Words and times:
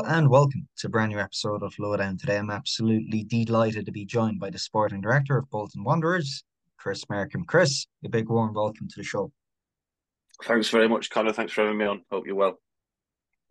Hello 0.00 0.16
and 0.16 0.30
welcome 0.30 0.66
to 0.78 0.86
a 0.86 0.90
brand 0.90 1.12
new 1.12 1.18
episode 1.18 1.62
of 1.62 1.78
Lowdown. 1.78 2.16
Today 2.16 2.38
I'm 2.38 2.48
absolutely 2.48 3.22
delighted 3.22 3.84
to 3.84 3.92
be 3.92 4.06
joined 4.06 4.40
by 4.40 4.48
the 4.48 4.58
sporting 4.58 5.02
director 5.02 5.36
of 5.36 5.50
Bolton 5.50 5.84
Wanderers, 5.84 6.42
Chris 6.78 7.04
Markham. 7.10 7.44
Chris, 7.44 7.86
a 8.02 8.08
big 8.08 8.30
warm 8.30 8.54
welcome 8.54 8.88
to 8.88 8.94
the 8.96 9.02
show. 9.02 9.30
Thanks 10.44 10.70
very 10.70 10.88
much, 10.88 11.10
Connor. 11.10 11.34
Thanks 11.34 11.52
for 11.52 11.64
having 11.64 11.76
me 11.76 11.84
on. 11.84 12.00
Hope 12.10 12.26
you're 12.26 12.34
well. 12.34 12.58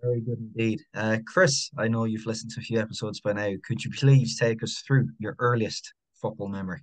Very 0.01 0.21
good 0.21 0.39
indeed. 0.39 0.81
Uh, 0.95 1.19
Chris, 1.27 1.69
I 1.77 1.87
know 1.87 2.05
you've 2.05 2.25
listened 2.25 2.49
to 2.53 2.61
a 2.61 2.63
few 2.63 2.79
episodes 2.79 3.21
by 3.21 3.33
now. 3.33 3.51
Could 3.63 3.85
you 3.85 3.91
please 3.91 4.39
take 4.39 4.63
us 4.63 4.81
through 4.87 5.09
your 5.19 5.35
earliest 5.37 5.93
football 6.19 6.47
memory? 6.47 6.81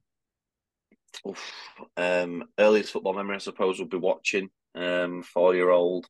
Oof. 1.28 1.52
Um, 1.96 2.44
earliest 2.56 2.92
football 2.92 3.14
memory, 3.14 3.34
I 3.34 3.38
suppose, 3.38 3.80
would 3.80 3.90
be 3.90 3.96
watching 3.96 4.48
um, 4.76 5.24
four-year-old 5.24 6.06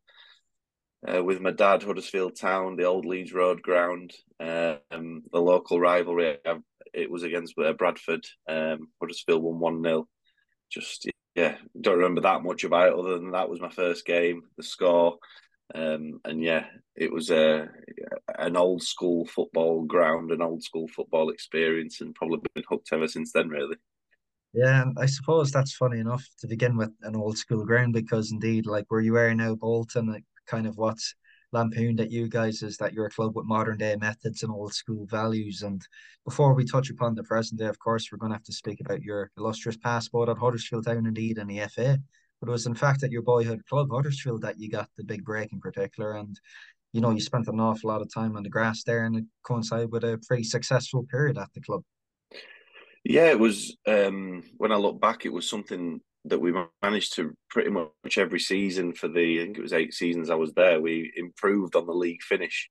uh, 1.06 1.22
with 1.22 1.40
my 1.40 1.50
dad, 1.50 1.82
Huddersfield 1.82 2.36
Town, 2.36 2.76
the 2.76 2.84
old 2.84 3.04
Leeds 3.04 3.32
Road 3.32 3.62
ground, 3.62 4.12
um, 4.40 5.22
the 5.32 5.40
local 5.40 5.80
rivalry. 5.80 6.38
It 6.94 7.10
was 7.10 7.22
against 7.22 7.54
uh, 7.58 7.72
Bradford. 7.74 8.24
Um, 8.48 8.88
Huddersfield 9.00 9.42
won 9.42 9.58
1 9.58 9.82
0. 9.82 10.08
Just, 10.70 11.08
yeah, 11.34 11.56
don't 11.80 11.98
remember 11.98 12.22
that 12.22 12.42
much 12.42 12.64
about 12.64 12.88
it 12.88 12.98
other 12.98 13.18
than 13.18 13.32
that 13.32 13.48
was 13.48 13.60
my 13.60 13.70
first 13.70 14.04
game, 14.06 14.42
the 14.56 14.62
score. 14.62 15.18
Um, 15.74 16.20
and 16.24 16.42
yeah, 16.42 16.66
it 16.94 17.12
was 17.12 17.30
a 17.30 17.62
uh, 17.62 17.66
an 18.38 18.56
old 18.56 18.82
school 18.82 19.26
football 19.26 19.82
ground, 19.82 20.30
an 20.30 20.40
old 20.40 20.62
school 20.62 20.86
football 20.88 21.30
experience, 21.30 22.00
and 22.00 22.14
probably 22.14 22.40
been 22.54 22.64
hooked 22.68 22.92
ever 22.92 23.08
since 23.08 23.32
then, 23.32 23.48
really. 23.48 23.76
Yeah, 24.52 24.84
I 24.96 25.06
suppose 25.06 25.50
that's 25.50 25.74
funny 25.74 25.98
enough 25.98 26.24
to 26.38 26.46
begin 26.46 26.76
with 26.76 26.90
an 27.02 27.16
old 27.16 27.36
school 27.36 27.64
ground 27.64 27.92
because 27.92 28.32
indeed, 28.32 28.66
like 28.66 28.86
where 28.88 29.00
you 29.00 29.16
are 29.16 29.34
now, 29.34 29.54
Bolton, 29.54 30.06
like 30.06 30.24
kind 30.46 30.66
of 30.66 30.76
what's 30.76 31.14
lampooned 31.52 32.00
at 32.00 32.10
you 32.10 32.28
guys 32.28 32.62
is 32.62 32.76
that 32.76 32.92
you're 32.92 33.06
a 33.06 33.10
club 33.10 33.36
with 33.36 33.46
modern 33.46 33.78
day 33.78 33.96
methods 33.96 34.42
and 34.42 34.52
old 34.52 34.74
school 34.74 35.06
values. 35.06 35.62
And 35.62 35.80
before 36.24 36.54
we 36.54 36.64
touch 36.64 36.90
upon 36.90 37.14
the 37.14 37.24
present 37.24 37.60
day, 37.60 37.66
of 37.66 37.78
course, 37.78 38.10
we're 38.10 38.18
going 38.18 38.30
to 38.30 38.36
have 38.36 38.44
to 38.44 38.52
speak 38.52 38.80
about 38.80 39.02
your 39.02 39.30
illustrious 39.38 39.76
passport 39.76 40.28
at 40.28 40.38
Huddersfield 40.38 40.86
Town, 40.86 41.06
indeed, 41.06 41.38
and 41.38 41.48
the 41.48 41.66
FA. 41.68 41.98
But 42.40 42.48
it 42.48 42.52
was 42.52 42.66
in 42.66 42.74
fact 42.74 43.02
at 43.02 43.10
your 43.10 43.22
boyhood 43.22 43.64
club, 43.66 43.88
Huddersfield, 43.90 44.42
that 44.42 44.58
you 44.58 44.70
got 44.70 44.90
the 44.96 45.04
big 45.04 45.24
break 45.24 45.52
in 45.52 45.60
particular. 45.60 46.12
And 46.12 46.38
you 46.92 47.00
know, 47.00 47.10
you 47.10 47.20
spent 47.20 47.48
an 47.48 47.60
awful 47.60 47.88
lot 47.88 48.02
of 48.02 48.12
time 48.12 48.36
on 48.36 48.42
the 48.42 48.48
grass 48.48 48.82
there, 48.82 49.04
and 49.04 49.16
it 49.16 49.24
coincided 49.42 49.92
with 49.92 50.04
a 50.04 50.18
pretty 50.26 50.44
successful 50.44 51.06
period 51.10 51.36
at 51.38 51.52
the 51.54 51.60
club. 51.60 51.82
Yeah, 53.04 53.26
it 53.26 53.38
was. 53.38 53.76
Um, 53.86 54.42
when 54.56 54.72
I 54.72 54.76
look 54.76 55.00
back, 55.00 55.26
it 55.26 55.32
was 55.32 55.48
something 55.48 56.00
that 56.28 56.40
we 56.40 56.52
managed 56.82 57.14
to 57.16 57.36
pretty 57.50 57.70
much 57.70 58.18
every 58.18 58.40
season 58.40 58.92
for 58.92 59.08
the 59.08 59.40
I 59.40 59.44
think 59.44 59.58
it 59.58 59.62
was 59.62 59.72
eight 59.72 59.94
seasons 59.94 60.30
I 60.30 60.34
was 60.34 60.52
there. 60.54 60.80
We 60.80 61.12
improved 61.16 61.76
on 61.76 61.86
the 61.86 61.92
league 61.92 62.22
finish 62.22 62.70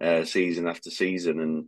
uh, 0.00 0.24
season 0.24 0.66
after 0.66 0.90
season, 0.90 1.40
and 1.40 1.64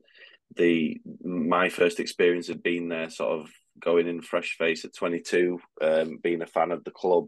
the 0.56 1.00
my 1.22 1.68
first 1.68 2.00
experience 2.00 2.48
of 2.48 2.62
being 2.62 2.88
there, 2.88 3.10
sort 3.10 3.40
of 3.40 3.50
going 3.80 4.06
in 4.06 4.22
fresh 4.22 4.56
face 4.58 4.84
at 4.84 4.94
22, 4.94 5.58
um, 5.80 6.18
being 6.22 6.42
a 6.42 6.46
fan 6.46 6.70
of 6.70 6.84
the 6.84 6.90
club. 6.90 7.26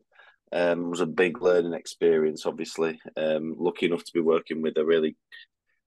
Um, 0.52 0.91
was 0.91 1.00
a 1.00 1.06
big 1.06 1.42
learning 1.42 1.75
experience. 1.75 2.47
Obviously, 2.47 3.00
um, 3.16 3.56
lucky 3.58 3.86
enough 3.86 4.05
to 4.05 4.12
be 4.12 4.20
working 4.20 4.62
with 4.62 4.77
a 4.77 4.84
really 4.84 5.16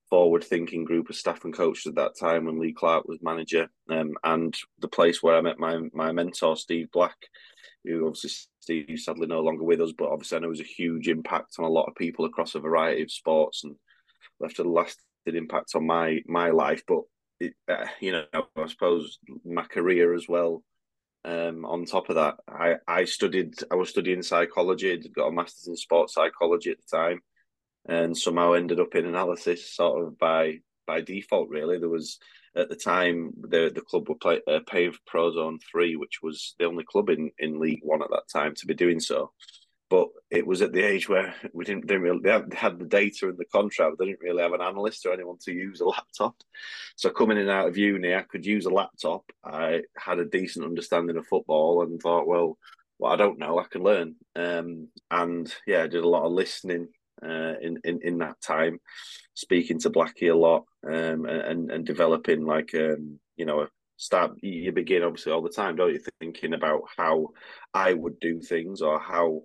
forward-thinking 0.09 0.85
group 0.85 1.09
of 1.09 1.15
staff 1.15 1.43
and 1.43 1.55
coaches 1.55 1.87
at 1.87 1.95
that 1.95 2.17
time 2.19 2.45
when 2.45 2.59
Lee 2.59 2.73
Clark 2.73 3.07
was 3.07 3.19
manager, 3.21 3.69
um, 3.89 4.13
and 4.23 4.55
the 4.79 4.87
place 4.87 5.21
where 5.21 5.35
I 5.35 5.41
met 5.41 5.59
my 5.59 5.79
my 5.93 6.11
mentor 6.11 6.57
Steve 6.57 6.91
Black, 6.91 7.15
who 7.83 8.05
obviously 8.05 8.31
Steve 8.59 8.99
sadly 8.99 9.27
no 9.27 9.41
longer 9.41 9.63
with 9.63 9.81
us, 9.81 9.93
but 9.97 10.09
obviously 10.09 10.37
I 10.37 10.39
know 10.41 10.47
it 10.47 10.49
was 10.49 10.61
a 10.61 10.63
huge 10.63 11.07
impact 11.07 11.55
on 11.59 11.65
a 11.65 11.69
lot 11.69 11.85
of 11.87 11.95
people 11.95 12.25
across 12.25 12.55
a 12.55 12.59
variety 12.59 13.03
of 13.03 13.11
sports 13.11 13.63
and 13.63 13.75
left 14.39 14.59
a 14.59 14.63
lasting 14.63 15.01
impact 15.25 15.71
on 15.75 15.85
my 15.85 16.21
my 16.27 16.49
life. 16.49 16.83
But 16.87 17.01
it, 17.39 17.53
uh, 17.67 17.85
you 17.99 18.11
know, 18.11 18.25
I 18.33 18.67
suppose 18.67 19.19
my 19.45 19.63
career 19.63 20.13
as 20.13 20.27
well. 20.27 20.63
Um, 21.25 21.65
on 21.65 21.85
top 21.85 22.09
of 22.09 22.15
that, 22.15 22.35
I, 22.47 22.75
I 22.87 23.03
studied. 23.03 23.55
I 23.69 23.75
was 23.75 23.89
studying 23.89 24.23
psychology. 24.23 24.97
Got 25.13 25.27
a 25.27 25.31
master's 25.31 25.67
in 25.67 25.75
sports 25.75 26.13
psychology 26.13 26.71
at 26.71 26.77
the 26.77 26.97
time, 26.97 27.19
and 27.87 28.17
somehow 28.17 28.53
ended 28.53 28.79
up 28.79 28.95
in 28.95 29.05
analysis, 29.05 29.73
sort 29.75 30.05
of 30.05 30.17
by 30.17 30.59
by 30.85 31.01
default. 31.01 31.49
Really, 31.49 31.79
there 31.79 31.89
was 31.89 32.17
at 32.55 32.69
the 32.69 32.75
time 32.75 33.33
the 33.41 33.71
the 33.73 33.81
club 33.81 34.09
were 34.09 34.15
play, 34.15 34.41
uh, 34.47 34.59
paying 34.67 34.91
for 34.91 34.99
Prozone 35.05 35.59
three, 35.71 35.95
which 35.95 36.21
was 36.23 36.55
the 36.57 36.65
only 36.65 36.83
club 36.83 37.09
in, 37.09 37.31
in 37.39 37.59
League 37.59 37.81
One 37.83 38.01
at 38.01 38.09
that 38.09 38.29
time 38.31 38.55
to 38.55 38.65
be 38.65 38.73
doing 38.73 38.99
so. 38.99 39.31
But 39.89 40.09
it 40.29 40.45
was 40.45 40.61
at 40.61 40.73
the 40.73 40.83
age 40.83 41.07
where 41.07 41.33
we 41.53 41.63
didn't 41.63 41.87
didn't 41.87 42.03
really 42.03 42.19
they 42.21 42.31
had, 42.31 42.51
they 42.51 42.57
had 42.57 42.77
the 42.77 42.85
data 42.85 43.29
and 43.29 43.37
the 43.37 43.45
contract. 43.45 43.97
They 43.97 44.05
didn't 44.07 44.19
really 44.21 44.41
have 44.41 44.51
an 44.51 44.61
analyst 44.61 45.05
or 45.05 45.13
anyone 45.13 45.37
to 45.45 45.53
use 45.53 45.79
a 45.79 45.85
laptop. 45.85 46.35
So 46.97 47.09
coming 47.09 47.37
in 47.37 47.49
out 47.49 47.69
of 47.69 47.77
uni, 47.77 48.13
I 48.13 48.23
could 48.23 48.45
use 48.45 48.65
a 48.65 48.69
laptop. 48.69 49.23
I 49.45 49.83
had 49.97 50.19
a 50.19 50.25
decent 50.25 50.65
understanding 50.65 51.15
of 51.15 51.25
football 51.27 51.83
and 51.83 52.01
thought, 52.01 52.27
well, 52.27 52.57
what 52.97 53.13
I 53.13 53.15
don't 53.15 53.39
know, 53.39 53.59
I 53.59 53.63
can 53.63 53.81
learn. 53.81 54.15
Um, 54.35 54.89
and 55.09 55.53
yeah, 55.65 55.83
I 55.83 55.87
did 55.87 56.03
a 56.03 56.09
lot 56.09 56.25
of 56.25 56.33
listening 56.33 56.89
uh, 57.23 57.53
in, 57.61 57.79
in 57.85 58.01
in 58.03 58.17
that 58.17 58.41
time, 58.41 58.79
speaking 59.37 59.77
to 59.79 59.91
Blackie 59.91 60.31
a 60.31 60.35
lot, 60.35 60.63
um, 60.83 61.25
and 61.25 61.69
and 61.69 61.85
developing 61.85 62.43
like 62.43 62.73
um, 62.73 63.19
you 63.37 63.45
know 63.45 63.67
start 63.97 64.31
you 64.41 64.71
begin 64.71 65.03
obviously 65.03 65.31
all 65.31 65.43
the 65.43 65.49
time, 65.49 65.75
don't 65.75 65.93
you? 65.93 66.01
Thinking 66.19 66.53
about 66.53 66.81
how 66.97 67.29
I 67.73 67.93
would 67.93 68.19
do 68.19 68.41
things 68.41 68.81
or 68.81 68.99
how 68.99 69.43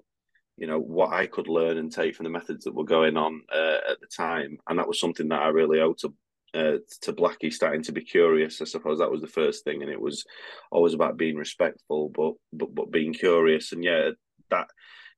you 0.57 0.67
know 0.67 0.79
what 0.79 1.13
I 1.13 1.27
could 1.27 1.47
learn 1.47 1.77
and 1.77 1.93
take 1.93 2.17
from 2.17 2.25
the 2.25 2.31
methods 2.31 2.65
that 2.65 2.75
were 2.75 2.85
going 2.85 3.19
on 3.19 3.43
uh, 3.55 3.79
at 3.91 4.01
the 4.01 4.07
time, 4.07 4.57
and 4.67 4.79
that 4.79 4.89
was 4.89 4.99
something 4.99 5.29
that 5.29 5.43
I 5.43 5.49
really 5.49 5.81
owe 5.81 5.93
to 6.01 6.15
uh, 6.55 6.79
to 7.03 7.13
Blackie 7.13 7.53
starting 7.53 7.83
to 7.83 7.93
be 7.93 8.03
curious. 8.03 8.63
I 8.63 8.65
suppose 8.65 8.99
that 8.99 9.11
was 9.11 9.21
the 9.21 9.27
first 9.27 9.63
thing, 9.63 9.83
and 9.83 9.91
it 9.91 10.01
was 10.01 10.25
always 10.71 10.95
about 10.95 11.19
being 11.19 11.37
respectful, 11.37 12.11
but 12.15 12.33
but 12.55 12.75
but 12.75 12.91
being 12.91 13.13
curious. 13.13 13.73
And 13.73 13.85
yeah, 13.85 14.11
that 14.51 14.69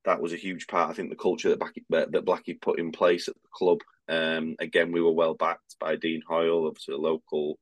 that 0.04 0.20
was 0.20 0.32
a 0.32 0.36
huge 0.36 0.66
part. 0.66 0.90
I 0.90 0.94
think 0.94 1.10
the 1.10 1.16
culture 1.16 1.48
that 1.48 1.58
Blackie, 1.58 1.84
that 1.90 2.24
Blackie 2.24 2.60
put 2.60 2.78
in 2.78 2.92
place 2.92 3.28
at 3.28 3.34
the 3.34 3.48
club. 3.52 3.78
Um, 4.08 4.56
again, 4.58 4.92
we 4.92 5.00
were 5.00 5.12
well 5.12 5.34
backed 5.34 5.76
by 5.80 5.96
Dean 5.96 6.22
Hoyle, 6.26 6.66
obviously 6.66 6.94
a 6.94 6.98
local, 6.98 7.58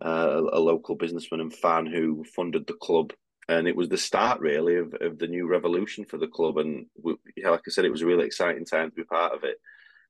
uh, 0.00 0.40
a 0.52 0.60
local 0.60 0.94
businessman 0.94 1.40
and 1.40 1.52
fan 1.52 1.86
who 1.86 2.24
funded 2.36 2.66
the 2.66 2.74
club, 2.74 3.12
and 3.48 3.66
it 3.66 3.76
was 3.76 3.88
the 3.88 3.98
start 3.98 4.40
really 4.40 4.76
of, 4.76 4.94
of 5.00 5.18
the 5.18 5.26
new 5.26 5.48
revolution 5.48 6.04
for 6.04 6.16
the 6.16 6.28
club. 6.28 6.58
And 6.58 6.86
we, 7.02 7.16
like 7.44 7.62
I 7.66 7.70
said, 7.70 7.84
it 7.84 7.90
was 7.90 8.02
a 8.02 8.06
really 8.06 8.26
exciting 8.26 8.64
time 8.64 8.90
to 8.90 8.96
be 8.96 9.04
part 9.04 9.34
of 9.34 9.42
it. 9.44 9.56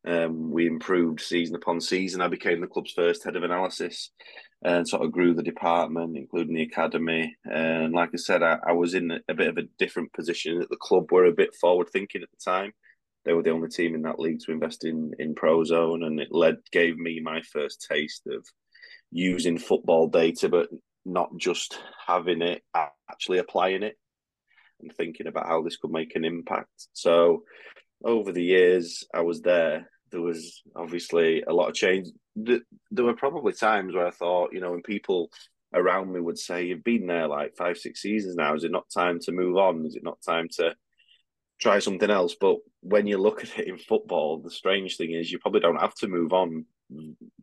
Um, 0.07 0.51
we 0.51 0.67
improved 0.67 1.21
season 1.21 1.55
upon 1.55 1.81
season. 1.81 2.21
I 2.21 2.29
became 2.29 2.61
the 2.61 2.67
club's 2.67 2.93
first 2.93 3.25
head 3.25 3.37
of 3.37 3.45
analysis 3.45 4.11
and 4.65 4.87
sort 4.87 5.05
of 5.05 5.13
grew 5.13 5.35
the 5.35 5.43
department, 5.43 6.17
including 6.17 6.55
the 6.55 6.63
academy. 6.63 7.37
And 7.45 7.93
like 7.93 8.11
I 8.13 8.17
said, 8.17 8.43
I, 8.43 8.59
I 8.67 8.73
was 8.73 8.95
in 8.95 9.13
a 9.29 9.35
bit 9.35 9.49
of 9.49 9.59
a 9.59 9.69
different 9.79 10.13
position 10.13 10.61
at 10.61 10.69
the 10.71 10.77
club. 10.77 11.11
We're 11.11 11.27
a 11.27 11.33
bit 11.33 11.55
forward 11.55 11.89
thinking 11.91 12.23
at 12.23 12.29
the 12.31 12.51
time. 12.51 12.73
They 13.25 13.33
were 13.33 13.43
the 13.43 13.51
only 13.51 13.69
team 13.69 13.95
in 13.95 14.03
that 14.03 14.19
league 14.19 14.41
to 14.41 14.53
invest 14.53 14.85
in 14.85 15.13
in 15.21 15.35
Prozone, 15.35 16.05
and 16.05 16.19
it 16.19 16.33
led 16.33 16.57
gave 16.73 16.97
me 16.97 17.21
my 17.21 17.41
first 17.43 17.87
taste 17.89 18.23
of 18.27 18.45
using 19.13 19.59
football 19.59 20.09
data, 20.09 20.49
but 20.49 20.69
not 21.05 21.37
just 21.37 21.79
having 22.05 22.43
it, 22.43 22.63
actually 22.75 23.39
applying 23.39 23.83
it 23.83 23.97
and 24.81 24.93
thinking 24.93 25.27
about 25.27 25.47
how 25.47 25.63
this 25.63 25.77
could 25.77 25.93
make 25.93 26.17
an 26.17 26.25
impact. 26.25 26.89
So 26.93 27.45
over 28.05 28.33
the 28.33 28.43
years 28.43 29.05
I 29.15 29.21
was 29.21 29.41
there, 29.43 29.89
there 30.13 30.21
was 30.21 30.63
obviously 30.77 31.43
a 31.43 31.53
lot 31.53 31.69
of 31.69 31.75
change. 31.75 32.09
There 32.37 32.61
were 33.05 33.15
probably 33.15 33.53
times 33.53 33.95
where 33.95 34.07
I 34.07 34.11
thought, 34.11 34.53
you 34.53 34.61
know, 34.61 34.71
when 34.71 34.83
people 34.83 35.31
around 35.75 36.13
me 36.13 36.21
would 36.21 36.39
say, 36.39 36.67
You've 36.67 36.85
been 36.85 37.07
there 37.07 37.27
like 37.27 37.57
five, 37.57 37.79
six 37.79 38.03
seasons 38.03 38.37
now. 38.37 38.55
Is 38.55 38.65
it 38.65 38.71
not 38.71 38.91
time 38.91 39.19
to 39.21 39.33
move 39.33 39.57
on? 39.57 39.85
Is 39.87 39.97
it 39.97 40.05
not 40.05 40.23
time 40.23 40.49
to 40.59 40.75
try 41.61 41.79
something 41.79 42.11
else? 42.11 42.37
But 42.41 42.57
when 42.81 43.07
you 43.07 43.19
look 43.19 43.43
at 43.45 43.59
it 43.59 43.69
in 43.69 43.79
football, 43.79 44.39
the 44.39 44.51
strange 44.51 44.97
thing 44.97 45.13
is 45.13 45.33
you 45.33 45.39
probably 45.39 45.61
don't 45.61 45.81
have 45.81 45.95
to 45.97 46.09
move 46.09 46.33
on 46.33 46.67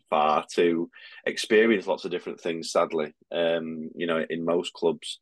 far 0.09 0.45
to 0.53 0.89
experience 1.25 1.87
lots 1.87 2.05
of 2.05 2.11
different 2.11 2.39
things, 2.39 2.71
sadly. 2.71 3.13
Um, 3.31 3.89
you 3.95 4.07
know, 4.07 4.23
in 4.29 4.45
most 4.45 4.73
clubs, 4.73 5.19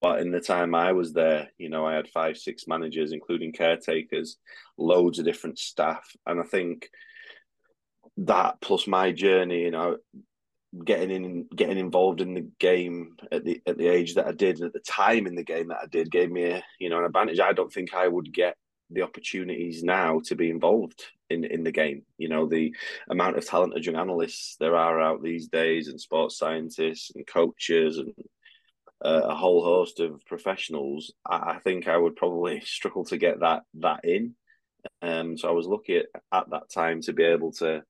but 0.00 0.20
in 0.20 0.30
the 0.30 0.40
time 0.40 0.74
I 0.74 0.92
was 0.92 1.12
there, 1.12 1.48
you 1.58 1.68
know, 1.68 1.84
I 1.84 1.94
had 1.94 2.08
five, 2.08 2.38
six 2.38 2.66
managers, 2.68 3.12
including 3.12 3.52
caretakers, 3.52 4.36
loads 4.76 5.18
of 5.18 5.24
different 5.24 5.58
staff. 5.58 6.08
And 6.26 6.40
I 6.40 6.44
think 6.44 6.90
that 8.18 8.60
plus 8.60 8.86
my 8.86 9.12
journey, 9.12 9.62
you 9.62 9.70
know, 9.70 9.96
getting 10.84 11.10
in 11.10 11.46
getting 11.54 11.78
involved 11.78 12.20
in 12.20 12.34
the 12.34 12.46
game 12.58 13.16
at 13.32 13.44
the 13.44 13.60
at 13.66 13.78
the 13.78 13.88
age 13.88 14.14
that 14.14 14.26
I 14.26 14.32
did 14.32 14.60
at 14.62 14.72
the 14.72 14.80
time 14.80 15.26
in 15.26 15.34
the 15.34 15.44
game 15.44 15.68
that 15.68 15.80
I 15.82 15.86
did 15.86 16.10
gave 16.10 16.30
me 16.30 16.44
a 16.44 16.62
you 16.78 16.90
know 16.90 16.98
an 16.98 17.04
advantage. 17.04 17.40
I 17.40 17.52
don't 17.52 17.72
think 17.72 17.94
I 17.94 18.06
would 18.06 18.32
get 18.32 18.56
the 18.90 19.02
opportunities 19.02 19.82
now 19.82 20.20
to 20.26 20.34
be 20.34 20.50
involved 20.50 21.04
in 21.30 21.44
in 21.44 21.64
the 21.64 21.72
game. 21.72 22.02
You 22.18 22.28
know, 22.28 22.46
the 22.46 22.74
amount 23.08 23.38
of 23.38 23.46
talented 23.46 23.84
young 23.84 23.96
analysts 23.96 24.56
there 24.60 24.76
are 24.76 25.00
out 25.00 25.22
these 25.22 25.48
days 25.48 25.88
and 25.88 26.00
sports 26.00 26.38
scientists 26.38 27.12
and 27.14 27.26
coaches 27.26 27.98
and 27.98 28.12
uh, 29.04 29.22
a 29.24 29.34
whole 29.34 29.62
host 29.62 30.00
of 30.00 30.24
professionals, 30.26 31.12
I, 31.26 31.54
I, 31.54 31.58
think 31.62 31.86
I 31.86 31.96
would 31.96 32.16
probably 32.16 32.60
struggle 32.64 33.04
to 33.06 33.16
get 33.16 33.40
that 33.40 33.62
that 33.74 34.04
in. 34.04 34.34
Um, 35.02 35.36
so 35.36 35.48
I 35.48 35.52
was 35.52 35.66
lucky 35.66 35.98
at, 35.98 36.06
at 36.32 36.50
that 36.50 36.70
time 36.72 37.02
to 37.02 37.12
be 37.12 37.24
able 37.24 37.52
to 37.52 37.82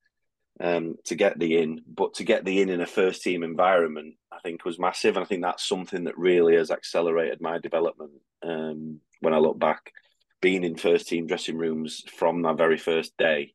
um, 0.61 0.97
to 1.05 1.15
get 1.15 1.39
the 1.39 1.59
in, 1.59 1.83
but 1.87 2.15
to 2.15 2.25
get 2.25 2.45
the 2.45 2.61
in 2.61 2.69
in 2.69 2.81
a 2.81 2.87
first 2.87 3.23
team 3.23 3.43
environment, 3.43 4.17
I 4.33 4.39
think 4.41 4.65
was 4.65 4.79
massive, 4.79 5.17
and 5.17 5.25
I 5.25 5.27
think 5.27 5.43
that's 5.43 5.67
something 5.67 6.05
that 6.05 6.19
really 6.19 6.57
has 6.57 6.71
accelerated 6.71 7.41
my 7.41 7.59
development. 7.59 8.13
Um, 8.43 9.01
when 9.21 9.35
I 9.35 9.39
look 9.39 9.59
back, 9.59 9.93
being 10.41 10.65
in 10.65 10.77
first 10.77 11.09
team 11.09 11.27
dressing 11.27 11.57
rooms 11.57 12.03
from 12.17 12.43
that 12.43 12.57
very 12.57 12.79
first 12.79 13.17
day, 13.17 13.55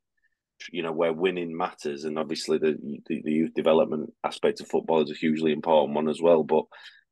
you 0.72 0.82
know, 0.82 0.92
where 0.92 1.14
winning 1.14 1.56
matters, 1.56 2.06
and 2.06 2.18
obviously 2.18 2.58
the, 2.58 2.78
the, 3.08 3.22
the 3.22 3.32
youth 3.32 3.54
development 3.54 4.14
aspect 4.24 4.62
of 4.62 4.68
football 4.68 5.02
is 5.02 5.12
a 5.12 5.16
hugely 5.16 5.52
important 5.52 5.96
one 5.96 6.10
as 6.10 6.22
well. 6.22 6.44
But 6.44 6.66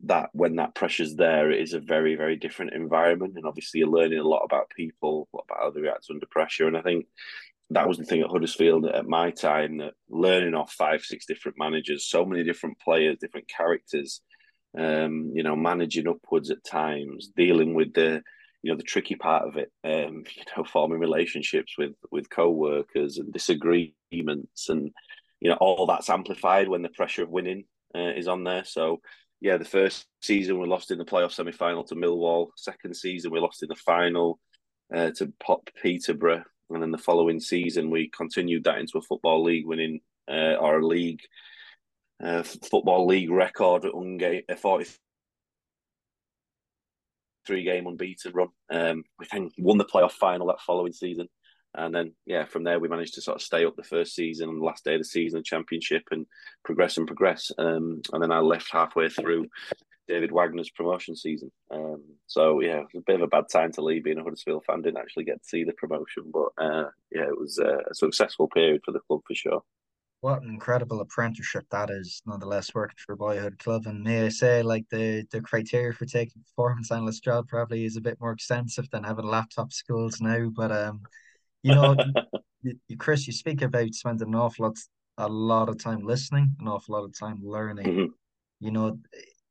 that 0.05 0.29
when 0.33 0.55
that 0.55 0.75
pressure's 0.75 1.15
there, 1.15 1.51
it 1.51 1.61
is 1.61 1.73
a 1.73 1.79
very 1.79 2.15
very 2.15 2.35
different 2.35 2.73
environment, 2.73 3.33
and 3.35 3.45
obviously 3.45 3.79
you're 3.79 3.89
learning 3.89 4.19
a 4.19 4.27
lot 4.27 4.43
about 4.43 4.69
people, 4.75 5.27
about 5.33 5.59
how 5.59 5.69
they 5.71 5.81
react 5.81 6.07
under 6.09 6.25
pressure, 6.25 6.67
and 6.67 6.77
I 6.77 6.81
think 6.81 7.05
that 7.71 7.87
was 7.87 7.97
the 7.97 8.03
thing 8.03 8.21
at 8.21 8.29
Huddersfield 8.29 8.85
at 8.85 9.07
my 9.07 9.31
time 9.31 9.77
that 9.77 9.93
learning 10.09 10.53
off 10.53 10.73
five, 10.73 11.03
six 11.03 11.25
different 11.25 11.57
managers, 11.57 12.05
so 12.05 12.25
many 12.25 12.43
different 12.43 12.77
players, 12.79 13.17
different 13.19 13.47
characters, 13.47 14.21
um, 14.77 15.31
you 15.33 15.41
know, 15.41 15.55
managing 15.55 16.07
upwards 16.07 16.51
at 16.51 16.63
times, 16.65 17.31
dealing 17.35 17.73
with 17.73 17.93
the, 17.93 18.21
you 18.61 18.71
know, 18.71 18.77
the 18.77 18.83
tricky 18.83 19.15
part 19.15 19.47
of 19.47 19.55
it, 19.55 19.71
um, 19.85 20.23
you 20.35 20.43
know, 20.55 20.65
forming 20.65 20.99
relationships 20.99 21.77
with 21.77 21.93
with 22.11 22.29
co-workers 22.29 23.17
and 23.17 23.31
disagreements 23.31 24.67
and, 24.67 24.91
you 25.39 25.49
know, 25.49 25.57
all 25.61 25.85
that's 25.85 26.09
amplified 26.09 26.67
when 26.67 26.81
the 26.81 26.89
pressure 26.89 27.23
of 27.23 27.29
winning 27.29 27.63
uh, 27.95 28.11
is 28.15 28.27
on 28.27 28.43
there. 28.43 28.65
So, 28.65 29.01
yeah, 29.41 29.57
the 29.57 29.65
first 29.65 30.05
season 30.21 30.59
we 30.59 30.67
lost 30.67 30.91
in 30.91 30.97
the 30.97 31.05
playoff 31.05 31.33
semi-final 31.33 31.83
to 31.85 31.95
Millwall. 31.95 32.49
Second 32.55 32.95
season 32.95 33.31
we 33.31 33.39
lost 33.39 33.63
in 33.63 33.69
the 33.69 33.75
final 33.75 34.39
uh, 34.95 35.11
to 35.17 35.33
Pop 35.39 35.67
Peterborough 35.81 36.43
and 36.73 36.81
then 36.81 36.91
the 36.91 36.97
following 36.97 37.39
season 37.39 37.89
we 37.89 38.09
continued 38.09 38.63
that 38.63 38.77
into 38.77 38.97
a 38.97 39.01
football 39.01 39.43
league, 39.43 39.65
winning 39.65 39.99
uh, 40.29 40.55
our 40.59 40.81
league 40.81 41.19
uh, 42.23 42.43
football 42.43 43.07
league 43.07 43.31
record 43.31 43.85
at 43.85 43.93
unga- 43.93 44.43
a 44.47 44.55
forty 44.55 44.85
three 47.45 47.63
game 47.63 47.87
unbeaten 47.87 48.31
run. 48.33 48.49
Um, 48.69 49.03
we 49.19 49.25
then 49.31 49.51
won 49.57 49.77
the 49.77 49.85
playoff 49.85 50.11
final 50.11 50.47
that 50.47 50.61
following 50.61 50.93
season. 50.93 51.27
And 51.73 51.95
then, 51.95 52.13
yeah, 52.25 52.45
from 52.45 52.63
there 52.63 52.79
we 52.79 52.89
managed 52.89 53.13
to 53.15 53.21
sort 53.21 53.37
of 53.37 53.41
stay 53.41 53.65
up 53.65 53.75
the 53.75 53.83
first 53.83 54.13
season 54.13 54.49
and 54.49 54.61
the 54.61 54.65
last 54.65 54.83
day 54.83 54.95
of 54.95 54.99
the 54.99 55.05
season, 55.05 55.39
the 55.39 55.43
championship, 55.43 56.03
and 56.11 56.25
progress 56.65 56.97
and 56.97 57.07
progress. 57.07 57.51
Um, 57.57 58.01
and 58.11 58.21
then 58.21 58.31
I 58.31 58.39
left 58.39 58.71
halfway 58.71 59.07
through 59.07 59.47
David 60.07 60.31
Wagner's 60.31 60.69
promotion 60.69 61.15
season. 61.15 61.51
Um, 61.73 62.03
so 62.27 62.59
yeah, 62.59 62.79
it 62.79 62.87
was 62.93 63.01
a 63.01 63.05
bit 63.05 63.15
of 63.15 63.21
a 63.21 63.27
bad 63.27 63.45
time 63.49 63.71
to 63.73 63.81
leave 63.81 64.03
being 64.03 64.17
a 64.17 64.23
Huddersfield 64.23 64.65
fan. 64.65 64.81
Didn't 64.81 64.97
actually 64.97 65.23
get 65.23 65.41
to 65.41 65.47
see 65.47 65.63
the 65.63 65.73
promotion, 65.73 66.31
but 66.33 66.49
uh, 66.61 66.89
yeah, 67.11 67.23
it 67.23 67.39
was 67.39 67.57
uh, 67.57 67.77
a 67.89 67.95
successful 67.95 68.49
period 68.49 68.81
for 68.83 68.91
the 68.91 68.99
club 68.99 69.21
for 69.25 69.35
sure. 69.35 69.63
What 70.19 70.43
an 70.43 70.49
incredible 70.49 71.01
apprenticeship 71.01 71.65
that 71.71 71.89
is, 71.89 72.21
nonetheless, 72.27 72.75
working 72.75 72.97
for 72.97 73.13
a 73.13 73.17
boyhood 73.17 73.57
club. 73.57 73.87
And 73.87 74.03
may 74.03 74.25
I 74.25 74.29
say, 74.29 74.61
like 74.61 74.85
the 74.89 75.25
the 75.31 75.41
criteria 75.41 75.93
for 75.93 76.05
taking 76.05 76.43
performance 76.43 76.91
analyst 76.91 77.23
job 77.23 77.47
probably 77.47 77.85
is 77.85 77.97
a 77.97 78.01
bit 78.01 78.19
more 78.19 78.31
extensive 78.31 78.89
than 78.91 79.03
having 79.03 79.25
laptop 79.25 79.73
schools 79.73 80.21
now. 80.21 80.49
But 80.53 80.71
um, 80.71 81.01
you 81.63 81.75
know, 81.75 81.95
you, 82.61 82.75
you, 82.87 82.97
Chris, 82.97 83.27
you 83.27 83.33
speak 83.33 83.61
about 83.61 83.93
spending 83.93 84.29
an 84.29 84.35
awful 84.35 84.65
lot, 84.65 84.77
a 85.17 85.27
lot 85.27 85.69
of 85.69 85.81
time 85.81 86.05
listening, 86.05 86.55
an 86.59 86.67
awful 86.67 86.95
lot 86.95 87.05
of 87.05 87.17
time 87.17 87.39
learning. 87.43 87.85
Mm-hmm. 87.85 88.05
You 88.59 88.71
know, 88.71 88.99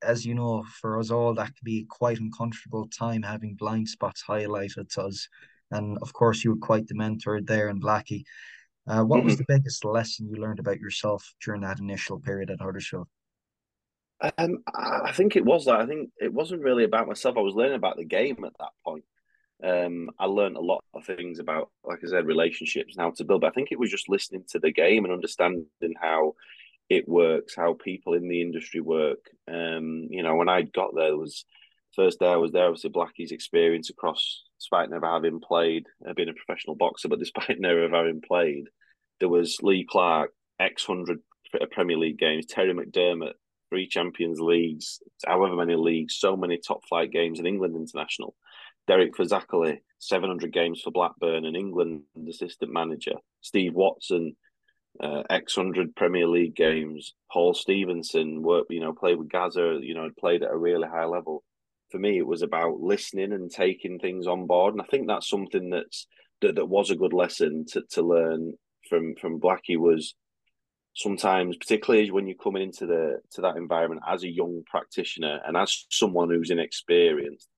as 0.03 0.25
you 0.25 0.35
know, 0.35 0.65
for 0.81 0.99
us 0.99 1.11
all, 1.11 1.35
that 1.35 1.47
can 1.47 1.65
be 1.65 1.87
quite 1.89 2.21
uncomfortable 2.21 2.87
time 2.89 3.23
having 3.23 3.55
blind 3.55 3.89
spots 3.89 4.25
highlighted 4.27 4.89
to 4.95 5.03
us. 5.03 5.29
And 5.71 5.99
of 6.03 6.13
course, 6.13 6.45
you 6.45 6.51
were 6.51 6.67
quite 6.67 6.87
the 6.87 6.95
mentor 6.95 7.41
there 7.41 7.69
in 7.69 7.81
Blackie. 7.81 8.25
Uh, 8.87 9.03
what 9.03 9.19
mm-hmm. 9.19 9.27
was 9.27 9.37
the 9.37 9.45
biggest 9.47 9.85
lesson 9.85 10.29
you 10.29 10.37
learned 10.37 10.59
about 10.59 10.81
yourself 10.81 11.35
during 11.45 11.61
that 11.61 11.79
initial 11.79 12.19
period 12.19 12.51
at 12.51 12.61
Huddersfield? 12.61 13.09
Um, 14.37 14.63
I 14.75 15.13
think 15.13 15.37
it 15.37 15.45
was 15.45 15.65
that. 15.65 15.81
I 15.81 15.87
think 15.87 16.11
it 16.21 16.33
wasn't 16.33 16.63
really 16.63 16.85
about 16.85 17.07
myself. 17.07 17.37
I 17.37 17.41
was 17.41 17.55
learning 17.55 17.77
about 17.77 17.97
the 17.97 18.05
game 18.05 18.45
at 18.45 18.53
that 18.59 18.71
point. 18.85 19.05
Um, 19.63 20.11
I 20.19 20.27
learned 20.27 20.57
a 20.57 20.61
lot 20.61 20.83
of 20.95 21.05
things 21.05 21.39
about, 21.39 21.71
like 21.85 22.01
I 22.05 22.09
said, 22.09 22.27
relationships 22.27 22.97
and 22.97 23.03
how 23.03 23.11
to 23.13 23.25
build. 23.25 23.43
But 23.43 23.49
I 23.49 23.51
think 23.53 23.69
it 23.71 23.79
was 23.79 23.91
just 23.91 24.09
listening 24.09 24.45
to 24.51 24.59
the 24.59 24.73
game 24.73 25.05
and 25.05 25.13
understanding 25.13 25.67
how 26.01 26.35
it 26.89 27.09
works, 27.09 27.55
how 27.55 27.75
people 27.75 28.15
in 28.15 28.29
the 28.29 28.43
industry 28.43 28.81
work. 28.81 29.31
Um, 29.49 30.09
you 30.11 30.23
know, 30.23 30.35
when 30.35 30.49
I 30.49 30.63
got 30.63 30.95
there, 30.95 31.17
was 31.17 31.45
first 31.95 32.19
day 32.21 32.27
I 32.27 32.37
was 32.37 32.53
there, 32.53 32.67
obviously 32.67 32.91
Blackie's 32.91 33.33
experience 33.33 33.91
across, 33.91 34.43
despite 34.59 34.91
never 34.91 35.07
having 35.07 35.41
played, 35.41 35.87
uh, 36.09 36.15
being 36.15 36.29
a 36.29 36.35
professional 36.35 36.77
boxer, 36.77 37.09
but 37.09 37.19
despite 37.19 37.57
never 37.61 37.89
having 37.89 38.21
played, 38.21 38.65
there 39.21 39.29
was 39.29 39.59
Lee 39.63 39.87
Clark, 39.89 40.33
X 40.59 40.85
hundred 40.85 41.21
Premier 41.71 41.97
League 41.97 42.19
games, 42.19 42.47
Terry 42.47 42.75
McDermott, 42.75 43.35
three 43.69 43.87
Champions 43.87 44.41
Leagues, 44.41 45.01
however 45.27 45.57
many 45.57 45.77
leagues, 45.77 46.17
so 46.17 46.37
many 46.37 46.59
top 46.59 46.81
flight 46.89 47.11
games 47.11 47.39
in 47.39 47.47
England 47.47 47.77
international. 47.77 48.35
Derek 48.91 49.15
Fazackerley, 49.15 49.79
700 50.01 50.53
games 50.53 50.81
for 50.81 50.91
Blackburn 50.91 51.45
and 51.45 51.57
England 51.57 52.03
assistant 52.29 52.73
manager. 52.73 53.13
Steve 53.41 53.73
Watson, 53.73 54.35
uh, 55.01 55.23
X 55.31 55.55
hundred 55.55 55.95
Premier 55.95 56.27
League 56.27 56.57
games. 56.57 57.15
Paul 57.31 57.55
Stephenson 57.55 58.43
worked, 58.43 58.73
you 58.73 58.81
know, 58.81 58.93
played 58.93 59.17
with 59.17 59.29
Gazza, 59.29 59.79
you 59.81 59.95
know, 59.95 60.11
played 60.19 60.43
at 60.43 60.51
a 60.51 60.57
really 60.57 60.89
high 60.89 61.05
level. 61.05 61.45
For 61.93 61.99
me, 61.99 62.19
it 62.19 62.27
was 62.27 62.43
about 62.43 62.81
listening 62.81 63.33
and 63.33 63.49
taking 63.49 64.01
things 64.01 64.27
on 64.27 64.49
board, 64.49 64.75
and 64.75 64.83
I 64.83 64.87
think 64.87 65.07
that's 65.07 65.29
something 65.29 65.71
that's 65.71 66.09
that, 66.41 66.57
that 66.57 66.67
was 66.67 66.91
a 66.91 66.97
good 66.97 67.13
lesson 67.13 67.67
to, 67.67 67.83
to 67.93 68.03
learn 68.03 68.55
from 68.89 69.15
from 69.15 69.39
Blackie 69.39 69.79
was 69.79 70.17
sometimes, 70.97 71.57
particularly 71.57 72.11
when 72.11 72.27
you're 72.27 72.37
coming 72.43 72.65
into 72.65 72.87
the 72.87 73.21
to 73.35 73.43
that 73.43 73.57
environment 73.57 74.03
as 74.05 74.25
a 74.25 74.29
young 74.29 74.65
practitioner 74.67 75.39
and 75.47 75.57
as 75.57 75.87
someone 75.91 76.29
who's 76.29 76.51
inexperienced, 76.51 77.49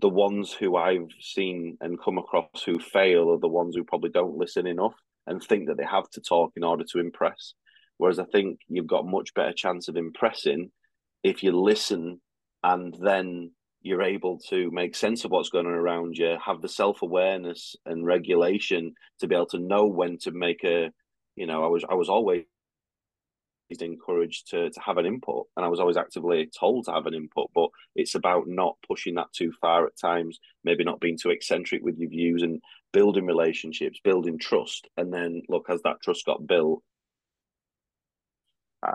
the 0.00 0.08
ones 0.08 0.52
who 0.52 0.76
I've 0.76 1.08
seen 1.20 1.78
and 1.80 2.00
come 2.00 2.18
across 2.18 2.62
who 2.64 2.78
fail 2.78 3.30
are 3.30 3.38
the 3.38 3.48
ones 3.48 3.76
who 3.76 3.84
probably 3.84 4.10
don't 4.10 4.36
listen 4.36 4.66
enough 4.66 4.94
and 5.26 5.42
think 5.42 5.68
that 5.68 5.76
they 5.76 5.84
have 5.84 6.08
to 6.10 6.20
talk 6.20 6.52
in 6.56 6.64
order 6.64 6.84
to 6.92 6.98
impress. 6.98 7.54
Whereas 7.98 8.18
I 8.18 8.24
think 8.24 8.58
you've 8.68 8.86
got 8.86 9.06
much 9.06 9.32
better 9.34 9.52
chance 9.52 9.88
of 9.88 9.96
impressing 9.96 10.70
if 11.22 11.42
you 11.42 11.58
listen 11.58 12.20
and 12.62 12.94
then 13.00 13.52
you're 13.82 14.02
able 14.02 14.38
to 14.48 14.70
make 14.72 14.96
sense 14.96 15.24
of 15.24 15.30
what's 15.30 15.50
going 15.50 15.66
on 15.66 15.72
around 15.72 16.16
you, 16.16 16.36
have 16.44 16.60
the 16.62 16.68
self 16.68 17.02
awareness 17.02 17.76
and 17.86 18.04
regulation 18.04 18.94
to 19.20 19.28
be 19.28 19.34
able 19.34 19.46
to 19.46 19.58
know 19.58 19.86
when 19.86 20.18
to 20.18 20.32
make 20.32 20.64
a, 20.64 20.90
you 21.36 21.46
know, 21.46 21.62
I 21.62 21.68
was 21.68 21.84
I 21.88 21.94
was 21.94 22.08
always 22.08 22.44
encouraged 23.70 24.50
to 24.50 24.70
to 24.70 24.80
have 24.80 24.98
an 24.98 25.06
input, 25.06 25.46
and 25.56 25.64
I 25.64 25.68
was 25.68 25.80
always 25.80 25.96
actively 25.96 26.48
told 26.58 26.84
to 26.84 26.92
have 26.92 27.06
an 27.06 27.14
input. 27.14 27.50
But 27.54 27.70
it's 27.96 28.14
about 28.14 28.44
not 28.46 28.76
pushing 28.86 29.14
that 29.16 29.32
too 29.32 29.52
far 29.60 29.86
at 29.86 29.98
times, 29.98 30.38
maybe 30.64 30.84
not 30.84 31.00
being 31.00 31.18
too 31.18 31.30
eccentric 31.30 31.82
with 31.82 31.98
your 31.98 32.10
views, 32.10 32.42
and 32.42 32.60
building 32.92 33.26
relationships, 33.26 34.00
building 34.04 34.38
trust, 34.38 34.88
and 34.96 35.12
then 35.12 35.42
look 35.48 35.66
as 35.70 35.82
that 35.82 36.00
trust 36.02 36.26
got 36.26 36.46
built, 36.46 36.82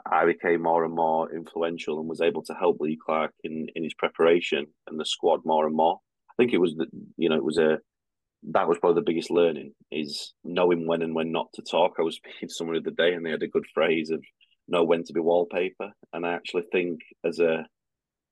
I 0.05 0.25
became 0.25 0.61
more 0.61 0.85
and 0.85 0.93
more 0.93 1.33
influential 1.33 1.99
and 1.99 2.07
was 2.07 2.21
able 2.21 2.43
to 2.43 2.53
help 2.53 2.79
Lee 2.79 2.97
Clark 3.03 3.33
in 3.43 3.67
in 3.75 3.83
his 3.83 3.93
preparation 3.93 4.67
and 4.87 4.99
the 4.99 5.05
squad 5.05 5.41
more 5.45 5.65
and 5.65 5.75
more. 5.75 5.99
I 6.29 6.33
think 6.37 6.53
it 6.53 6.59
was 6.59 6.75
the 6.75 6.87
you 7.17 7.29
know 7.29 7.35
it 7.35 7.43
was 7.43 7.57
a 7.57 7.79
that 8.51 8.67
was 8.67 8.77
probably 8.77 9.01
the 9.01 9.05
biggest 9.05 9.31
learning 9.31 9.73
is 9.91 10.33
knowing 10.43 10.87
when 10.87 11.01
and 11.01 11.15
when 11.15 11.31
not 11.31 11.51
to 11.53 11.61
talk. 11.61 11.95
I 11.99 12.03
was 12.03 12.15
speaking 12.17 12.49
to 12.49 12.53
someone 12.53 12.75
the 12.75 12.81
other 12.81 12.95
day 12.95 13.13
and 13.13 13.25
they 13.25 13.31
had 13.31 13.43
a 13.43 13.47
good 13.47 13.65
phrase 13.73 14.11
of 14.11 14.23
know 14.71 14.83
when 14.83 15.03
to 15.05 15.13
be 15.13 15.19
wallpaper, 15.19 15.91
and 16.13 16.25
I 16.25 16.33
actually 16.33 16.63
think 16.71 17.01
as 17.23 17.39
a 17.39 17.65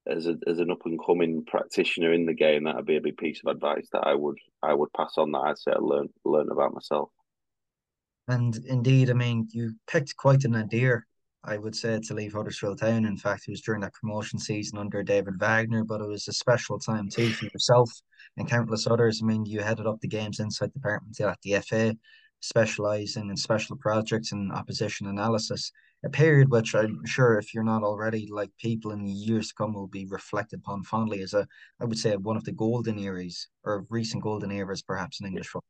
as 0.08 0.28
a 0.28 0.38
as 0.48 0.60
an 0.60 0.72
up 0.72 0.86
and 0.86 1.00
coming 1.04 1.44
practitioner 1.46 2.14
in 2.14 2.26
the 2.26 2.34
game, 2.34 2.64
that 2.64 2.76
would 2.76 2.86
be 2.86 2.98
a 2.98 3.02
big 3.02 3.18
piece 3.18 3.42
of 3.46 3.52
advice 3.52 3.88
that 3.92 4.06
I 4.08 4.14
would 4.14 4.38
I 4.64 4.74
would 4.74 4.94
pass 4.94 5.14
on. 5.18 5.32
That 5.32 5.40
I'd 5.40 5.58
say 5.58 5.72
I 5.72 5.80
learn 5.80 6.10
learn 6.26 6.50
about 6.50 6.74
myself. 6.74 7.10
And 8.28 8.58
indeed, 8.66 9.10
I 9.10 9.14
mean, 9.14 9.48
you 9.52 9.74
picked 9.90 10.18
quite 10.18 10.44
an 10.44 10.56
idea, 10.56 11.02
I 11.46 11.58
would 11.58 11.76
say, 11.76 12.00
to 12.00 12.14
leave 12.14 12.34
Huddersfield 12.34 12.80
Town. 12.80 13.06
In 13.06 13.16
fact, 13.16 13.44
it 13.48 13.52
was 13.52 13.62
during 13.62 13.82
that 13.82 13.94
promotion 13.94 14.38
season 14.38 14.78
under 14.78 15.02
David 15.02 15.40
Wagner, 15.40 15.86
but 15.86 16.02
it 16.02 16.08
was 16.08 16.28
a 16.28 16.34
special 16.34 16.78
time 16.78 17.10
too 17.10 17.30
for 17.30 17.46
yourself 17.46 17.90
and 18.36 18.50
countless 18.50 18.86
others. 18.86 19.22
I 19.22 19.26
mean, 19.26 19.46
you 19.46 19.62
headed 19.62 19.88
up 19.88 20.02
the 20.02 20.10
games 20.10 20.42
insight 20.42 20.74
department 20.74 21.20
at 21.22 21.40
the 21.42 21.62
FA, 21.62 21.96
specialising 22.42 23.30
in 23.30 23.38
special 23.38 23.78
projects 23.78 24.34
and 24.34 24.52
opposition 24.52 25.08
analysis 25.08 25.72
a 26.04 26.10
period 26.10 26.50
which 26.50 26.76
I'm 26.76 27.06
sure 27.06 27.38
if 27.38 27.54
you're 27.54 27.64
not 27.64 27.84
already, 27.84 28.28
like 28.32 28.52
people 28.60 28.92
in 28.92 29.04
the 29.04 29.12
years 29.12 29.50
to 29.50 29.56
come 29.56 29.74
will 29.74 29.88
be 29.88 30.06
reflected 30.06 30.60
upon 30.60 30.84
fondly 30.84 31.22
as 31.22 31.34
a, 31.34 31.48
I 31.82 31.86
would 31.86 31.98
say, 31.98 32.16
one 32.16 32.38
of 32.38 32.44
the 32.44 32.52
golden 32.52 33.00
eras 33.00 33.48
or 33.64 33.86
recent 33.90 34.24
golden 34.24 34.52
eras, 34.52 34.82
perhaps 34.82 35.20
in 35.20 35.28
English 35.28 35.48
football. 35.48 35.64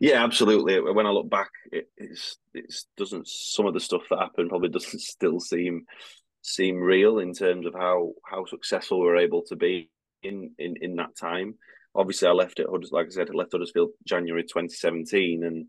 Yeah, 0.00 0.24
absolutely. 0.24 0.80
When 0.80 1.06
I 1.06 1.10
look 1.10 1.30
back, 1.30 1.50
it, 1.72 1.88
it's 1.96 2.38
it 2.54 2.72
doesn't 2.96 3.28
some 3.28 3.66
of 3.66 3.74
the 3.74 3.80
stuff 3.80 4.02
that 4.10 4.18
happened 4.18 4.48
probably 4.48 4.68
doesn't 4.70 5.00
still 5.00 5.40
seem 5.40 5.84
seem 6.42 6.76
real 6.76 7.18
in 7.18 7.34
terms 7.34 7.66
of 7.66 7.74
how 7.74 8.12
how 8.24 8.44
successful 8.44 9.00
we 9.00 9.08
are 9.08 9.16
able 9.16 9.42
to 9.42 9.56
be 9.56 9.90
in 10.22 10.52
in 10.58 10.76
in 10.80 10.96
that 10.96 11.16
time. 11.16 11.54
Obviously, 11.94 12.28
I 12.28 12.32
left 12.32 12.60
it. 12.60 12.66
Like 12.92 13.06
I 13.06 13.10
said, 13.10 13.28
I 13.30 13.34
left 13.34 13.52
Huddersfield 13.52 13.90
January 14.06 14.42
2017, 14.42 15.42
and 15.44 15.66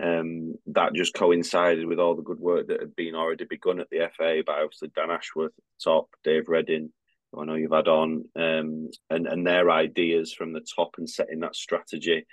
um, 0.00 0.54
that 0.66 0.94
just 0.94 1.14
coincided 1.14 1.86
with 1.86 1.98
all 1.98 2.16
the 2.16 2.22
good 2.22 2.40
work 2.40 2.68
that 2.68 2.80
had 2.80 2.96
been 2.96 3.14
already 3.14 3.44
begun 3.44 3.80
at 3.80 3.88
the 3.90 4.08
FA 4.16 4.42
by 4.44 4.62
obviously 4.62 4.90
Dan 4.94 5.10
Ashworth, 5.10 5.52
top, 5.82 6.08
Dave 6.24 6.48
Reddin, 6.48 6.90
who 7.32 7.42
I 7.42 7.44
know 7.44 7.54
you've 7.54 7.72
had 7.72 7.88
on, 7.88 8.24
um, 8.36 8.90
and 9.10 9.26
and 9.26 9.46
their 9.46 9.70
ideas 9.70 10.32
from 10.32 10.52
the 10.52 10.64
top 10.74 10.94
and 10.98 11.08
setting 11.08 11.40
that 11.40 11.56
strategy. 11.56 12.26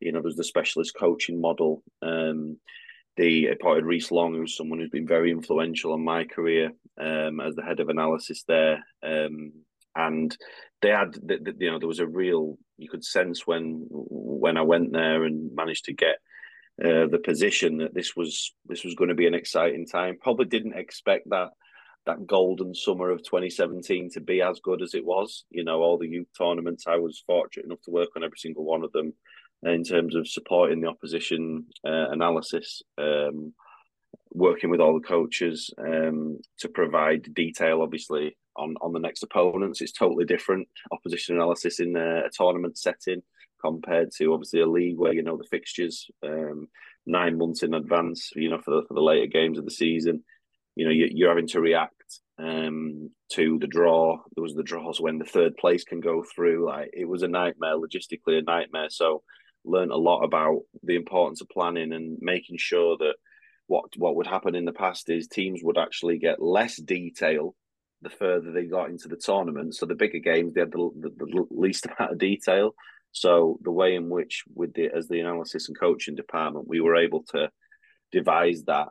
You 0.00 0.12
know, 0.12 0.22
there's 0.22 0.36
the 0.36 0.44
specialist 0.44 0.94
coaching 0.98 1.40
model. 1.40 1.82
Um, 2.02 2.58
they 3.16 3.46
appointed 3.46 3.84
Rhys 3.84 4.12
Long, 4.12 4.34
who's 4.34 4.56
someone 4.56 4.78
who's 4.78 4.90
been 4.90 5.08
very 5.08 5.32
influential 5.32 5.92
on 5.92 6.04
my 6.04 6.24
career 6.24 6.70
um, 7.00 7.40
as 7.40 7.56
the 7.56 7.64
head 7.64 7.80
of 7.80 7.88
analysis 7.88 8.44
there. 8.46 8.84
Um, 9.02 9.52
and 9.96 10.36
they 10.80 10.90
had, 10.90 11.16
you 11.28 11.70
know, 11.72 11.80
there 11.80 11.88
was 11.88 11.98
a 11.98 12.06
real 12.06 12.56
you 12.76 12.88
could 12.88 13.04
sense 13.04 13.44
when 13.44 13.86
when 13.90 14.56
I 14.56 14.62
went 14.62 14.92
there 14.92 15.24
and 15.24 15.52
managed 15.54 15.86
to 15.86 15.92
get 15.92 16.18
uh, 16.82 17.06
the 17.08 17.20
position 17.22 17.78
that 17.78 17.94
this 17.94 18.14
was 18.14 18.54
this 18.66 18.84
was 18.84 18.94
going 18.94 19.08
to 19.08 19.14
be 19.14 19.26
an 19.26 19.34
exciting 19.34 19.86
time. 19.86 20.18
Probably 20.20 20.46
didn't 20.46 20.76
expect 20.76 21.28
that 21.30 21.50
that 22.06 22.26
golden 22.26 22.74
summer 22.74 23.10
of 23.10 23.22
2017 23.22 24.10
to 24.10 24.20
be 24.20 24.40
as 24.40 24.60
good 24.60 24.80
as 24.80 24.94
it 24.94 25.04
was. 25.04 25.44
You 25.50 25.64
know, 25.64 25.82
all 25.82 25.98
the 25.98 26.08
youth 26.08 26.28
tournaments, 26.36 26.86
I 26.86 26.96
was 26.96 27.22
fortunate 27.26 27.66
enough 27.66 27.82
to 27.82 27.90
work 27.90 28.10
on 28.16 28.24
every 28.24 28.38
single 28.38 28.64
one 28.64 28.84
of 28.84 28.92
them 28.92 29.12
in 29.62 29.82
terms 29.82 30.14
of 30.14 30.28
supporting 30.28 30.80
the 30.80 30.88
opposition 30.88 31.66
uh, 31.84 32.10
analysis. 32.10 32.82
Um, 32.96 33.54
working 34.30 34.70
with 34.70 34.80
all 34.80 34.94
the 34.94 35.06
coaches 35.06 35.70
um, 35.78 36.38
to 36.58 36.68
provide 36.68 37.34
detail, 37.34 37.82
obviously, 37.82 38.36
on, 38.56 38.74
on 38.80 38.92
the 38.92 38.98
next 38.98 39.22
opponents. 39.22 39.80
It's 39.80 39.92
totally 39.92 40.24
different 40.24 40.68
opposition 40.92 41.36
analysis 41.36 41.80
in 41.80 41.96
a, 41.96 42.26
a 42.26 42.30
tournament 42.32 42.78
setting 42.78 43.22
compared 43.60 44.10
to 44.12 44.32
obviously 44.32 44.60
a 44.60 44.66
league 44.66 44.98
where 44.98 45.12
you 45.12 45.22
know 45.22 45.36
the 45.36 45.48
fixtures 45.50 46.10
um, 46.24 46.68
nine 47.06 47.38
months 47.38 47.62
in 47.62 47.74
advance. 47.74 48.30
You 48.34 48.50
know 48.50 48.58
for 48.58 48.70
the, 48.70 48.82
for 48.86 48.94
the 48.94 49.02
later 49.02 49.26
games 49.26 49.58
of 49.58 49.64
the 49.64 49.70
season, 49.70 50.24
you 50.76 50.84
know 50.84 50.90
you, 50.90 51.26
are 51.26 51.30
having 51.30 51.48
to 51.48 51.60
react 51.60 52.20
um, 52.38 53.10
to 53.32 53.58
the 53.58 53.66
draw. 53.66 54.18
There 54.34 54.42
was 54.42 54.54
the 54.54 54.62
draws 54.62 55.00
when 55.00 55.18
the 55.18 55.24
third 55.24 55.56
place 55.56 55.84
can 55.84 56.00
go 56.00 56.24
through. 56.34 56.66
Like 56.66 56.90
it 56.92 57.08
was 57.08 57.22
a 57.22 57.28
nightmare, 57.28 57.76
logistically 57.76 58.38
a 58.38 58.42
nightmare. 58.42 58.90
So 58.90 59.22
learned 59.64 59.90
a 59.90 59.96
lot 59.96 60.22
about 60.22 60.60
the 60.82 60.96
importance 60.96 61.40
of 61.40 61.48
planning 61.48 61.92
and 61.92 62.18
making 62.20 62.56
sure 62.58 62.96
that 62.98 63.14
what 63.66 63.84
what 63.96 64.16
would 64.16 64.26
happen 64.26 64.54
in 64.54 64.64
the 64.64 64.72
past 64.72 65.10
is 65.10 65.28
teams 65.28 65.60
would 65.62 65.78
actually 65.78 66.18
get 66.18 66.42
less 66.42 66.76
detail 66.76 67.54
the 68.02 68.10
further 68.10 68.52
they 68.52 68.64
got 68.64 68.90
into 68.90 69.08
the 69.08 69.16
tournament. 69.16 69.74
So 69.74 69.86
the 69.86 69.94
bigger 69.94 70.18
games, 70.18 70.54
they 70.54 70.60
had 70.60 70.72
the, 70.72 70.90
the, 71.00 71.10
the 71.10 71.46
least 71.50 71.86
amount 71.98 72.12
of 72.12 72.18
detail. 72.18 72.74
So 73.12 73.58
the 73.62 73.72
way 73.72 73.94
in 73.94 74.08
which, 74.08 74.44
with 74.54 74.74
the 74.74 74.90
as 74.94 75.08
the 75.08 75.20
analysis 75.20 75.68
and 75.68 75.78
coaching 75.78 76.14
department, 76.14 76.68
we 76.68 76.80
were 76.80 76.96
able 76.96 77.24
to 77.30 77.50
devise 78.12 78.62
that 78.64 78.88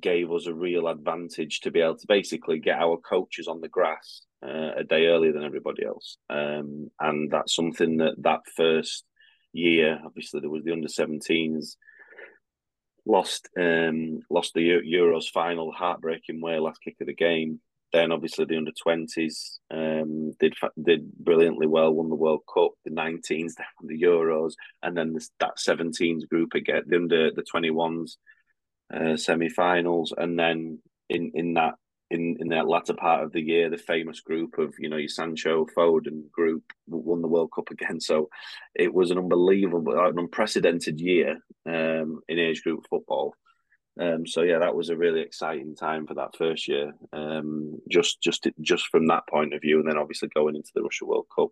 gave 0.00 0.32
us 0.32 0.46
a 0.46 0.54
real 0.54 0.88
advantage 0.88 1.60
to 1.60 1.70
be 1.70 1.80
able 1.80 1.96
to 1.96 2.06
basically 2.06 2.58
get 2.58 2.78
our 2.78 2.96
coaches 2.96 3.46
on 3.46 3.60
the 3.60 3.68
grass 3.68 4.22
uh, 4.44 4.72
a 4.76 4.84
day 4.84 5.06
earlier 5.06 5.32
than 5.32 5.44
everybody 5.44 5.84
else. 5.84 6.18
Um, 6.28 6.90
and 6.98 7.30
that's 7.30 7.54
something 7.54 7.98
that 7.98 8.14
that 8.22 8.40
first 8.56 9.04
year, 9.52 10.00
obviously 10.04 10.40
there 10.40 10.50
was 10.50 10.64
the 10.64 10.72
under 10.72 10.88
17s 10.88 11.76
lost 13.06 13.48
um, 13.56 14.20
lost 14.30 14.52
the 14.54 14.80
Euros 14.84 15.30
final 15.30 15.72
heartbreaking 15.72 16.40
way 16.40 16.58
last 16.58 16.80
kick 16.82 16.96
of 17.00 17.06
the 17.06 17.14
game 17.14 17.60
then 17.92 18.12
obviously 18.12 18.44
the 18.44 18.56
under 18.56 18.72
twenties 18.72 19.60
um, 19.70 20.32
did 20.40 20.54
did 20.82 21.12
brilliantly 21.12 21.66
well, 21.66 21.92
won 21.92 22.08
the 22.08 22.14
World 22.14 22.42
Cup. 22.52 22.72
The 22.84 22.90
nineteens, 22.90 23.54
the 23.82 24.00
Euros, 24.00 24.52
and 24.82 24.96
then 24.96 25.12
this, 25.12 25.30
that 25.40 25.58
seventeens 25.58 26.28
group 26.28 26.54
again, 26.54 26.82
the 26.86 26.96
under 26.96 27.30
the 27.30 27.42
twenty 27.42 27.70
ones 27.70 28.18
uh, 28.94 29.16
semi-finals, 29.16 30.12
and 30.16 30.38
then 30.38 30.80
in 31.08 31.32
in 31.34 31.54
that 31.54 31.74
in 32.10 32.36
in 32.40 32.48
that 32.48 32.68
latter 32.68 32.94
part 32.94 33.24
of 33.24 33.32
the 33.32 33.40
year, 33.40 33.68
the 33.68 33.78
famous 33.78 34.20
group 34.20 34.58
of 34.58 34.74
you 34.78 34.88
know 34.88 34.96
your 34.96 35.08
Sancho 35.08 35.66
Foden 35.76 36.30
group 36.30 36.62
won 36.86 37.22
the 37.22 37.28
World 37.28 37.50
Cup 37.54 37.70
again. 37.70 38.00
So 38.00 38.28
it 38.74 38.92
was 38.92 39.10
an 39.10 39.18
unbelievable, 39.18 39.98
an 39.98 40.18
unprecedented 40.18 41.00
year 41.00 41.38
um, 41.66 42.20
in 42.28 42.38
age 42.38 42.62
group 42.62 42.86
football. 42.88 43.34
Um, 43.98 44.26
so 44.26 44.42
yeah, 44.42 44.58
that 44.58 44.76
was 44.76 44.90
a 44.90 44.96
really 44.96 45.20
exciting 45.20 45.74
time 45.74 46.06
for 46.06 46.14
that 46.14 46.36
first 46.36 46.68
year. 46.68 46.92
Um, 47.12 47.78
just 47.90 48.20
just 48.20 48.46
just 48.60 48.86
from 48.88 49.06
that 49.06 49.26
point 49.28 49.54
of 49.54 49.62
view, 49.62 49.80
and 49.80 49.88
then 49.88 49.96
obviously 49.96 50.28
going 50.34 50.54
into 50.54 50.70
the 50.74 50.82
Russia 50.82 51.06
World 51.06 51.26
Cup 51.34 51.48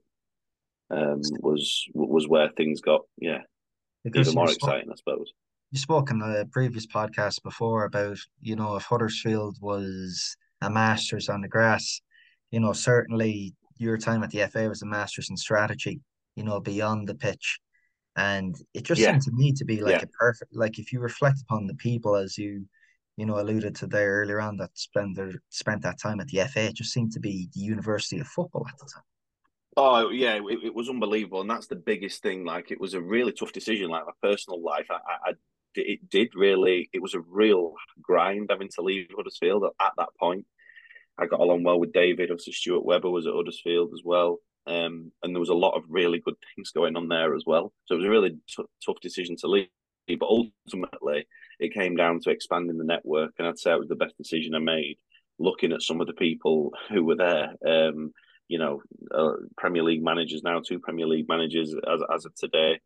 um, 0.90 1.20
was 1.40 1.84
was 1.94 2.28
where 2.28 2.50
things 2.50 2.80
got 2.80 3.02
yeah 3.18 3.40
even 4.06 4.34
more 4.34 4.50
exciting, 4.50 4.90
I 4.90 4.96
suppose. 4.96 5.32
You 5.70 5.78
spoke 5.78 6.10
in 6.10 6.18
the 6.18 6.46
previous 6.52 6.86
podcast 6.86 7.42
before 7.42 7.84
about 7.84 8.18
you 8.42 8.56
know 8.56 8.76
if 8.76 8.84
Huddersfield 8.84 9.56
was 9.60 10.36
a 10.60 10.68
masters 10.68 11.30
on 11.30 11.40
the 11.40 11.48
grass, 11.48 12.02
you 12.50 12.60
know 12.60 12.74
certainly 12.74 13.54
your 13.78 13.96
time 13.96 14.22
at 14.22 14.30
the 14.30 14.46
FA 14.48 14.68
was 14.68 14.82
a 14.82 14.86
masters 14.86 15.30
in 15.30 15.36
strategy. 15.36 16.00
You 16.36 16.44
know 16.44 16.60
beyond 16.60 17.08
the 17.08 17.14
pitch 17.14 17.58
and 18.16 18.56
it 18.74 18.84
just 18.84 19.00
yeah. 19.00 19.10
seemed 19.10 19.22
to 19.22 19.32
me 19.32 19.52
to 19.52 19.64
be 19.64 19.80
like 19.80 19.96
yeah. 19.96 20.04
a 20.04 20.18
perfect 20.18 20.54
like 20.54 20.78
if 20.78 20.92
you 20.92 21.00
reflect 21.00 21.40
upon 21.42 21.66
the 21.66 21.74
people 21.74 22.14
as 22.14 22.38
you 22.38 22.64
you 23.16 23.26
know 23.26 23.40
alluded 23.40 23.74
to 23.76 23.86
there 23.86 24.22
earlier 24.22 24.40
on 24.40 24.56
that 24.56 24.70
spent 24.74 25.16
their 25.16 25.32
spent 25.50 25.82
that 25.82 26.00
time 26.00 26.20
at 26.20 26.28
the 26.28 26.40
FA, 26.44 26.66
it 26.66 26.74
just 26.74 26.92
seemed 26.92 27.12
to 27.12 27.20
be 27.20 27.48
the 27.54 27.60
University 27.60 28.18
of 28.18 28.26
Football 28.26 28.66
at 28.68 28.78
the 28.78 28.90
time. 28.92 29.02
Oh 29.76 30.10
yeah, 30.10 30.34
it, 30.34 30.64
it 30.64 30.74
was 30.74 30.88
unbelievable, 30.88 31.40
and 31.40 31.50
that's 31.50 31.66
the 31.66 31.76
biggest 31.76 32.22
thing. 32.22 32.44
Like 32.44 32.70
it 32.70 32.80
was 32.80 32.94
a 32.94 33.00
really 33.00 33.32
tough 33.32 33.52
decision. 33.52 33.90
Like 33.90 34.04
my 34.06 34.12
personal 34.28 34.62
life, 34.62 34.86
I, 34.90 34.94
I, 34.94 35.30
I 35.30 35.32
it 35.76 36.08
did 36.08 36.34
really. 36.34 36.88
It 36.92 37.02
was 37.02 37.14
a 37.14 37.20
real 37.20 37.74
grind 38.00 38.48
having 38.50 38.70
to 38.74 38.82
leave 38.82 39.08
Huddersfield 39.16 39.64
at 39.64 39.92
that 39.96 40.10
point. 40.18 40.46
I 41.18 41.26
got 41.26 41.40
along 41.40 41.62
well 41.62 41.78
with 41.78 41.92
David. 41.92 42.30
Obviously, 42.30 42.52
Stuart 42.52 42.84
Webber 42.84 43.10
was 43.10 43.26
at 43.26 43.34
Huddersfield 43.34 43.90
as 43.92 44.02
well. 44.04 44.38
Um, 44.66 45.12
and 45.22 45.34
there 45.34 45.40
was 45.40 45.50
a 45.50 45.54
lot 45.54 45.76
of 45.76 45.84
really 45.88 46.20
good 46.20 46.36
things 46.54 46.70
going 46.70 46.96
on 46.96 47.08
there 47.08 47.34
as 47.34 47.44
well. 47.46 47.72
So 47.84 47.94
it 47.94 47.98
was 47.98 48.06
a 48.06 48.10
really 48.10 48.30
t- 48.30 48.64
tough 48.84 49.00
decision 49.02 49.36
to 49.40 49.48
leave. 49.48 49.68
But 50.06 50.28
ultimately, 50.28 51.26
it 51.58 51.72
came 51.72 51.96
down 51.96 52.20
to 52.20 52.30
expanding 52.30 52.76
the 52.76 52.84
network, 52.84 53.32
and 53.38 53.48
I'd 53.48 53.58
say 53.58 53.72
it 53.72 53.78
was 53.78 53.88
the 53.88 53.94
best 53.94 54.16
decision 54.18 54.54
I 54.54 54.58
made. 54.58 54.98
Looking 55.38 55.72
at 55.72 55.82
some 55.82 56.00
of 56.00 56.06
the 56.06 56.12
people 56.12 56.72
who 56.90 57.04
were 57.04 57.16
there, 57.16 57.54
um, 57.66 58.12
you 58.46 58.58
know, 58.58 58.82
uh, 59.10 59.32
Premier 59.56 59.82
League 59.82 60.02
managers 60.02 60.42
now, 60.42 60.60
two 60.60 60.78
Premier 60.78 61.06
League 61.06 61.28
managers 61.28 61.74
as 61.74 62.00
as 62.14 62.26
of 62.26 62.34
today, 62.34 62.78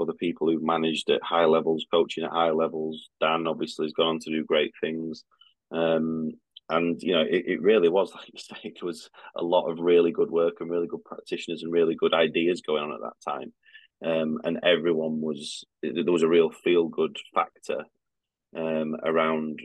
other 0.00 0.12
people 0.12 0.48
who've 0.48 0.62
managed 0.62 1.10
at 1.10 1.22
high 1.22 1.44
levels, 1.44 1.86
coaching 1.90 2.24
at 2.24 2.30
high 2.30 2.50
levels. 2.50 3.08
Dan 3.20 3.46
obviously 3.46 3.86
has 3.86 3.92
gone 3.92 4.06
on 4.06 4.18
to 4.20 4.30
do 4.30 4.44
great 4.44 4.72
things. 4.80 5.24
Um, 5.70 6.32
and 6.68 7.00
you 7.02 7.12
know 7.12 7.22
it, 7.22 7.44
it 7.46 7.62
really 7.62 7.88
was 7.88 8.12
like 8.14 8.28
you 8.32 8.38
say 8.38 8.56
it 8.64 8.82
was 8.82 9.10
a 9.36 9.44
lot 9.44 9.70
of 9.70 9.78
really 9.78 10.12
good 10.12 10.30
work 10.30 10.54
and 10.60 10.70
really 10.70 10.86
good 10.86 11.04
practitioners 11.04 11.62
and 11.62 11.72
really 11.72 11.94
good 11.94 12.14
ideas 12.14 12.62
going 12.62 12.82
on 12.82 12.92
at 12.92 13.00
that 13.00 13.32
time. 13.32 13.52
Um, 14.04 14.38
and 14.44 14.60
everyone 14.62 15.20
was 15.20 15.64
there 15.82 16.12
was 16.12 16.22
a 16.22 16.28
real 16.28 16.50
feel 16.50 16.88
good 16.88 17.16
factor 17.34 17.84
um, 18.56 18.96
around 19.02 19.60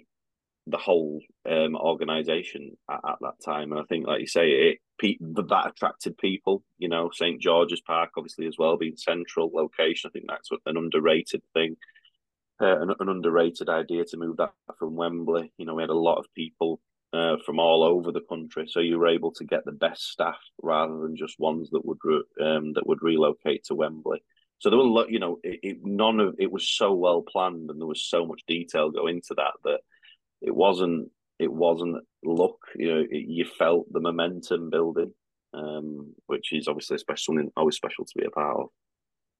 the 0.67 0.77
whole 0.77 1.19
um, 1.49 1.75
organization 1.75 2.77
at, 2.89 2.99
at, 3.05 3.17
that 3.21 3.43
time. 3.43 3.71
And 3.71 3.81
i 3.81 3.83
think 3.85 4.07
like 4.07 4.21
you 4.21 4.27
say 4.27 4.49
it 4.49 4.77
pe- 4.99 5.17
that 5.19 5.67
attracted 5.67 6.17
people 6.17 6.63
you 6.77 6.87
know 6.87 7.09
st 7.11 7.41
george's 7.41 7.81
park 7.81 8.11
obviously 8.15 8.45
as 8.45 8.55
well 8.57 8.77
being 8.77 8.95
central 8.95 9.49
location 9.51 10.09
i 10.09 10.11
think 10.11 10.25
that's 10.27 10.49
an 10.65 10.77
underrated 10.77 11.41
thing. 11.53 11.75
Uh, 12.61 12.81
an, 12.81 12.93
an, 12.99 13.07
underrated 13.07 13.69
idea 13.69 14.03
to 14.03 14.17
move 14.17 14.35
that 14.35 14.51
from 14.77 14.93
Wembley. 14.93 15.49
You 15.57 15.65
know, 15.65 15.75
we 15.75 15.83
had 15.83 15.89
a 15.89 15.93
lot 15.93 16.17
of 16.17 16.25
people 16.35 16.81
uh, 17.11 17.37
from 17.45 17.59
all 17.59 17.83
over 17.83 18.11
the 18.11 18.21
country, 18.21 18.67
so 18.67 18.79
you 18.79 18.99
were 18.99 19.07
able 19.07 19.31
to 19.31 19.43
get 19.43 19.65
the 19.65 19.71
best 19.71 20.11
staff 20.11 20.37
rather 20.61 20.99
than 20.99 21.15
just 21.15 21.39
ones 21.39 21.69
that 21.71 21.85
would 21.85 21.97
re- 22.03 22.23
um, 22.41 22.73
that 22.73 22.85
would 22.85 23.01
relocate 23.01 23.63
to 23.65 23.75
Wembley. 23.75 24.21
So 24.59 24.69
there 24.69 24.77
were, 24.77 25.09
you 25.09 25.19
know, 25.19 25.39
it, 25.43 25.59
it, 25.63 25.77
none 25.83 26.19
of 26.19 26.35
it 26.37 26.51
was 26.51 26.69
so 26.69 26.93
well 26.93 27.21
planned, 27.21 27.69
and 27.69 27.79
there 27.79 27.87
was 27.87 28.03
so 28.03 28.25
much 28.25 28.41
detail 28.47 28.91
go 28.91 29.07
into 29.07 29.33
that 29.35 29.53
that 29.63 29.79
it 30.41 30.53
wasn't 30.53 31.09
it 31.39 31.51
wasn't 31.51 32.03
luck. 32.23 32.57
You 32.75 32.93
know, 32.93 33.05
it, 33.09 33.25
you 33.27 33.45
felt 33.45 33.91
the 33.91 34.01
momentum 34.01 34.69
building, 34.69 35.13
um, 35.53 36.13
which 36.27 36.53
is 36.53 36.67
obviously 36.67 36.99
special, 36.99 37.33
something 37.33 37.51
always 37.57 37.75
special 37.75 38.05
to 38.05 38.17
be 38.17 38.25
a 38.25 38.29
part 38.29 38.57
of. 38.57 38.67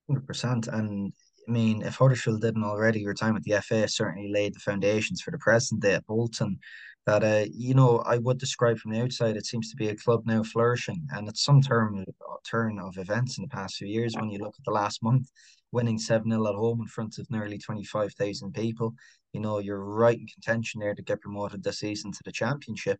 Hundred 0.08 0.26
percent, 0.26 0.68
and 0.68 1.14
I 1.48 1.52
mean, 1.52 1.84
if 1.84 1.98
Huddersfield 1.98 2.42
didn't 2.42 2.64
already, 2.64 3.00
your 3.00 3.14
time 3.14 3.36
at 3.36 3.44
the 3.44 3.62
FA 3.62 3.88
certainly 3.88 4.32
laid 4.32 4.56
the 4.56 4.60
foundations 4.60 5.22
for 5.22 5.32
the 5.32 5.38
present 5.38 5.82
day 5.82 5.94
at 5.94 6.08
Bolton 6.08 6.60
that 7.06 7.24
uh, 7.24 7.46
you 7.52 7.74
know 7.74 8.00
I 8.00 8.18
would 8.18 8.38
describe 8.38 8.78
from 8.78 8.92
the 8.92 9.02
outside. 9.02 9.36
It 9.38 9.46
seems 9.46 9.70
to 9.70 9.76
be 9.76 9.90
a 9.90 9.96
club 9.96 10.24
now 10.26 10.44
flourishing, 10.44 11.08
and 11.12 11.28
it's 11.28 11.44
some 11.44 11.62
term 11.62 12.06
turn 12.46 12.80
of 12.80 12.98
events 12.98 13.38
in 13.38 13.44
the 13.44 13.50
past 13.50 13.76
few 13.76 13.88
years. 13.88 14.16
When 14.16 14.30
you 14.30 14.40
look 14.40 14.56
at 14.58 14.66
the 14.66 14.72
last 14.72 15.02
month, 15.04 15.30
winning 15.72 15.98
seven 15.98 16.32
0 16.32 16.48
at 16.48 16.56
home 16.56 16.82
in 16.82 16.88
front 16.88 17.18
of 17.18 17.30
nearly 17.30 17.58
twenty 17.58 17.84
five 17.84 18.14
thousand 18.14 18.54
people, 18.54 18.94
you 19.34 19.40
know 19.40 19.60
you're 19.60 19.84
right 19.84 20.20
in 20.20 20.28
contention 20.28 20.82
there 20.82 20.96
to 20.96 21.02
get 21.02 21.22
promoted 21.22 21.64
this 21.64 21.80
season 21.80 22.12
to 22.12 22.20
the 22.26 22.32
championship. 22.32 23.00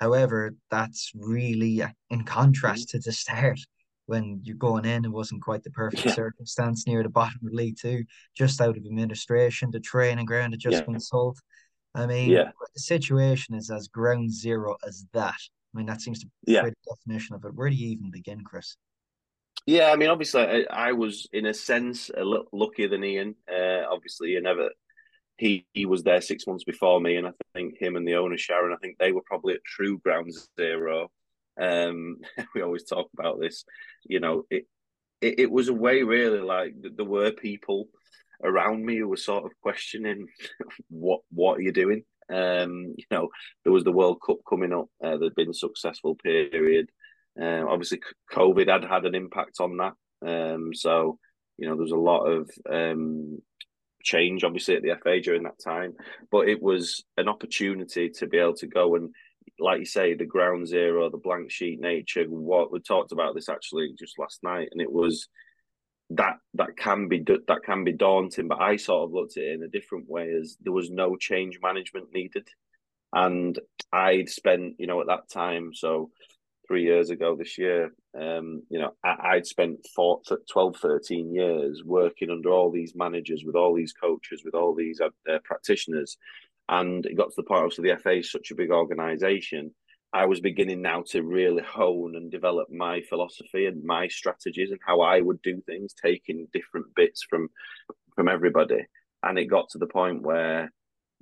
However, 0.00 0.54
that's 0.70 1.12
really 1.14 1.82
uh, 1.82 1.88
in 2.10 2.24
contrast 2.24 2.90
to 2.90 2.98
the 2.98 3.12
start. 3.12 3.60
when 4.06 4.40
you're 4.42 4.56
going 4.56 4.84
in, 4.84 5.04
it 5.04 5.10
wasn't 5.10 5.42
quite 5.42 5.62
the 5.62 5.70
perfect 5.70 6.04
yeah. 6.04 6.12
circumstance 6.12 6.86
near 6.86 7.02
the 7.02 7.08
bottom 7.08 7.40
of 7.46 7.52
League 7.52 7.76
Two, 7.80 8.04
just 8.36 8.60
out 8.60 8.76
of 8.76 8.84
administration. 8.84 9.70
The 9.70 9.80
training 9.80 10.26
ground 10.26 10.52
had 10.52 10.60
just 10.60 10.78
yeah. 10.78 10.82
been 10.82 11.00
sold. 11.00 11.38
I 11.94 12.06
mean, 12.06 12.30
yeah. 12.30 12.50
the 12.74 12.80
situation 12.80 13.54
is 13.54 13.70
as 13.70 13.88
ground 13.88 14.32
zero 14.32 14.76
as 14.86 15.06
that. 15.12 15.36
I 15.74 15.78
mean, 15.78 15.86
that 15.86 16.00
seems 16.00 16.20
to 16.20 16.26
be 16.26 16.52
yeah. 16.52 16.62
the 16.62 16.74
definition 16.88 17.34
of 17.34 17.44
it. 17.44 17.54
Where 17.54 17.68
do 17.68 17.76
you 17.76 17.90
even 17.90 18.10
begin, 18.10 18.42
Chris? 18.42 18.76
Yeah, 19.66 19.90
I 19.90 19.96
mean, 19.96 20.10
obviously, 20.10 20.42
I, 20.42 20.64
I 20.70 20.92
was 20.92 21.28
in 21.32 21.46
a 21.46 21.54
sense 21.54 22.10
a 22.14 22.24
little 22.24 22.48
luckier 22.52 22.88
than 22.88 23.04
Ian. 23.04 23.34
Uh, 23.50 23.82
obviously, 23.90 24.30
you 24.30 24.42
never. 24.42 24.70
He 25.36 25.66
he 25.72 25.86
was 25.86 26.02
there 26.02 26.20
six 26.20 26.46
months 26.46 26.64
before 26.64 27.00
me, 27.00 27.16
and 27.16 27.26
I 27.26 27.30
think 27.54 27.80
him 27.80 27.96
and 27.96 28.06
the 28.06 28.16
owner 28.16 28.38
Sharon, 28.38 28.72
I 28.72 28.76
think 28.76 28.98
they 28.98 29.10
were 29.10 29.22
probably 29.24 29.54
at 29.54 29.64
true 29.64 29.98
ground 29.98 30.32
zero. 30.60 31.08
Um, 31.60 32.18
we 32.54 32.62
always 32.62 32.84
talk 32.84 33.08
about 33.18 33.40
this. 33.40 33.64
You 34.04 34.20
know, 34.20 34.44
it, 34.50 34.66
it 35.20 35.40
it 35.40 35.50
was 35.50 35.68
a 35.68 35.74
way 35.74 36.02
really 36.02 36.40
like 36.40 36.74
there 36.78 37.04
were 37.04 37.32
people 37.32 37.88
around 38.44 38.84
me 38.84 38.98
who 38.98 39.08
were 39.08 39.16
sort 39.16 39.44
of 39.44 39.52
questioning 39.60 40.26
what 40.90 41.20
what 41.30 41.58
are 41.58 41.62
you 41.62 41.72
doing. 41.72 42.04
Um, 42.30 42.94
you 42.96 43.04
know, 43.10 43.28
there 43.64 43.72
was 43.72 43.84
the 43.84 43.92
World 43.92 44.20
Cup 44.24 44.38
coming 44.48 44.72
up. 44.72 44.86
Uh, 45.02 45.16
there'd 45.16 45.34
been 45.34 45.50
a 45.50 45.54
successful 45.54 46.14
period. 46.14 46.88
Um, 47.40 47.66
obviously, 47.68 48.00
COVID 48.32 48.68
had 48.68 48.84
had 48.84 49.04
an 49.04 49.14
impact 49.14 49.56
on 49.60 49.76
that. 49.78 49.94
Um, 50.26 50.72
so, 50.74 51.18
you 51.58 51.68
know, 51.68 51.74
there 51.74 51.82
was 51.82 51.92
a 51.92 51.96
lot 51.96 52.24
of 52.24 52.50
um, 52.70 53.42
change, 54.02 54.44
obviously, 54.44 54.76
at 54.76 54.82
the 54.82 54.96
FA 55.02 55.20
during 55.20 55.42
that 55.42 55.58
time. 55.62 55.94
But 56.30 56.48
it 56.48 56.62
was 56.62 57.04
an 57.16 57.28
opportunity 57.28 58.10
to 58.10 58.26
be 58.26 58.38
able 58.38 58.54
to 58.56 58.66
go 58.66 58.94
and, 58.94 59.14
like 59.58 59.80
you 59.80 59.86
say, 59.86 60.14
the 60.14 60.24
ground 60.24 60.66
zero, 60.66 61.10
the 61.10 61.18
blank 61.18 61.50
sheet 61.50 61.80
nature. 61.80 62.24
What 62.24 62.72
we 62.72 62.80
talked 62.80 63.12
about 63.12 63.34
this 63.34 63.48
actually 63.48 63.94
just 63.98 64.18
last 64.18 64.42
night, 64.42 64.68
and 64.72 64.80
it 64.80 64.90
was 64.90 65.28
that 66.10 66.36
that 66.54 66.76
can 66.76 67.08
be 67.08 67.20
that 67.20 67.62
can 67.64 67.84
be 67.84 67.92
daunting. 67.92 68.48
But 68.48 68.60
I 68.60 68.76
sort 68.76 69.04
of 69.04 69.12
looked 69.12 69.36
at 69.36 69.44
it 69.44 69.54
in 69.54 69.62
a 69.62 69.68
different 69.68 70.08
way, 70.08 70.32
as 70.32 70.56
there 70.60 70.72
was 70.72 70.90
no 70.90 71.16
change 71.16 71.58
management 71.62 72.12
needed, 72.12 72.48
and 73.12 73.58
I'd 73.92 74.28
spent, 74.28 74.74
you 74.78 74.86
know, 74.86 75.00
at 75.00 75.06
that 75.06 75.30
time, 75.30 75.72
so 75.72 76.10
three 76.66 76.82
years 76.82 77.10
ago 77.10 77.36
this 77.36 77.58
year, 77.58 77.94
um, 78.18 78.62
you 78.70 78.78
know, 78.78 78.92
I, 79.04 79.36
would 79.36 79.46
spent 79.46 79.86
four, 79.94 80.20
12, 80.50 80.76
13 80.76 81.34
years 81.34 81.82
working 81.84 82.30
under 82.30 82.50
all 82.50 82.70
these 82.70 82.94
managers, 82.96 83.44
with 83.44 83.54
all 83.54 83.74
these 83.74 83.92
coaches, 83.92 84.42
with 84.44 84.54
all 84.54 84.74
these 84.74 85.00
uh, 85.00 85.38
practitioners. 85.44 86.16
And 86.68 87.04
it 87.06 87.16
got 87.16 87.28
to 87.28 87.34
the 87.36 87.42
point, 87.42 87.62
obviously, 87.62 87.90
the 87.90 87.98
FA 87.98 88.18
is 88.18 88.32
such 88.32 88.50
a 88.50 88.54
big 88.54 88.70
organisation. 88.70 89.72
I 90.14 90.26
was 90.26 90.40
beginning 90.40 90.80
now 90.80 91.02
to 91.08 91.24
really 91.24 91.64
hone 91.64 92.14
and 92.14 92.30
develop 92.30 92.70
my 92.70 93.00
philosophy 93.00 93.66
and 93.66 93.82
my 93.82 94.06
strategies 94.06 94.70
and 94.70 94.78
how 94.86 95.00
I 95.00 95.20
would 95.20 95.42
do 95.42 95.60
things, 95.66 95.92
taking 95.92 96.46
different 96.52 96.86
bits 96.94 97.24
from 97.28 97.48
from 98.14 98.28
everybody. 98.28 98.86
And 99.24 99.38
it 99.40 99.46
got 99.46 99.70
to 99.70 99.78
the 99.78 99.88
point 99.88 100.22
where 100.22 100.72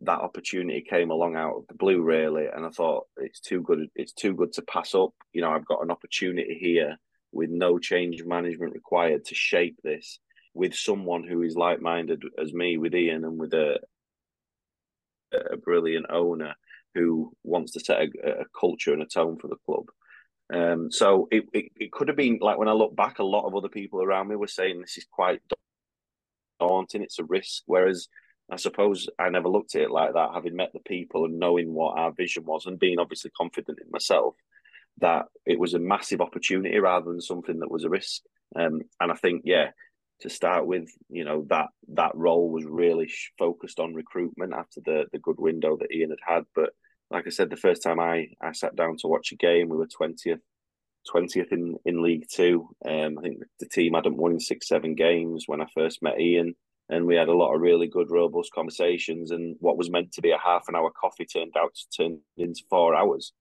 that 0.00 0.20
opportunity 0.20 0.82
came 0.82 1.11
along 1.11 1.37
out 1.37 1.56
of 1.56 1.66
the 1.68 1.75
blue 1.75 2.02
really. 2.02 2.46
And 2.54 2.66
i 2.66 2.68
thought 2.68 3.06
it's 3.16 3.40
too 3.40 3.62
good 3.62 3.88
it's 3.94 4.12
too 4.12 4.34
good 4.34 4.52
to 4.54 4.62
pass 4.62 4.94
up. 4.94 5.11
You 5.32 5.40
know 5.40 5.50
i've 5.50 5.66
got 5.66 5.82
an 5.82 5.90
opportunity 5.90 6.58
here 6.61 6.99
with 7.32 7.49
no 7.49 7.78
change 7.78 8.22
management 8.25 8.75
required 8.75 9.25
to 9.26 9.34
shape 9.34 9.78
this 9.82 10.18
with 10.52 10.75
someone 10.75 11.25
who 11.26 11.40
is 11.42 11.56
like-minded 11.56 12.22
as 12.38 12.52
me 12.52 12.76
with 12.76 12.94
ian 12.94 13.25
and 13.25 13.38
with 13.40 13.54
a 13.54 13.78
a 15.32 15.56
brilliant 15.56 16.06
owner 16.11 16.54
who 16.94 17.32
wants 17.42 17.72
to 17.72 17.80
set 17.80 18.00
a, 18.00 18.40
a 18.42 18.44
culture 18.58 18.92
and 18.92 19.02
a 19.02 19.06
tone 19.06 19.38
for 19.38 19.49
the 19.49 19.56
club 19.66 19.87
um, 20.52 20.90
so 20.90 21.28
it, 21.30 21.44
it, 21.52 21.72
it 21.76 21.92
could 21.92 22.08
have 22.08 22.16
been 22.16 22.38
like 22.40 22.58
when 22.58 22.68
i 22.68 22.72
look 22.72 22.94
back 22.94 23.18
a 23.18 23.25
lot 23.25 23.46
of 23.46 23.54
other 23.54 23.68
people 23.68 24.02
around 24.02 24.28
me 24.28 24.37
were 24.37 24.46
saying 24.46 24.80
this 24.80 24.99
is 24.99 25.06
quite 25.11 25.40
daunting 26.61 27.02
it's 27.02 27.18
a 27.18 27.25
risk 27.25 27.62
whereas 27.66 28.08
I 28.52 28.56
suppose 28.56 29.08
I 29.19 29.30
never 29.30 29.49
looked 29.49 29.75
at 29.75 29.82
it 29.82 29.90
like 29.90 30.12
that, 30.12 30.30
having 30.34 30.56
met 30.56 30.73
the 30.75 30.80
people 30.80 31.25
and 31.25 31.38
knowing 31.38 31.73
what 31.73 31.99
our 31.99 32.12
vision 32.12 32.45
was 32.45 32.67
and 32.67 32.78
being 32.78 32.99
obviously 32.99 33.30
confident 33.30 33.78
in 33.80 33.90
myself, 33.90 34.34
that 34.99 35.26
it 35.47 35.58
was 35.58 35.73
a 35.73 35.78
massive 35.78 36.21
opportunity 36.21 36.78
rather 36.78 37.10
than 37.10 37.23
something 37.23 37.60
that 37.60 37.71
was 37.71 37.84
a 37.84 37.88
risk. 37.88 38.21
Um, 38.54 38.82
and 39.00 39.10
I 39.10 39.14
think, 39.14 39.43
yeah, 39.47 39.71
to 40.23 40.30
start 40.30 40.67
with, 40.67 40.89
you 41.08 41.25
know, 41.25 41.47
that 41.50 41.69
that 41.95 42.13
role 42.15 42.50
was 42.50 42.65
really 42.65 43.13
focused 43.39 43.78
on 43.78 43.95
recruitment 43.95 44.52
after 44.54 44.80
the 44.85 45.04
the 45.13 45.19
good 45.19 45.39
window 45.39 45.76
that 45.76 45.93
Ian 45.93 46.11
had 46.11 46.35
had. 46.35 46.45
But 46.54 46.71
like 47.11 47.26
I 47.26 47.30
said, 47.30 47.50
the 47.50 47.56
first 47.56 47.82
time 47.82 48.00
I, 48.00 48.28
I 48.41 48.52
sat 48.52 48.75
down 48.75 48.97
to 48.99 49.08
watch 49.08 49.32
a 49.32 49.37
game, 49.37 49.69
we 49.69 49.76
were 49.76 49.87
20th, 49.87 50.41
20th 51.15 51.52
in, 51.52 51.76
in 51.85 52.02
League 52.02 52.26
Two. 52.30 52.69
Um, 52.85 53.19
I 53.19 53.23
think 53.23 53.43
the 53.61 53.69
team 53.69 53.95
hadn't 53.95 54.17
won 54.17 54.32
in 54.32 54.41
six, 54.41 54.69
seven 54.69 54.95
games 54.95 55.45
when 55.47 55.61
I 55.61 55.67
first 55.75 56.02
met 56.02 56.21
Ian 56.21 56.54
and 56.89 57.06
we 57.06 57.17
had 57.17 57.28
a 57.28 57.37
lot 57.37 57.54
of 57.54 57.61
really 57.61 57.87
good, 57.87 58.11
robust 58.11 58.52
conversations. 58.52 59.30
And 59.30 59.56
what 59.61 59.78
was 59.78 59.91
meant 59.91 60.13
to 60.13 60.23
be 60.23 60.30
a 60.30 60.39
half 60.39 60.65
an 60.69 60.76
hour 60.76 60.91
coffee 60.91 61.25
turned 61.25 61.54
out 61.56 61.75
to 61.75 62.02
turn 62.02 62.21
into 62.37 62.63
four 62.69 62.95
hours, 62.95 63.32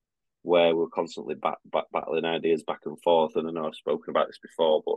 where 0.44 0.76
we're 0.76 0.88
constantly 0.88 1.36
back, 1.36 1.58
back, 1.66 1.86
battling 1.92 2.26
ideas 2.26 2.64
back 2.64 2.80
and 2.86 2.98
forth. 3.02 3.36
And 3.36 3.48
I 3.48 3.52
know 3.52 3.68
I've 3.68 3.76
spoken 3.76 4.10
about 4.10 4.28
this 4.28 4.40
before, 4.42 4.82
but 4.86 4.96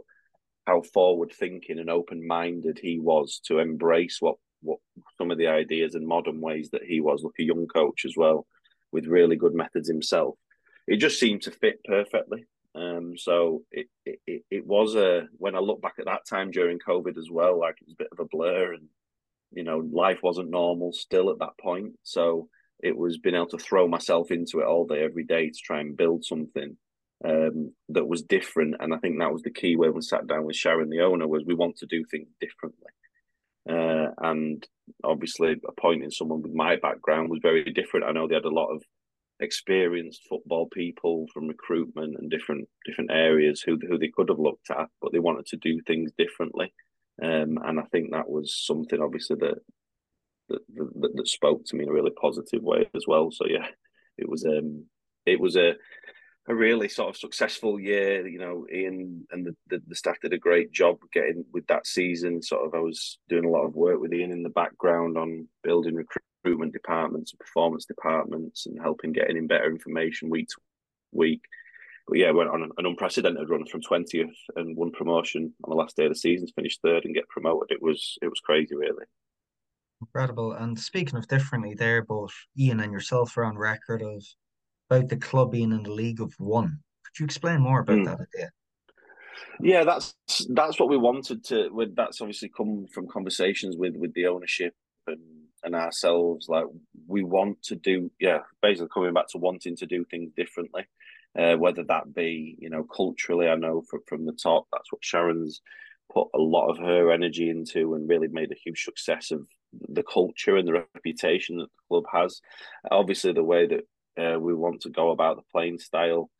how 0.66 0.82
forward 0.82 1.32
thinking 1.32 1.78
and 1.78 1.90
open 1.90 2.26
minded 2.26 2.78
he 2.78 2.98
was 2.98 3.40
to 3.46 3.58
embrace 3.58 4.18
what 4.20 4.36
what 4.62 4.78
some 5.18 5.30
of 5.30 5.38
the 5.38 5.46
ideas 5.46 5.94
and 5.94 6.06
modern 6.06 6.40
ways 6.40 6.70
that 6.70 6.82
he 6.82 7.00
was. 7.00 7.22
Look, 7.22 7.34
a 7.38 7.42
young 7.42 7.66
coach 7.66 8.04
as 8.04 8.14
well, 8.16 8.46
with 8.92 9.06
really 9.06 9.36
good 9.36 9.54
methods 9.54 9.88
himself. 9.88 10.36
It 10.86 10.96
just 10.96 11.20
seemed 11.20 11.42
to 11.42 11.50
fit 11.50 11.80
perfectly. 11.84 12.46
Um, 12.74 13.16
so 13.16 13.62
it, 13.70 13.86
it 14.04 14.42
it 14.50 14.66
was 14.66 14.96
a 14.96 15.28
when 15.36 15.54
I 15.54 15.60
look 15.60 15.80
back 15.80 15.94
at 15.98 16.06
that 16.06 16.26
time 16.28 16.50
during 16.50 16.78
COVID 16.78 17.16
as 17.18 17.28
well, 17.30 17.60
like 17.60 17.76
it 17.80 17.86
was 17.86 17.94
a 17.94 18.02
bit 18.02 18.08
of 18.12 18.20
a 18.20 18.28
blur, 18.28 18.72
and 18.72 18.88
you 19.52 19.62
know 19.62 19.78
life 19.78 20.22
wasn't 20.22 20.50
normal 20.50 20.92
still 20.92 21.30
at 21.30 21.38
that 21.38 21.58
point. 21.60 21.92
So 22.02 22.48
it 22.80 22.96
was 22.96 23.18
being 23.18 23.36
able 23.36 23.46
to 23.48 23.58
throw 23.58 23.86
myself 23.86 24.30
into 24.30 24.60
it 24.60 24.66
all 24.66 24.86
day, 24.86 25.04
every 25.04 25.24
day 25.24 25.50
to 25.50 25.58
try 25.62 25.80
and 25.80 25.96
build 25.96 26.24
something 26.24 26.76
um, 27.24 27.72
that 27.90 28.06
was 28.06 28.22
different. 28.22 28.76
And 28.80 28.92
I 28.92 28.98
think 28.98 29.18
that 29.18 29.32
was 29.32 29.42
the 29.42 29.50
key 29.50 29.76
when 29.76 29.94
we 29.94 30.02
sat 30.02 30.26
down 30.26 30.44
with 30.44 30.56
Sharon, 30.56 30.90
the 30.90 31.00
owner, 31.00 31.26
was 31.26 31.44
we 31.44 31.54
want 31.54 31.76
to 31.78 31.86
do 31.86 32.04
things 32.04 32.28
differently. 32.40 32.90
Uh, 33.68 34.12
and 34.18 34.66
obviously, 35.02 35.56
appointing 35.66 36.10
someone 36.10 36.42
with 36.42 36.52
my 36.52 36.76
background 36.76 37.30
was 37.30 37.40
very 37.42 37.64
different. 37.72 38.06
I 38.06 38.12
know 38.12 38.28
they 38.28 38.34
had 38.34 38.44
a 38.44 38.50
lot 38.50 38.68
of 38.74 38.82
experienced 39.40 40.22
football 40.28 40.68
people 40.72 41.26
from 41.32 41.48
recruitment 41.48 42.16
and 42.18 42.30
different 42.30 42.68
different 42.86 43.10
areas 43.10 43.62
who 43.62 43.78
who 43.88 43.98
they 43.98 44.12
could 44.14 44.28
have 44.28 44.38
looked 44.38 44.70
at, 44.70 44.88
but 45.00 45.12
they 45.12 45.18
wanted 45.18 45.46
to 45.46 45.56
do 45.56 45.80
things 45.80 46.12
differently. 46.18 46.72
Um, 47.22 47.58
and 47.64 47.80
I 47.80 47.84
think 47.90 48.10
that 48.10 48.28
was 48.28 48.54
something 48.54 49.00
obviously 49.00 49.36
that 49.36 49.58
that, 50.50 50.60
that 50.68 51.16
that 51.16 51.28
spoke 51.28 51.64
to 51.64 51.76
me 51.76 51.84
in 51.84 51.90
a 51.90 51.92
really 51.92 52.12
positive 52.20 52.62
way 52.62 52.88
as 52.94 53.04
well. 53.06 53.30
So 53.30 53.46
yeah, 53.46 53.66
it 54.18 54.28
was 54.28 54.44
um 54.44 54.84
it 55.26 55.40
was 55.40 55.56
a 55.56 55.72
a 56.48 56.54
really 56.54 56.88
sort 56.88 57.08
of 57.08 57.16
successful 57.16 57.80
year. 57.80 58.26
You 58.26 58.38
know, 58.38 58.66
Ian 58.72 59.26
and 59.30 59.46
the, 59.46 59.56
the, 59.68 59.82
the, 59.86 59.94
staff 59.94 60.16
did 60.20 60.32
a 60.32 60.38
great 60.38 60.72
job 60.72 60.98
getting 61.12 61.44
with 61.52 61.66
that 61.68 61.86
season. 61.86 62.42
Sort 62.42 62.66
of, 62.66 62.74
I 62.74 62.80
was 62.80 63.18
doing 63.28 63.44
a 63.44 63.50
lot 63.50 63.64
of 63.64 63.74
work 63.74 64.00
with 64.00 64.12
Ian 64.12 64.32
in 64.32 64.42
the 64.42 64.50
background 64.50 65.16
on 65.16 65.48
building 65.62 65.94
recruitment 65.94 66.72
departments 66.72 67.32
and 67.32 67.38
performance 67.38 67.86
departments 67.86 68.66
and 68.66 68.80
helping 68.80 69.12
getting 69.12 69.36
in 69.36 69.46
better 69.46 69.70
information 69.70 70.28
week 70.28 70.48
to 70.48 70.56
week. 71.12 71.42
But 72.06 72.18
yeah, 72.18 72.32
went 72.32 72.50
on 72.50 72.62
an 72.62 72.86
unprecedented 72.86 73.48
run 73.48 73.64
from 73.64 73.80
twentieth 73.80 74.36
and 74.56 74.76
won 74.76 74.90
promotion 74.90 75.54
on 75.64 75.70
the 75.70 75.76
last 75.76 75.96
day 75.96 76.04
of 76.04 76.10
the 76.10 76.16
season, 76.16 76.46
finished 76.54 76.80
third 76.82 77.06
and 77.06 77.14
get 77.14 77.28
promoted. 77.28 77.70
It 77.70 77.80
was 77.80 78.18
it 78.20 78.28
was 78.28 78.40
crazy, 78.40 78.76
really. 78.76 79.06
Incredible. 80.02 80.52
And 80.52 80.78
speaking 80.78 81.16
of 81.16 81.26
differently, 81.28 81.72
there 81.72 82.02
both 82.02 82.34
Ian 82.58 82.80
and 82.80 82.92
yourself 82.92 83.34
are 83.38 83.44
on 83.44 83.56
record 83.56 84.02
of 84.02 84.22
about 84.94 85.08
the 85.08 85.16
club 85.16 85.52
being 85.52 85.72
in 85.72 85.82
the 85.82 85.92
League 85.92 86.20
of 86.20 86.34
One. 86.38 86.78
Could 87.04 87.20
you 87.20 87.24
explain 87.24 87.60
more 87.60 87.80
about 87.80 87.98
mm. 87.98 88.04
that 88.06 88.20
idea? 88.20 88.50
Yeah, 89.60 89.84
that's 89.84 90.14
that's 90.50 90.80
what 90.80 90.88
we 90.88 90.96
wanted 90.96 91.44
to. 91.44 91.68
With 91.70 91.94
that's 91.94 92.20
obviously 92.20 92.50
come 92.56 92.86
from 92.92 93.06
conversations 93.08 93.76
with 93.76 93.94
with 93.96 94.12
the 94.14 94.26
ownership 94.26 94.74
and 95.06 95.20
and 95.62 95.74
ourselves. 95.74 96.48
Like 96.48 96.64
we 97.06 97.22
want 97.22 97.62
to 97.64 97.76
do, 97.76 98.10
yeah, 98.20 98.40
basically 98.62 98.88
coming 98.92 99.14
back 99.14 99.28
to 99.28 99.38
wanting 99.38 99.76
to 99.76 99.86
do 99.86 100.04
things 100.04 100.32
differently. 100.36 100.86
Uh, 101.36 101.56
whether 101.56 101.82
that 101.82 102.14
be, 102.14 102.56
you 102.60 102.70
know, 102.70 102.84
culturally, 102.84 103.48
I 103.48 103.56
know 103.56 103.82
from 103.88 104.00
from 104.06 104.26
the 104.26 104.32
top, 104.32 104.66
that's 104.72 104.90
what 104.92 105.04
Sharon's 105.04 105.60
put 106.12 106.28
a 106.34 106.38
lot 106.38 106.68
of 106.68 106.78
her 106.78 107.10
energy 107.10 107.48
into 107.48 107.94
and 107.94 108.08
really 108.08 108.28
made 108.28 108.52
a 108.52 108.60
huge 108.62 108.84
success 108.84 109.30
of 109.30 109.46
the 109.88 110.02
culture 110.02 110.56
and 110.56 110.68
the 110.68 110.84
reputation 110.94 111.56
that 111.58 111.64
the 111.72 111.82
club 111.88 112.04
has. 112.12 112.40
Obviously, 112.90 113.32
the 113.32 113.42
way 113.42 113.66
that 113.66 113.84
uh, 114.18 114.38
we 114.38 114.54
want 114.54 114.82
to 114.82 114.90
go 114.90 115.10
about 115.10 115.36
the 115.36 115.42
playing 115.52 115.78
style, 115.78 116.30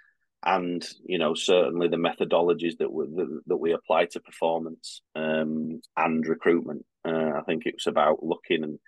and 0.45 0.87
you 1.05 1.19
know 1.19 1.35
certainly 1.35 1.89
the 1.89 1.97
methodologies 1.97 2.79
that 2.79 2.93
we 2.93 3.07
that, 3.07 3.41
that 3.47 3.57
we 3.57 3.73
apply 3.73 4.07
to 4.07 4.21
performance 4.21 5.03
um, 5.15 5.81
and 5.97 6.27
recruitment. 6.27 6.85
Uh, 7.07 7.33
I 7.37 7.43
think 7.47 7.67
it 7.67 7.75
was 7.75 7.87
about 7.87 8.23
looking 8.23 8.65
and 8.65 8.79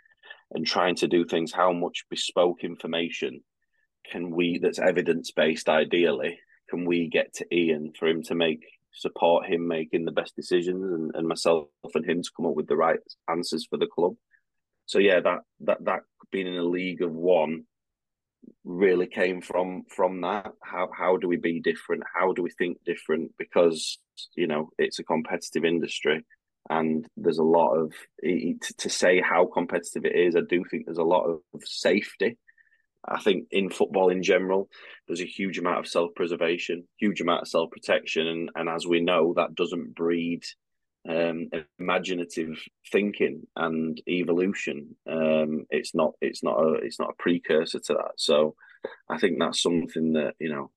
and 0.52 0.66
trying 0.66 0.94
to 0.96 1.08
do 1.08 1.24
things 1.24 1.52
how 1.52 1.72
much 1.72 2.04
bespoke 2.08 2.62
information 2.62 3.40
can 4.10 4.30
we 4.30 4.58
that's 4.62 4.78
evidence 4.78 5.32
based 5.32 5.68
ideally 5.68 6.38
can 6.70 6.84
we 6.84 7.08
get 7.08 7.34
to 7.34 7.46
ian 7.52 7.92
for 7.98 8.06
him 8.06 8.22
to 8.22 8.36
make 8.36 8.64
support 8.96 9.46
him 9.46 9.68
making 9.68 10.04
the 10.04 10.12
best 10.12 10.34
decisions, 10.34 10.92
and, 10.92 11.10
and 11.14 11.28
myself 11.28 11.68
and 11.94 12.08
him 12.08 12.22
to 12.22 12.30
come 12.36 12.46
up 12.46 12.54
with 12.54 12.66
the 12.66 12.76
right 12.76 12.98
answers 13.30 13.66
for 13.68 13.76
the 13.76 13.86
club. 13.86 14.14
So 14.86 14.98
yeah, 14.98 15.20
that 15.20 15.40
that 15.60 15.84
that 15.84 16.00
being 16.32 16.46
in 16.46 16.54
a 16.54 16.64
league 16.64 17.02
of 17.02 17.12
one 17.12 17.64
really 18.64 19.06
came 19.06 19.40
from 19.40 19.84
from 19.94 20.20
that. 20.22 20.52
How 20.62 20.88
how 20.96 21.16
do 21.16 21.28
we 21.28 21.36
be 21.36 21.60
different? 21.60 22.02
How 22.14 22.32
do 22.32 22.42
we 22.42 22.50
think 22.50 22.78
different? 22.84 23.32
Because 23.38 23.98
you 24.34 24.46
know 24.46 24.70
it's 24.78 24.98
a 24.98 25.04
competitive 25.04 25.64
industry, 25.64 26.24
and 26.70 27.06
there's 27.16 27.38
a 27.38 27.44
lot 27.44 27.74
of 27.74 27.92
to 28.22 28.90
say 28.90 29.20
how 29.20 29.46
competitive 29.46 30.04
it 30.04 30.16
is. 30.16 30.36
I 30.36 30.40
do 30.48 30.64
think 30.70 30.86
there's 30.86 30.98
a 30.98 31.04
lot 31.04 31.26
of 31.26 31.40
safety. 31.64 32.38
I 33.08 33.20
think 33.20 33.46
in 33.52 33.70
football 33.70 34.08
in 34.08 34.22
general, 34.22 34.68
there's 35.06 35.20
a 35.20 35.26
huge 35.26 35.58
amount 35.58 35.78
of 35.78 35.86
self 35.86 36.10
preservation, 36.16 36.88
huge 36.98 37.20
amount 37.20 37.42
of 37.42 37.48
self 37.48 37.70
protection, 37.70 38.26
and 38.26 38.50
and 38.54 38.68
as 38.68 38.86
we 38.86 39.00
know, 39.00 39.34
that 39.36 39.54
doesn't 39.54 39.94
breed 39.94 40.42
um, 41.08 41.50
imaginative 41.78 42.58
thinking 42.90 43.46
and 43.56 44.00
evolution. 44.08 44.96
Um, 45.08 45.66
it's 45.70 45.94
not 45.94 46.12
it's 46.20 46.42
not 46.42 46.58
a 46.58 46.74
it's 46.74 46.98
not 46.98 47.10
a 47.10 47.22
precursor 47.22 47.80
to 47.80 47.94
that. 47.94 48.12
So 48.16 48.54
I 49.08 49.18
think 49.18 49.38
that's 49.38 49.62
something 49.62 50.14
that 50.14 50.34
you 50.38 50.50
know 50.50 50.70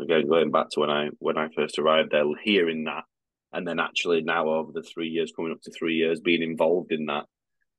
again 0.00 0.28
going 0.28 0.50
back 0.50 0.70
to 0.70 0.80
when 0.80 0.90
I 0.90 1.08
when 1.18 1.38
I 1.38 1.48
first 1.54 1.78
arrived 1.78 2.12
there, 2.12 2.24
hearing 2.42 2.84
that, 2.84 3.04
and 3.52 3.66
then 3.66 3.80
actually 3.80 4.22
now 4.22 4.48
over 4.48 4.72
the 4.72 4.82
three 4.82 5.08
years 5.08 5.32
coming 5.34 5.52
up 5.52 5.62
to 5.62 5.70
three 5.70 5.94
years 5.94 6.20
being 6.20 6.42
involved 6.42 6.92
in 6.92 7.06
that 7.06 7.26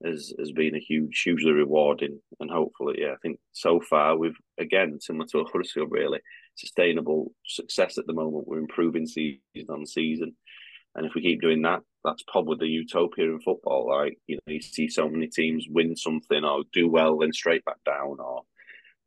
has 0.04 0.34
has 0.40 0.52
been 0.52 0.76
a 0.76 0.80
huge 0.80 1.22
hugely 1.24 1.52
rewarding 1.52 2.20
and 2.40 2.50
hopefully 2.50 2.96
yeah 2.98 3.12
I 3.12 3.18
think 3.22 3.40
so 3.52 3.80
far 3.80 4.18
we've 4.18 4.38
again 4.60 5.00
similar 5.00 5.28
to 5.28 5.42
a 5.42 5.46
Huddersfield 5.46 5.92
really 5.92 6.20
sustainable 6.56 7.34
success 7.46 7.98
at 7.98 8.08
the 8.08 8.14
moment. 8.14 8.48
We're 8.48 8.60
improving 8.60 9.08
season 9.08 9.40
on 9.70 9.86
season. 9.86 10.36
And 10.96 11.06
if 11.06 11.14
we 11.16 11.22
keep 11.22 11.42
doing 11.42 11.62
that, 11.64 11.82
that's 12.04 12.24
probably 12.28 12.58
the 12.60 12.68
utopia 12.68 13.26
in 13.26 13.40
football. 13.40 13.88
Like 13.90 14.18
you 14.28 14.36
know, 14.36 14.54
you 14.54 14.62
see 14.62 14.88
so 14.88 15.08
many 15.10 15.28
teams 15.28 15.66
win 15.70 15.96
something 15.96 16.44
or 16.44 16.64
do 16.74 16.90
well, 16.90 17.18
then 17.18 17.34
straight 17.34 17.64
back 17.66 17.84
down, 17.86 18.18
or 18.20 18.44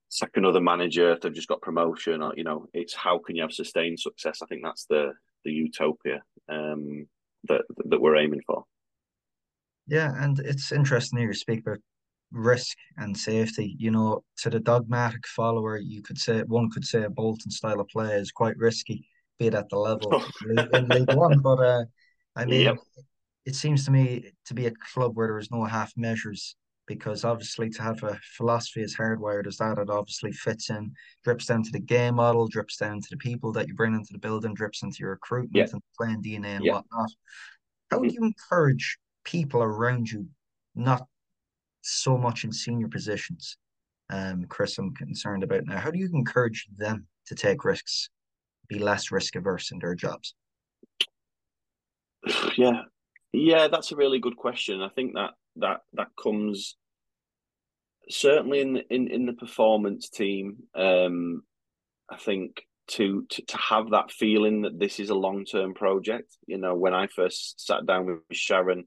sack 0.08 0.30
another 0.34 0.60
manager 0.60 1.12
if 1.12 1.20
they've 1.20 1.34
just 1.34 1.48
got 1.48 1.62
promotion, 1.62 2.22
or 2.22 2.34
you 2.36 2.44
know, 2.44 2.66
it's 2.72 2.94
how 2.94 3.18
can 3.18 3.36
you 3.36 3.42
have 3.42 3.52
sustained 3.52 4.00
success? 4.00 4.40
I 4.42 4.46
think 4.46 4.62
that's 4.62 4.86
the 4.86 5.12
the 5.44 5.52
utopia 5.52 6.22
um, 6.48 7.06
that 7.48 7.62
that 7.86 8.00
we're 8.00 8.16
aiming 8.16 8.42
for. 8.46 8.64
Yeah, 9.86 10.12
and 10.16 10.38
it's 10.40 10.72
interesting 10.72 11.18
here 11.18 11.28
you 11.28 11.34
speak 11.34 11.60
about 11.60 11.78
risk 12.32 12.76
and 12.96 13.16
safety. 13.16 13.76
You 13.78 13.90
know, 13.90 14.24
to 14.38 14.50
the 14.50 14.60
dogmatic 14.60 15.26
follower, 15.26 15.78
you 15.78 16.02
could 16.02 16.18
say 16.18 16.42
one 16.42 16.70
could 16.70 16.84
say 16.84 17.04
a 17.04 17.10
Bolton 17.10 17.50
style 17.50 17.80
of 17.80 17.88
play 17.88 18.14
is 18.14 18.32
quite 18.32 18.56
risky, 18.56 19.06
be 19.38 19.48
it 19.48 19.54
at 19.54 19.68
the 19.68 19.78
level 19.78 20.22
in 20.72 20.88
League 20.88 21.12
One. 21.14 21.40
But 21.40 21.60
uh, 21.60 21.84
I 22.36 22.44
mean, 22.44 22.62
yep. 22.62 22.76
it 23.46 23.54
seems 23.54 23.84
to 23.84 23.90
me 23.90 24.32
to 24.46 24.54
be 24.54 24.66
a 24.66 24.72
club 24.92 25.16
where 25.16 25.28
there 25.28 25.38
is 25.38 25.50
no 25.50 25.64
half 25.64 25.92
measures 25.96 26.56
because 26.86 27.24
obviously 27.24 27.70
to 27.70 27.82
have 27.82 28.02
a 28.02 28.18
philosophy 28.36 28.82
as 28.82 28.94
hardwired 28.94 29.46
as 29.46 29.56
that, 29.56 29.78
it 29.78 29.88
obviously 29.88 30.32
fits 30.32 30.70
in, 30.70 30.92
drips 31.22 31.46
down 31.46 31.62
to 31.62 31.70
the 31.70 31.80
game 31.80 32.16
model, 32.16 32.46
drips 32.46 32.76
down 32.76 33.00
to 33.00 33.06
the 33.10 33.16
people 33.16 33.52
that 33.52 33.68
you 33.68 33.74
bring 33.74 33.94
into 33.94 34.12
the 34.12 34.18
building, 34.18 34.54
drips 34.54 34.82
into 34.82 34.98
your 35.00 35.10
recruitment 35.10 35.72
and 35.72 35.82
playing 35.96 36.22
DNA 36.22 36.56
and 36.56 36.64
yep. 36.64 36.74
whatnot. 36.74 37.10
How 37.90 37.98
do 37.98 38.08
mm-hmm. 38.08 38.14
you 38.14 38.26
encourage 38.26 38.98
people 39.24 39.62
around 39.62 40.10
you, 40.10 40.26
not 40.74 41.06
so 41.82 42.18
much 42.18 42.44
in 42.44 42.52
senior 42.52 42.88
positions? 42.88 43.56
Um, 44.10 44.44
Chris, 44.48 44.76
I'm 44.76 44.94
concerned 44.94 45.42
about 45.42 45.64
now. 45.64 45.78
How 45.78 45.90
do 45.90 45.98
you 45.98 46.10
encourage 46.12 46.66
them 46.76 47.06
to 47.26 47.34
take 47.34 47.64
risks, 47.64 48.10
be 48.68 48.78
less 48.78 49.10
risk 49.10 49.36
averse 49.36 49.70
in 49.70 49.78
their 49.78 49.94
jobs? 49.94 50.34
Yeah, 52.56 52.82
yeah, 53.32 53.68
that's 53.68 53.92
a 53.92 53.96
really 53.96 54.20
good 54.20 54.36
question. 54.36 54.80
I 54.80 54.88
think 54.88 55.14
that 55.14 55.30
that 55.56 55.80
that 55.94 56.08
comes 56.20 56.76
certainly 58.08 58.60
in 58.60 58.76
in 58.90 59.08
in 59.08 59.26
the 59.26 59.32
performance 59.32 60.08
team. 60.08 60.58
Um, 60.74 61.42
I 62.08 62.16
think 62.16 62.62
to, 62.88 63.24
to 63.30 63.42
to 63.42 63.56
have 63.56 63.90
that 63.90 64.10
feeling 64.10 64.62
that 64.62 64.78
this 64.78 65.00
is 65.00 65.10
a 65.10 65.14
long 65.14 65.44
term 65.44 65.74
project. 65.74 66.36
You 66.46 66.58
know, 66.58 66.74
when 66.74 66.94
I 66.94 67.06
first 67.08 67.64
sat 67.66 67.86
down 67.86 68.06
with 68.06 68.18
Sharon, 68.32 68.84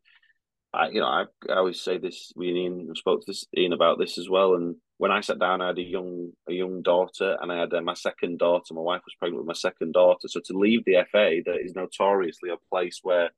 I 0.74 0.90
you 0.90 1.02
know 1.02 1.08
I, 1.08 1.26
I 1.50 1.58
always 1.58 1.82
say 1.82 1.98
this. 1.98 2.32
We 2.36 2.52
Ian 2.52 2.94
spoke 2.96 3.22
to 3.22 3.26
this, 3.28 3.46
Ian 3.58 3.74
about 3.74 4.00
this 4.00 4.18
as 4.18 4.30
well. 4.30 4.56
And 4.56 4.76
when 4.98 5.12
I 5.12 5.22
sat 5.22 5.40
down, 5.40 5.62
I 5.62 5.68
had 5.68 5.78
a 5.78 5.84
young 5.84 6.32
a 6.50 6.54
young 6.54 6.82
daughter, 6.82 7.38
and 7.42 7.52
I 7.52 7.60
had 7.60 7.74
uh, 7.74 7.82
my 7.82 7.94
second 7.94 8.40
daughter. 8.40 8.74
My 8.74 8.82
wife 8.82 9.02
was 9.06 9.16
pregnant 9.20 9.42
with 9.42 9.48
my 9.48 9.54
second 9.54 9.94
daughter. 9.94 10.28
So 10.28 10.42
to 10.46 10.58
leave 10.58 10.84
the 10.86 11.06
FA, 11.12 11.42
that 11.46 11.60
is 11.64 11.76
notoriously 11.76 12.50
a 12.50 12.58
place 12.72 13.00
where 13.04 13.30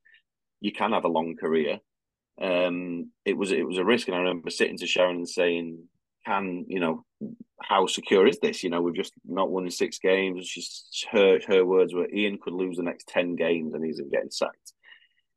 you 0.61 0.71
can 0.71 0.93
have 0.93 1.05
a 1.05 1.09
long 1.09 1.35
career. 1.35 1.79
Um, 2.41 3.11
it 3.25 3.37
was 3.37 3.51
it 3.51 3.67
was 3.67 3.77
a 3.77 3.83
risk, 3.85 4.07
and 4.07 4.15
I 4.15 4.19
remember 4.19 4.49
sitting 4.49 4.77
to 4.77 4.87
Sharon 4.87 5.17
and 5.17 5.29
saying, 5.29 5.83
"Can 6.25 6.65
you 6.69 6.79
know 6.79 7.05
how 7.61 7.87
secure 7.87 8.25
is 8.25 8.39
this? 8.39 8.63
You 8.63 8.69
know, 8.69 8.81
we've 8.81 8.95
just 8.95 9.13
not 9.25 9.51
won 9.51 9.65
in 9.65 9.71
six 9.71 9.99
games." 9.99 10.47
She's 10.47 11.05
her 11.11 11.39
her 11.47 11.65
words 11.65 11.93
were, 11.93 12.09
"Ian 12.09 12.39
could 12.41 12.53
lose 12.53 12.77
the 12.77 12.83
next 12.83 13.09
ten 13.09 13.35
games, 13.35 13.73
and 13.73 13.83
he's 13.83 14.01
getting 14.11 14.31
sacked." 14.31 14.73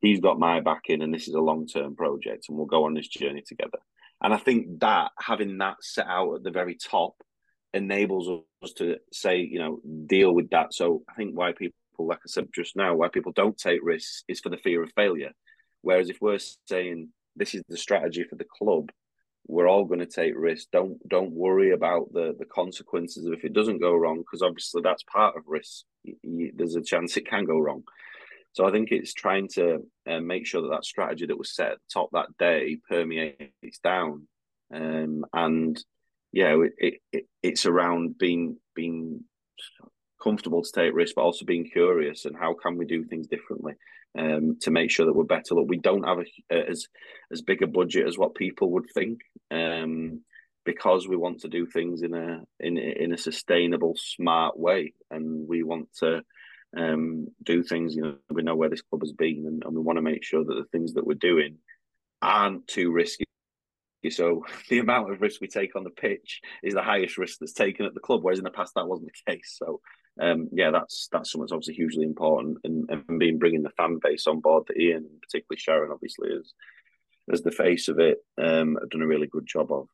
He's 0.00 0.20
got 0.20 0.38
my 0.38 0.60
backing, 0.60 1.02
and 1.02 1.12
this 1.12 1.26
is 1.26 1.34
a 1.34 1.40
long 1.40 1.66
term 1.66 1.96
project, 1.96 2.46
and 2.48 2.56
we'll 2.56 2.66
go 2.66 2.84
on 2.84 2.94
this 2.94 3.08
journey 3.08 3.42
together. 3.42 3.78
And 4.22 4.32
I 4.32 4.38
think 4.38 4.80
that 4.80 5.10
having 5.18 5.58
that 5.58 5.76
set 5.80 6.06
out 6.06 6.34
at 6.36 6.42
the 6.42 6.50
very 6.50 6.76
top 6.76 7.14
enables 7.74 8.28
us 8.62 8.72
to 8.74 8.96
say, 9.12 9.38
you 9.38 9.58
know, 9.58 9.80
deal 10.06 10.32
with 10.32 10.50
that. 10.50 10.72
So 10.72 11.02
I 11.08 11.14
think 11.14 11.36
why 11.36 11.52
people 11.52 11.74
like 11.98 12.18
I 12.18 12.26
said 12.26 12.48
just 12.54 12.76
now, 12.76 12.94
why 12.94 13.08
people 13.08 13.32
don't 13.32 13.56
take 13.56 13.80
risks 13.82 14.24
is 14.28 14.40
for 14.40 14.48
the 14.48 14.56
fear 14.56 14.82
of 14.82 14.90
failure. 14.94 15.30
Whereas 15.82 16.10
if 16.10 16.18
we're 16.20 16.38
saying 16.66 17.08
this 17.36 17.54
is 17.54 17.62
the 17.68 17.76
strategy 17.76 18.24
for 18.28 18.36
the 18.36 18.46
club, 18.58 18.90
we're 19.46 19.68
all 19.68 19.84
going 19.84 20.00
to 20.00 20.06
take 20.06 20.34
risks. 20.36 20.68
Don't 20.72 20.96
don't 21.08 21.32
worry 21.32 21.72
about 21.72 22.12
the 22.12 22.34
the 22.38 22.44
consequences 22.44 23.26
of 23.26 23.32
if 23.32 23.44
it 23.44 23.52
doesn't 23.52 23.80
go 23.80 23.94
wrong, 23.94 24.18
because 24.18 24.42
obviously 24.42 24.82
that's 24.82 25.02
part 25.04 25.36
of 25.36 25.42
risk. 25.46 25.84
there's 26.54 26.76
a 26.76 26.82
chance 26.82 27.16
it 27.16 27.28
can 27.28 27.44
go 27.44 27.58
wrong. 27.58 27.82
So 28.52 28.66
I 28.66 28.70
think 28.70 28.90
it's 28.90 29.14
trying 29.14 29.48
to 29.54 29.86
uh, 30.06 30.20
make 30.20 30.46
sure 30.46 30.62
that 30.62 30.68
that 30.68 30.84
strategy 30.84 31.26
that 31.26 31.38
was 31.38 31.54
set 31.54 31.72
at 31.72 31.78
the 31.78 31.92
top 31.92 32.10
that 32.12 32.36
day 32.38 32.78
permeates 32.88 33.78
down, 33.82 34.26
um, 34.74 35.24
and 35.32 35.82
yeah, 36.32 36.56
it, 36.62 36.72
it, 36.78 36.94
it, 37.12 37.24
it's 37.42 37.66
around 37.66 38.18
being 38.18 38.58
being 38.74 39.24
comfortable 40.22 40.62
to 40.62 40.72
take 40.72 40.94
risks, 40.94 41.14
but 41.16 41.22
also 41.22 41.44
being 41.44 41.68
curious 41.68 42.24
and 42.24 42.36
how 42.36 42.54
can 42.54 42.76
we 42.76 42.86
do 42.86 43.04
things 43.04 43.26
differently 43.26 43.74
um, 44.18 44.58
to 44.60 44.70
make 44.70 44.90
sure 44.90 45.06
that 45.06 45.14
we're 45.14 45.24
better. 45.24 45.54
Look, 45.54 45.68
we 45.68 45.78
don't 45.78 46.04
have 46.04 46.18
a, 46.50 46.70
as 46.70 46.86
as 47.30 47.42
big 47.42 47.62
a 47.62 47.66
budget 47.66 48.06
as 48.06 48.18
what 48.18 48.34
people 48.34 48.70
would 48.72 48.86
think, 48.94 49.20
um, 49.50 50.20
because 50.64 51.08
we 51.08 51.16
want 51.16 51.40
to 51.40 51.48
do 51.48 51.66
things 51.66 52.02
in 52.02 52.14
a 52.14 52.42
in 52.60 52.76
in 52.76 53.12
a 53.12 53.18
sustainable, 53.18 53.94
smart 53.96 54.58
way, 54.58 54.94
and 55.10 55.48
we 55.48 55.62
want 55.62 55.88
to 56.00 56.22
um, 56.76 57.26
do 57.42 57.62
things. 57.62 57.94
You 57.94 58.02
know, 58.02 58.14
we 58.30 58.42
know 58.42 58.56
where 58.56 58.70
this 58.70 58.82
club 58.82 59.02
has 59.02 59.12
been, 59.12 59.44
and, 59.46 59.62
and 59.64 59.74
we 59.74 59.80
want 59.80 59.98
to 59.98 60.02
make 60.02 60.24
sure 60.24 60.44
that 60.44 60.54
the 60.54 60.66
things 60.72 60.94
that 60.94 61.06
we're 61.06 61.14
doing 61.14 61.58
aren't 62.20 62.66
too 62.68 62.92
risky 62.92 63.24
so 64.10 64.44
the 64.68 64.78
amount 64.78 65.10
of 65.10 65.20
risk 65.20 65.40
we 65.40 65.48
take 65.48 65.76
on 65.76 65.84
the 65.84 65.90
pitch 65.90 66.40
is 66.62 66.74
the 66.74 66.82
highest 66.82 67.18
risk 67.18 67.38
that's 67.38 67.52
taken 67.52 67.86
at 67.86 67.94
the 67.94 68.00
club, 68.00 68.22
whereas 68.22 68.38
in 68.38 68.44
the 68.44 68.50
past 68.50 68.74
that 68.74 68.88
wasn't 68.88 69.10
the 69.26 69.32
case. 69.32 69.56
So 69.58 69.80
um, 70.20 70.48
yeah, 70.52 70.70
that's 70.70 71.08
that's 71.12 71.30
something 71.30 71.44
that's 71.44 71.52
obviously 71.52 71.74
hugely 71.74 72.04
important, 72.04 72.58
and, 72.64 72.88
and 72.90 73.18
being 73.18 73.38
bringing 73.38 73.62
the 73.62 73.70
fan 73.70 73.98
base 74.02 74.26
on 74.26 74.40
board. 74.40 74.64
That 74.66 74.78
Ian, 74.78 75.08
particularly 75.22 75.58
Sharon, 75.58 75.92
obviously 75.92 76.30
is 76.30 76.52
as 77.32 77.42
the 77.42 77.52
face 77.52 77.88
of 77.88 77.98
it, 77.98 78.18
um, 78.36 78.76
have 78.80 78.90
done 78.90 79.02
a 79.02 79.06
really 79.06 79.28
good 79.28 79.46
job 79.46 79.72
of. 79.72 79.86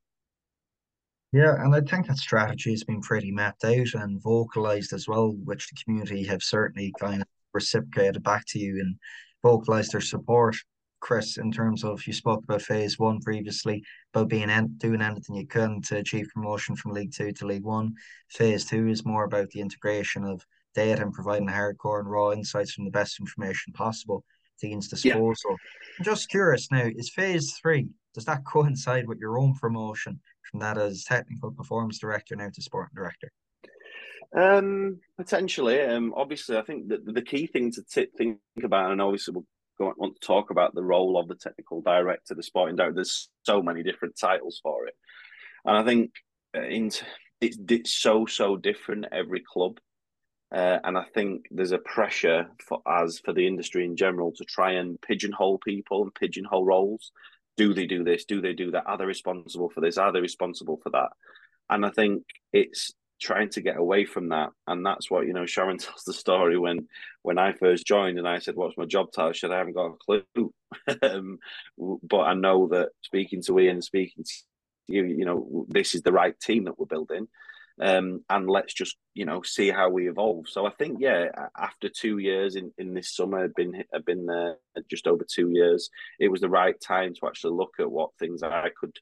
Yeah, 1.33 1.55
and 1.63 1.75
I 1.75 1.81
think 1.81 2.07
that 2.07 2.17
strategy 2.17 2.71
has 2.71 2.85
been 2.85 3.03
pretty 3.03 3.31
mapped 3.31 3.65
out 3.65 3.95
and 3.95 4.23
vocalized 4.23 4.95
as 4.95 5.07
well, 5.07 5.33
which 5.45 5.69
the 5.69 5.77
community 5.85 6.25
have 6.25 6.43
certainly 6.43 6.93
kind 6.99 7.21
of 7.21 7.29
reciprocated 7.53 8.23
back 8.23 8.45
to 8.49 8.59
you 8.59 8.81
and 8.81 8.97
vocalized 9.43 9.93
their 9.93 10.01
support. 10.01 10.57
Chris, 11.01 11.37
in 11.37 11.53
terms 11.53 11.85
of 11.85 12.05
you 12.07 12.13
spoke 12.13 12.43
about 12.43 12.63
phase 12.63 12.99
one 12.99 13.21
previously, 13.21 13.85
about 14.13 14.29
being 14.29 14.51
en- 14.51 14.75
doing 14.79 15.03
anything 15.03 15.37
you 15.37 15.47
can 15.47 15.81
to 15.83 15.99
achieve 15.99 16.27
promotion 16.35 16.75
from 16.75 16.93
League 16.93 17.13
Two 17.15 17.31
to 17.33 17.47
League 17.47 17.63
One. 17.63 17.93
Phase 18.31 18.65
two 18.65 18.89
is 18.89 19.05
more 19.05 19.25
about 19.25 19.49
the 19.51 19.61
integration 19.61 20.25
of 20.25 20.45
data 20.75 21.03
and 21.03 21.13
providing 21.13 21.49
hardcore 21.49 22.01
and 22.01 22.11
raw 22.11 22.33
insights 22.33 22.73
from 22.73 22.85
the 22.85 22.91
best 22.91 23.21
information 23.21 23.73
possible 23.75 24.25
to 24.61 24.67
Ian's 24.67 24.89
disposal. 24.89 25.51
Yeah. 25.51 25.57
I'm 25.99 26.05
just 26.05 26.31
curious 26.31 26.69
now, 26.73 26.89
is 26.97 27.11
phase 27.11 27.55
three, 27.63 27.91
does 28.19 28.25
that 28.25 28.45
coincide 28.45 29.07
with 29.07 29.21
your 29.21 29.39
own 29.39 29.55
promotion 29.55 30.19
from 30.51 30.59
that 30.59 30.77
as 30.77 31.05
technical 31.05 31.53
performance 31.53 32.01
director 32.01 32.35
now 32.35 32.49
to 32.53 32.61
sporting 32.61 32.97
director? 32.97 33.31
Um, 34.35 34.99
potentially. 35.17 35.81
Um, 35.81 36.13
obviously, 36.17 36.57
I 36.57 36.63
think 36.63 36.89
that 36.89 37.05
the 37.07 37.23
key 37.23 37.47
thing 37.47 37.71
to 37.71 37.83
t- 37.85 38.09
think 38.17 38.41
about, 38.65 38.91
and 38.91 39.01
obviously 39.01 39.35
we'll 39.35 39.95
want 39.97 40.21
to 40.21 40.27
talk 40.27 40.51
about 40.51 40.75
the 40.75 40.83
role 40.83 41.17
of 41.17 41.29
the 41.29 41.37
technical 41.37 41.81
director, 41.81 42.35
the 42.35 42.43
sporting 42.43 42.75
director. 42.75 42.97
There's 42.97 43.29
so 43.45 43.63
many 43.63 43.85
different 43.85 44.19
titles 44.21 44.59
for 44.65 44.89
it, 44.89 44.95
and 45.65 45.77
I 45.77 45.85
think 45.85 46.11
uh, 46.57 46.63
in, 46.63 46.91
it's, 47.41 47.57
it's 47.69 47.93
so 47.93 48.27
so 48.27 48.57
different 48.57 49.07
every 49.13 49.45
club. 49.47 49.79
Uh, 50.53 50.79
and 50.83 50.99
I 50.99 51.05
think 51.15 51.47
there's 51.53 51.73
a 51.73 51.79
pressure 51.79 52.49
for 52.67 52.81
us, 52.85 53.21
for 53.25 53.33
the 53.33 53.47
industry 53.47 53.85
in 53.85 53.97
general, 53.97 54.33
to 54.33 54.45
try 54.45 54.73
and 54.73 55.01
pigeonhole 55.01 55.59
people 55.59 56.03
and 56.03 56.15
pigeonhole 56.15 56.65
roles. 56.65 57.13
Do 57.59 57.75
they 57.75 57.87
do 57.87 58.05
this? 58.05 58.25
Do 58.25 58.41
they 58.41 58.55
do 58.55 58.71
that? 58.71 58.85
Are 58.87 58.97
they 58.97 59.05
responsible 59.05 59.69
for 59.69 59.81
this? 59.81 59.99
Are 59.99 60.13
they 60.13 60.21
responsible 60.21 60.81
for 60.83 60.91
that? 60.91 61.11
And 61.69 61.85
I 61.85 61.91
think 61.91 62.23
it's 62.53 62.93
trying 63.21 63.51
to 63.51 63.61
get 63.61 63.77
away 63.77 64.05
from 64.05 64.29
that. 64.29 64.51
And 64.69 64.87
that's 64.87 65.11
what, 65.11 65.27
you 65.27 65.33
know, 65.33 65.45
Sharon 65.45 65.77
tells 65.79 66.05
the 66.05 66.13
story 66.13 66.57
when 66.57 66.87
when 67.23 67.37
I 67.37 67.53
first 67.53 67.85
joined 67.85 68.17
and 68.17 68.29
I 68.29 68.39
said, 68.39 68.55
What's 68.55 68.79
my 68.79 68.87
job 68.87 69.13
title? 69.13 69.35
Said, 69.35 69.51
I 69.51 69.59
haven't 69.59 69.75
got 69.75 69.87
a 69.87 69.97
clue. 69.97 70.55
um, 71.03 71.39
but 72.03 72.21
I 72.21 72.35
know 72.35 72.69
that 72.69 72.91
speaking 73.03 73.43
to 73.43 73.59
Ian, 73.59 73.83
speaking 73.83 74.23
to 74.23 74.33
you, 74.87 75.05
you 75.05 75.25
know, 75.25 75.67
this 75.69 75.97
is 75.97 76.03
the 76.03 76.13
right 76.13 76.39
team 76.41 76.65
that 76.65 76.79
we're 76.79 76.87
building 76.87 77.27
um, 77.81 78.25
and 78.29 78.49
let's 78.49 78.75
just 78.75 78.97
you 79.15 79.25
know 79.25 79.43
see 79.43 79.71
how 79.71 79.89
we 79.89 80.09
evolve. 80.09 80.49
So 80.49 80.67
I 80.67 80.71
think 80.71 80.99
yeah, 81.01 81.27
after 81.57 81.89
two 81.89 82.19
years 82.19 82.57
in, 82.57 82.73
in 82.79 82.95
this 82.95 83.15
summer, 83.15 83.45
I've 83.45 83.55
been 83.55 83.85
I've 83.95 84.05
been 84.05 84.27
there 84.27 84.57
just 84.91 85.07
over 85.07 85.25
two 85.25 85.51
years. 85.51 85.91
It 86.19 86.29
was 86.29 86.41
the 86.41 86.49
right 86.49 86.79
time 86.81 87.15
to 87.15 87.27
actually 87.27 87.55
look 87.55 87.75
at 87.79 87.91
what 87.91 88.11
things 88.19 88.43
I 88.43 88.71
could 88.79 88.99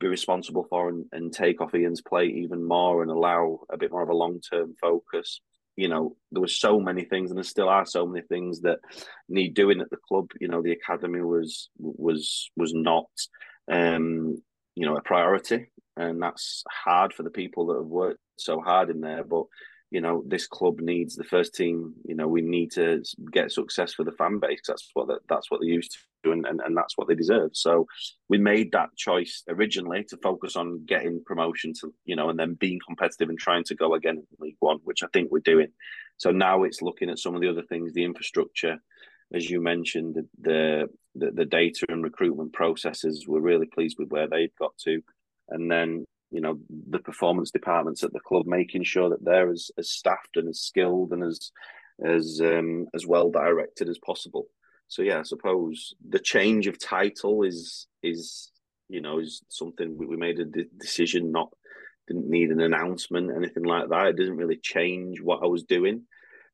be 0.00 0.08
responsible 0.08 0.66
for 0.68 0.88
and, 0.88 1.04
and 1.12 1.32
take 1.32 1.60
off 1.60 1.74
Ian's 1.74 2.00
plate 2.00 2.34
even 2.34 2.66
more 2.66 3.02
and 3.02 3.10
allow 3.10 3.60
a 3.70 3.76
bit 3.76 3.92
more 3.92 4.02
of 4.02 4.08
a 4.08 4.14
long 4.14 4.40
term 4.40 4.74
focus. 4.80 5.40
You 5.76 5.88
know, 5.88 6.16
there 6.32 6.40
were 6.40 6.48
so 6.48 6.80
many 6.80 7.04
things, 7.04 7.30
and 7.30 7.36
there 7.36 7.44
still 7.44 7.68
are 7.68 7.86
so 7.86 8.06
many 8.06 8.26
things 8.26 8.62
that 8.62 8.80
need 9.28 9.54
doing 9.54 9.80
at 9.80 9.90
the 9.90 9.98
club. 10.08 10.30
You 10.40 10.48
know, 10.48 10.62
the 10.62 10.72
academy 10.72 11.20
was 11.20 11.70
was 11.78 12.50
was 12.56 12.74
not 12.74 13.06
um, 13.70 14.42
you 14.74 14.86
know 14.86 14.96
a 14.96 15.02
priority 15.02 15.70
and 15.96 16.22
that's 16.22 16.64
hard 16.70 17.12
for 17.12 17.22
the 17.22 17.30
people 17.30 17.66
that 17.66 17.76
have 17.76 17.86
worked 17.86 18.20
so 18.38 18.60
hard 18.60 18.90
in 18.90 19.00
there. 19.00 19.24
But 19.24 19.44
you 19.90 20.00
know, 20.00 20.22
this 20.24 20.46
club 20.46 20.80
needs 20.80 21.16
the 21.16 21.24
first 21.24 21.52
team. 21.54 21.94
You 22.04 22.14
know, 22.14 22.28
we 22.28 22.42
need 22.42 22.70
to 22.72 23.02
get 23.32 23.50
success 23.50 23.92
for 23.92 24.04
the 24.04 24.12
fan 24.12 24.38
base. 24.38 24.60
That's 24.66 24.88
what 24.94 25.08
the, 25.08 25.18
that's 25.28 25.50
what 25.50 25.60
they 25.60 25.66
used 25.66 25.98
to, 26.24 26.30
and, 26.30 26.46
and 26.46 26.60
and 26.60 26.76
that's 26.76 26.96
what 26.96 27.08
they 27.08 27.16
deserve. 27.16 27.50
So 27.54 27.86
we 28.28 28.38
made 28.38 28.70
that 28.72 28.96
choice 28.96 29.42
originally 29.48 30.04
to 30.04 30.16
focus 30.18 30.54
on 30.54 30.84
getting 30.86 31.22
promotion 31.26 31.72
to 31.80 31.92
you 32.04 32.14
know, 32.14 32.28
and 32.30 32.38
then 32.38 32.54
being 32.54 32.78
competitive 32.86 33.28
and 33.28 33.38
trying 33.38 33.64
to 33.64 33.74
go 33.74 33.94
again 33.94 34.18
in 34.18 34.24
League 34.38 34.56
One, 34.60 34.78
which 34.84 35.02
I 35.02 35.08
think 35.12 35.30
we're 35.30 35.40
doing. 35.40 35.68
So 36.18 36.30
now 36.30 36.62
it's 36.62 36.82
looking 36.82 37.10
at 37.10 37.18
some 37.18 37.34
of 37.34 37.40
the 37.40 37.48
other 37.48 37.64
things, 37.68 37.92
the 37.92 38.04
infrastructure, 38.04 38.76
as 39.34 39.50
you 39.50 39.60
mentioned, 39.60 40.14
the 40.14 40.28
the, 40.40 40.88
the 41.14 41.30
the 41.30 41.44
data 41.44 41.86
and 41.88 42.02
recruitment 42.02 42.52
processes. 42.52 43.26
We're 43.26 43.40
really 43.40 43.66
pleased 43.66 43.96
with 43.98 44.10
where 44.10 44.28
they've 44.28 44.54
got 44.58 44.76
to. 44.84 45.02
And 45.48 45.70
then 45.70 46.04
you 46.30 46.40
know 46.40 46.58
the 46.88 47.00
performance 47.00 47.50
departments 47.50 48.04
at 48.04 48.12
the 48.12 48.20
club 48.20 48.46
making 48.46 48.84
sure 48.84 49.10
that 49.10 49.24
they're 49.24 49.50
as, 49.50 49.70
as 49.78 49.90
staffed 49.90 50.36
and 50.36 50.48
as 50.48 50.60
skilled 50.60 51.12
and 51.12 51.24
as 51.24 51.50
as 52.04 52.40
um, 52.42 52.86
as 52.94 53.06
well 53.06 53.30
directed 53.30 53.88
as 53.88 53.98
possible. 53.98 54.46
So 54.88 55.02
yeah 55.02 55.20
i 55.20 55.22
suppose 55.22 55.94
the 56.08 56.18
change 56.18 56.66
of 56.66 56.78
title 56.78 57.42
is 57.42 57.86
is 58.02 58.50
you 58.88 59.00
know 59.00 59.20
is 59.20 59.42
something 59.48 59.96
we, 59.96 60.06
we 60.06 60.16
made 60.16 60.40
a 60.40 60.44
de- 60.44 60.64
decision 60.78 61.30
not 61.30 61.48
didn't 62.08 62.28
need 62.28 62.50
an 62.50 62.60
announcement 62.60 63.30
anything 63.36 63.62
like 63.62 63.88
that. 63.88 64.08
It 64.08 64.16
didn't 64.16 64.36
really 64.36 64.58
change 64.60 65.20
what 65.20 65.42
i 65.44 65.46
was 65.46 65.62
doing 65.62 66.06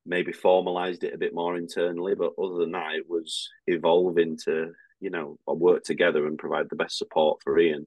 maybe 0.07 0.33
formalized 0.33 1.05
it 1.05 1.15
a 1.15 1.19
bit 1.19 1.35
more 1.35 1.57
internally 1.57 2.15
but 2.15 2.33
other 2.43 2.59
than 2.59 2.73
that 2.73 2.95
it 2.95 3.09
was 3.09 3.49
evolving 3.67 4.37
to 4.37 4.73
you 5.01 5.11
know 5.11 5.39
work 5.47 5.83
together 5.85 6.27
and 6.27 6.39
provide 6.39 6.67
the 6.71 6.77
best 6.77 6.97
support 6.99 7.39
for 7.43 7.59
ian 7.59 7.87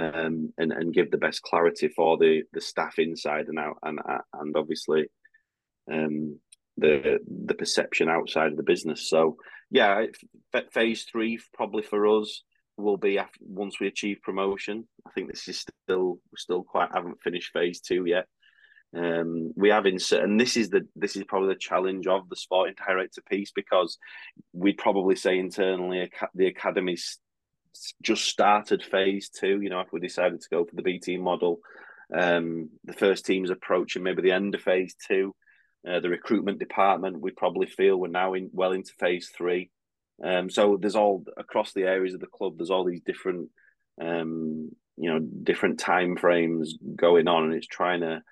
um, 0.00 0.52
and 0.56 0.72
and 0.72 0.94
give 0.94 1.10
the 1.10 1.18
best 1.18 1.42
clarity 1.42 1.88
for 1.88 2.16
the 2.16 2.42
the 2.52 2.60
staff 2.60 2.98
inside 2.98 3.48
and 3.48 3.58
out, 3.58 3.76
and 3.82 3.98
and 4.34 4.56
obviously 4.56 5.06
um, 5.92 6.38
the 6.76 7.18
the 7.46 7.54
perception 7.54 8.08
outside 8.08 8.50
of 8.50 8.56
the 8.56 8.62
business. 8.62 9.08
So 9.08 9.36
yeah, 9.70 10.06
phase 10.72 11.04
three 11.04 11.38
probably 11.54 11.82
for 11.82 12.20
us 12.20 12.42
will 12.76 12.96
be 12.96 13.18
after, 13.18 13.38
once 13.42 13.78
we 13.78 13.88
achieve 13.88 14.18
promotion. 14.22 14.88
I 15.06 15.10
think 15.10 15.28
this 15.30 15.48
is 15.48 15.64
still 15.84 16.18
still 16.36 16.62
quite 16.62 16.90
haven't 16.94 17.22
finished 17.22 17.52
phase 17.52 17.80
two 17.80 18.04
yet. 18.06 18.26
Um, 18.96 19.52
we 19.56 19.68
have 19.68 19.86
insert, 19.86 20.24
and 20.24 20.40
this 20.40 20.56
is 20.56 20.70
the 20.70 20.86
this 20.96 21.14
is 21.14 21.24
probably 21.24 21.54
the 21.54 21.60
challenge 21.60 22.06
of 22.06 22.28
the 22.28 22.36
sporting 22.36 22.74
director 22.74 23.22
piece 23.22 23.52
because 23.52 23.98
we'd 24.52 24.78
probably 24.78 25.14
say 25.14 25.38
internally 25.38 26.10
the 26.34 26.48
academy's 26.48 27.18
just 28.02 28.24
started 28.24 28.82
phase 28.82 29.28
two. 29.28 29.60
You 29.60 29.70
know, 29.70 29.80
if 29.80 29.92
we 29.92 30.00
decided 30.00 30.40
to 30.40 30.48
go 30.50 30.64
for 30.64 30.74
the 30.74 30.82
B 30.82 30.98
team 30.98 31.20
model, 31.20 31.60
um, 32.12 32.70
the 32.84 32.92
first 32.92 33.24
team's 33.24 33.50
approaching 33.50 34.02
maybe 34.02 34.22
the 34.22 34.32
end 34.32 34.54
of 34.54 34.62
phase 34.62 34.94
two. 35.06 35.34
Uh, 35.88 36.00
the 36.00 36.10
recruitment 36.10 36.58
department, 36.58 37.20
we 37.20 37.30
probably 37.30 37.66
feel 37.66 37.96
we're 37.96 38.08
now 38.08 38.34
in 38.34 38.50
well 38.52 38.72
into 38.72 38.92
phase 38.98 39.30
three. 39.34 39.70
Um, 40.22 40.50
so 40.50 40.76
there's 40.78 40.96
all 40.96 41.24
across 41.36 41.72
the 41.72 41.84
areas 41.84 42.12
of 42.12 42.20
the 42.20 42.26
club. 42.26 42.58
There's 42.58 42.70
all 42.70 42.84
these 42.84 43.00
different, 43.00 43.48
um, 44.00 44.70
you 44.96 45.10
know, 45.10 45.20
different 45.20 45.78
time 45.78 46.16
frames 46.16 46.76
going 46.96 47.28
on, 47.28 47.44
and 47.44 47.54
it's 47.54 47.66
trying 47.66 48.00
to. 48.00 48.22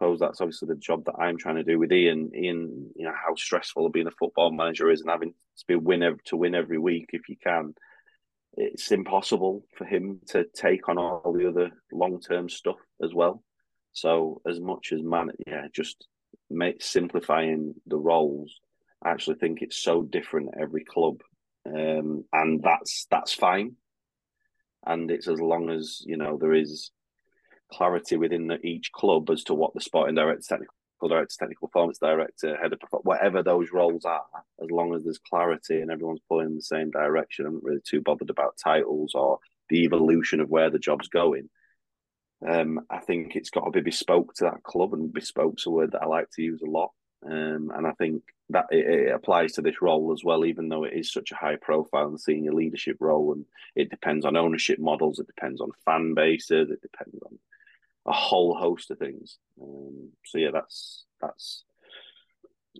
Suppose 0.00 0.18
that's 0.18 0.40
obviously 0.40 0.68
the 0.68 0.76
job 0.76 1.04
that 1.04 1.16
I'm 1.18 1.36
trying 1.36 1.56
to 1.56 1.62
do 1.62 1.78
with 1.78 1.92
Ian. 1.92 2.30
Ian, 2.34 2.90
you 2.96 3.04
know 3.04 3.12
how 3.14 3.34
stressful 3.34 3.90
being 3.90 4.06
a 4.06 4.12
football 4.12 4.50
manager 4.50 4.90
is, 4.90 5.02
and 5.02 5.10
having 5.10 5.32
to 5.32 5.64
be 5.68 5.74
win 5.74 6.16
to 6.26 6.36
win 6.36 6.54
every 6.54 6.78
week 6.78 7.10
if 7.12 7.28
you 7.28 7.36
can 7.36 7.74
it's 8.54 8.90
impossible 8.90 9.64
for 9.76 9.84
him 9.84 10.20
to 10.28 10.44
take 10.54 10.88
on 10.88 10.98
all 10.98 11.34
the 11.36 11.48
other 11.48 11.70
long 11.92 12.20
term 12.20 12.48
stuff 12.48 12.78
as 13.02 13.14
well. 13.14 13.42
So 13.92 14.40
as 14.48 14.60
much 14.60 14.92
as 14.92 15.02
man, 15.02 15.30
yeah, 15.46 15.66
just 15.72 16.06
make 16.48 16.82
simplifying 16.82 17.74
the 17.86 17.96
roles. 17.96 18.60
I 19.02 19.10
actually 19.10 19.36
think 19.36 19.62
it's 19.62 19.82
so 19.82 20.02
different 20.02 20.50
every 20.60 20.84
club, 20.84 21.20
um, 21.66 22.24
and 22.32 22.62
that's 22.62 23.06
that's 23.10 23.32
fine. 23.32 23.76
And 24.86 25.10
it's 25.10 25.28
as 25.28 25.40
long 25.40 25.70
as 25.70 26.02
you 26.04 26.16
know 26.16 26.38
there 26.38 26.54
is 26.54 26.90
clarity 27.70 28.16
within 28.16 28.46
the, 28.46 28.64
each 28.66 28.92
club 28.92 29.30
as 29.30 29.44
to 29.44 29.54
what 29.54 29.74
the 29.74 29.80
sporting 29.80 30.14
director, 30.14 30.42
technical 30.48 30.74
director, 31.08 31.36
technical 31.38 31.68
performance 31.68 31.98
director, 31.98 32.56
head 32.56 32.72
of 32.72 32.80
whatever 33.02 33.42
those 33.42 33.72
roles 33.72 34.04
are, 34.04 34.24
as 34.62 34.70
long 34.70 34.94
as 34.94 35.04
there's 35.04 35.18
clarity 35.18 35.80
and 35.80 35.90
everyone's 35.90 36.20
pulling 36.28 36.48
in 36.48 36.56
the 36.56 36.62
same 36.62 36.90
direction, 36.90 37.46
I'm 37.46 37.54
not 37.54 37.64
really 37.64 37.80
too 37.84 38.00
bothered 38.00 38.30
about 38.30 38.58
titles 38.62 39.12
or 39.14 39.38
the 39.68 39.84
evolution 39.84 40.40
of 40.40 40.50
where 40.50 40.70
the 40.70 40.78
job's 40.78 41.08
going. 41.08 41.48
Um, 42.46 42.80
I 42.90 42.98
think 42.98 43.36
it's 43.36 43.50
got 43.50 43.64
to 43.64 43.70
be 43.70 43.80
bespoke 43.80 44.34
to 44.34 44.44
that 44.44 44.62
club, 44.62 44.94
and 44.94 45.12
bespoke's 45.12 45.66
a 45.66 45.70
word 45.70 45.92
that 45.92 46.02
I 46.02 46.06
like 46.06 46.30
to 46.32 46.42
use 46.42 46.62
a 46.62 46.70
lot. 46.70 46.90
Um, 47.24 47.70
and 47.74 47.86
I 47.86 47.92
think 47.92 48.22
that 48.48 48.66
it, 48.70 48.86
it, 48.86 49.14
applies 49.14 49.52
to 49.52 49.62
this 49.62 49.82
role 49.82 50.12
as 50.12 50.24
well, 50.24 50.44
even 50.44 50.68
though 50.68 50.84
it 50.84 50.94
is 50.94 51.12
such 51.12 51.32
a 51.32 51.36
high 51.36 51.56
profile 51.56 52.08
and 52.08 52.20
senior 52.20 52.52
leadership 52.52 52.96
role. 52.98 53.32
And 53.32 53.44
it 53.76 53.90
depends 53.90 54.24
on 54.24 54.36
ownership 54.36 54.78
models, 54.78 55.18
it 55.18 55.26
depends 55.26 55.60
on 55.60 55.70
fan 55.84 56.14
bases, 56.14 56.70
it 56.70 56.80
depends 56.80 57.18
on 57.24 57.38
a 58.06 58.12
whole 58.12 58.54
host 58.54 58.90
of 58.90 58.98
things. 58.98 59.38
Um, 59.60 60.10
so 60.24 60.38
yeah, 60.38 60.50
that's 60.52 61.04
that's 61.20 61.64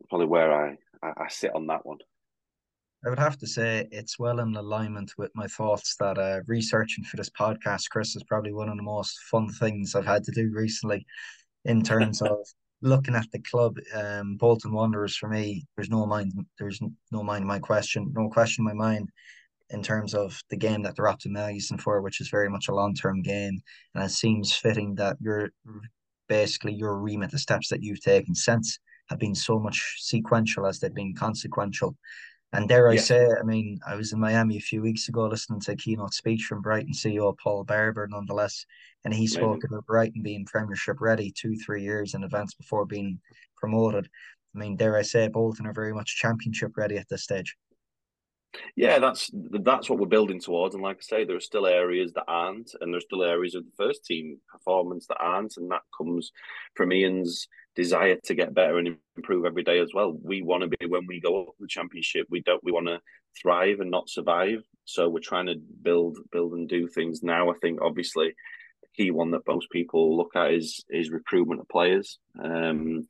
probably 0.08 0.26
where 0.26 0.52
I, 0.52 0.76
I, 1.02 1.24
I 1.24 1.28
sit 1.28 1.54
on 1.54 1.66
that 1.66 1.84
one. 1.84 1.98
I 3.04 3.08
would 3.08 3.18
have 3.18 3.38
to 3.38 3.46
say 3.46 3.88
it's 3.90 4.18
well 4.18 4.40
in 4.40 4.54
alignment 4.56 5.12
with 5.16 5.30
my 5.34 5.46
thoughts 5.46 5.96
that 6.00 6.18
uh, 6.18 6.40
researching 6.46 7.02
for 7.04 7.16
this 7.16 7.30
podcast, 7.30 7.88
Chris, 7.90 8.14
is 8.14 8.24
probably 8.24 8.52
one 8.52 8.68
of 8.68 8.76
the 8.76 8.82
most 8.82 9.18
fun 9.30 9.48
things 9.48 9.94
I've 9.94 10.04
had 10.04 10.22
to 10.24 10.32
do 10.32 10.50
recently 10.52 11.06
in 11.64 11.82
terms 11.82 12.20
of 12.22 12.38
looking 12.82 13.14
at 13.14 13.26
the 13.32 13.38
club. 13.38 13.76
Um, 13.94 14.36
Bolton 14.36 14.72
Wanderers 14.72 15.16
for 15.16 15.28
me, 15.28 15.64
there's 15.76 15.88
no 15.88 16.04
mind, 16.04 16.32
there's 16.58 16.80
no 17.10 17.22
mind 17.22 17.42
in 17.42 17.48
my 17.48 17.58
question, 17.58 18.12
no 18.14 18.28
question 18.28 18.62
in 18.62 18.76
my 18.76 18.84
mind 18.84 19.08
in 19.70 19.82
terms 19.82 20.14
of 20.14 20.40
the 20.50 20.56
game 20.56 20.82
that 20.82 20.96
they're 20.96 21.06
optimizing 21.06 21.80
for, 21.80 22.00
which 22.00 22.20
is 22.20 22.28
very 22.28 22.48
much 22.48 22.68
a 22.68 22.74
long 22.74 22.94
term 22.94 23.22
game. 23.22 23.60
And 23.94 24.04
it 24.04 24.10
seems 24.10 24.52
fitting 24.52 24.94
that 24.96 25.16
you're 25.20 25.50
basically 26.28 26.74
your 26.74 26.96
remit, 26.98 27.30
the 27.30 27.38
steps 27.38 27.68
that 27.68 27.82
you've 27.82 28.00
taken 28.02 28.34
since 28.34 28.78
have 29.08 29.18
been 29.18 29.34
so 29.34 29.58
much 29.58 29.96
sequential 29.98 30.66
as 30.66 30.78
they've 30.78 30.94
been 30.94 31.14
consequential. 31.14 31.96
And 32.52 32.68
dare 32.68 32.88
I 32.88 32.96
say, 32.96 33.28
I 33.38 33.44
mean, 33.44 33.78
I 33.86 33.94
was 33.94 34.12
in 34.12 34.18
Miami 34.18 34.56
a 34.56 34.60
few 34.60 34.82
weeks 34.82 35.08
ago 35.08 35.26
listening 35.26 35.60
to 35.60 35.72
a 35.72 35.76
keynote 35.76 36.14
speech 36.14 36.46
from 36.48 36.62
Brighton 36.62 36.92
CEO 36.92 37.36
Paul 37.38 37.62
Barber, 37.62 38.08
nonetheless, 38.08 38.66
and 39.04 39.14
he 39.14 39.26
spoke 39.28 39.62
about 39.64 39.86
Brighton 39.86 40.22
being 40.22 40.44
Premiership 40.44 41.00
ready 41.00 41.30
two, 41.30 41.56
three 41.56 41.82
years 41.82 42.14
in 42.14 42.24
advance 42.24 42.54
before 42.54 42.86
being 42.86 43.20
promoted. 43.56 44.08
I 44.54 44.58
mean, 44.58 44.76
dare 44.76 44.96
I 44.96 45.02
say, 45.02 45.28
Bolton 45.28 45.66
are 45.66 45.72
very 45.72 45.94
much 45.94 46.16
Championship 46.16 46.76
ready 46.76 46.96
at 46.96 47.08
this 47.08 47.22
stage. 47.22 47.56
Yeah, 48.76 48.98
that's 48.98 49.30
that's 49.32 49.88
what 49.88 49.98
we're 49.98 50.06
building 50.06 50.40
towards. 50.40 50.74
And 50.74 50.82
like 50.82 50.96
I 50.96 51.02
say, 51.02 51.24
there 51.24 51.36
are 51.36 51.40
still 51.40 51.66
areas 51.66 52.12
that 52.14 52.24
aren't, 52.26 52.74
and 52.80 52.92
there's 52.92 53.04
still 53.04 53.22
areas 53.22 53.54
of 53.54 53.64
the 53.64 53.84
first 53.84 54.04
team 54.04 54.38
performance 54.50 55.06
that 55.06 55.18
aren't, 55.20 55.56
and 55.56 55.70
that 55.70 55.82
comes 55.96 56.32
from 56.74 56.92
Ian's 56.92 57.46
desire 57.76 58.16
to 58.24 58.34
get 58.34 58.54
better 58.54 58.78
and 58.78 58.96
improve 59.16 59.44
every 59.44 59.62
day 59.62 59.78
as 59.78 59.90
well. 59.94 60.18
We 60.22 60.42
want 60.42 60.62
to 60.62 60.76
be 60.76 60.86
when 60.86 61.06
we 61.06 61.20
go 61.20 61.42
up 61.42 61.54
the 61.60 61.68
championship. 61.68 62.26
We 62.28 62.40
don't. 62.42 62.62
We 62.64 62.72
want 62.72 62.88
to 62.88 63.00
thrive 63.40 63.80
and 63.80 63.90
not 63.90 64.08
survive. 64.08 64.62
So 64.84 65.08
we're 65.08 65.20
trying 65.20 65.46
to 65.46 65.54
build, 65.82 66.18
build 66.32 66.54
and 66.54 66.68
do 66.68 66.88
things 66.88 67.22
now. 67.22 67.50
I 67.50 67.54
think 67.60 67.80
obviously 67.80 68.34
the 68.82 68.88
key 68.96 69.10
one 69.12 69.30
that 69.30 69.46
most 69.46 69.70
people 69.70 70.16
look 70.16 70.34
at 70.34 70.52
is 70.52 70.84
is 70.90 71.10
recruitment 71.10 71.60
of 71.60 71.68
players. 71.68 72.18
Um, 72.42 73.06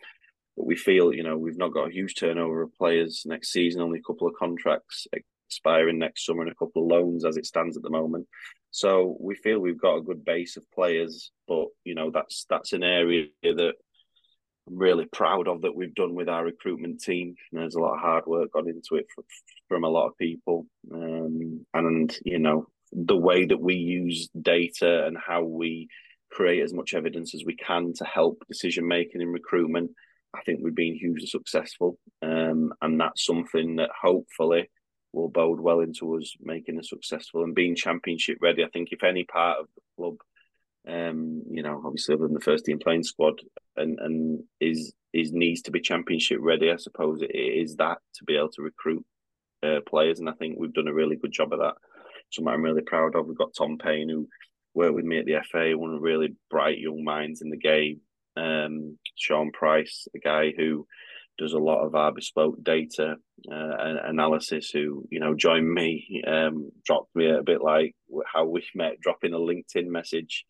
but 0.57 0.67
we 0.67 0.77
feel 0.77 1.15
you 1.15 1.23
know 1.23 1.37
we've 1.37 1.59
not 1.59 1.73
got 1.73 1.89
a 1.89 1.93
huge 1.93 2.15
turnover 2.15 2.63
of 2.63 2.75
players 2.75 3.23
next 3.27 3.53
season. 3.53 3.83
Only 3.83 3.99
a 3.99 4.03
couple 4.03 4.29
of 4.29 4.35
contracts 4.35 5.07
expiring 5.47 5.99
next 5.99 6.25
summer 6.25 6.43
and 6.43 6.51
a 6.51 6.55
couple 6.55 6.83
of 6.83 6.89
loans 6.89 7.25
as 7.25 7.37
it 7.37 7.47
stands 7.47 7.77
at 7.77 7.83
the 7.83 7.91
moment. 7.91 8.27
So 8.71 9.17
we 9.19 9.35
feel 9.35 9.59
we've 9.59 9.81
got 9.81 9.97
a 9.97 10.03
good 10.03 10.25
base 10.25 10.57
of 10.57 10.71
players, 10.73 11.31
but 11.49 11.67
you 11.85 11.95
know 11.95 12.11
that's 12.11 12.47
that's 12.49 12.73
an 12.73 12.85
area 12.85 13.27
that 13.43 13.75
I'm 14.69 14.77
really 14.77 15.07
proud 15.07 15.49
of 15.49 15.63
that 15.63 15.75
we've 15.75 15.95
done 15.95 16.15
with 16.15 16.29
our 16.29 16.45
recruitment 16.45 17.01
team. 17.01 17.35
There's 17.51 17.75
a 17.75 17.81
lot 17.81 17.95
of 17.95 18.01
hard 18.01 18.27
work 18.27 18.53
gone 18.53 18.69
into 18.69 18.95
it 18.95 19.07
from, 19.15 19.25
from 19.69 19.85
a 19.85 19.89
lot 19.89 20.07
of 20.07 20.19
people, 20.19 20.67
um, 20.93 21.67
and 21.75 22.17
you 22.25 22.39
know 22.39 22.69
the 22.93 23.17
way 23.17 23.45
that 23.45 23.61
we 23.61 23.75
use 23.75 24.29
data 24.41 25.07
and 25.07 25.17
how 25.17 25.43
we 25.43 25.89
create 26.31 26.63
as 26.63 26.73
much 26.73 26.95
evidence 26.95 27.35
as 27.35 27.45
we 27.45 27.57
can 27.57 27.93
to 27.95 28.05
help 28.05 28.43
decision 28.49 28.87
making 28.87 29.21
in 29.21 29.29
recruitment. 29.29 29.91
I 30.35 30.43
think 30.43 30.61
we've 30.62 30.75
been 30.75 30.97
hugely 30.97 31.27
successful, 31.27 31.99
um, 32.23 32.73
and 32.81 33.01
that's 33.01 33.25
something 33.25 33.77
that 33.77 33.90
hopefully 34.01 34.71
will 35.12 35.29
bode 35.29 35.61
well 35.61 35.81
into 35.81 36.16
us 36.16 36.35
making 36.40 36.79
us 36.79 36.88
successful 36.88 37.43
and 37.43 37.55
being 37.55 37.75
championship 37.75 38.38
ready. 38.40 38.64
I 38.64 38.69
think 38.69 38.93
if 38.93 39.03
any 39.03 39.25
part 39.25 39.59
of 39.59 39.66
the 39.75 39.83
club, 39.97 40.16
um, 40.88 41.43
you 41.51 41.62
know, 41.62 41.83
obviously 41.85 42.14
other 42.14 42.25
than 42.25 42.35
the 42.35 42.40
first 42.40 42.64
team 42.64 42.79
playing 42.79 43.03
squad, 43.03 43.40
and 43.77 43.99
and 43.99 44.45
is 44.61 44.93
is 45.12 45.33
needs 45.33 45.62
to 45.62 45.71
be 45.71 45.81
championship 45.81 46.38
ready, 46.40 46.71
I 46.71 46.77
suppose 46.77 47.23
it 47.23 47.35
is 47.35 47.77
that 47.77 47.99
to 48.14 48.25
be 48.25 48.37
able 48.37 48.51
to 48.51 48.62
recruit 48.62 49.05
uh, 49.62 49.81
players, 49.87 50.21
and 50.21 50.29
I 50.29 50.33
think 50.33 50.59
we've 50.59 50.73
done 50.73 50.88
a 50.88 50.95
really 50.95 51.16
good 51.16 51.33
job 51.33 51.53
of 51.53 51.59
that. 51.59 51.75
Something 52.31 52.53
I'm 52.53 52.62
really 52.62 52.83
proud 52.83 53.16
of. 53.16 53.27
We've 53.27 53.37
got 53.37 53.55
Tom 53.57 53.79
Payne 53.79 54.09
who 54.09 54.29
worked 54.75 54.95
with 54.95 55.05
me 55.05 55.19
at 55.19 55.27
the 55.27 55.40
FA, 55.51 55.77
one 55.77 55.90
of 55.90 55.97
the 55.97 56.01
really 56.01 56.35
bright 56.49 56.79
young 56.79 57.03
minds 57.03 57.43
in 57.43 57.51
the 57.51 57.57
game. 57.57 58.01
Um, 58.37 58.99
Sean 59.16 59.53
Price, 59.53 60.07
a 60.14 60.19
guy 60.19 60.53
who 60.57 60.87
does 61.38 61.53
a 61.53 61.59
lot 61.59 61.85
of 61.85 61.95
our 61.95 62.12
bespoke 62.12 62.62
data 62.62 63.16
uh, 63.51 63.95
analysis 64.05 64.71
who 64.71 65.07
you 65.11 65.21
know 65.21 65.35
joined 65.35 65.73
me 65.73 66.23
um, 66.27 66.71
dropped 66.85 67.14
me 67.16 67.31
a 67.31 67.43
bit 67.43 67.62
like 67.62 67.95
how 68.31 68.45
we 68.45 68.62
met 68.75 69.01
dropping 69.01 69.33
a 69.33 69.38
linkedin 69.38 69.87
message 69.87 70.45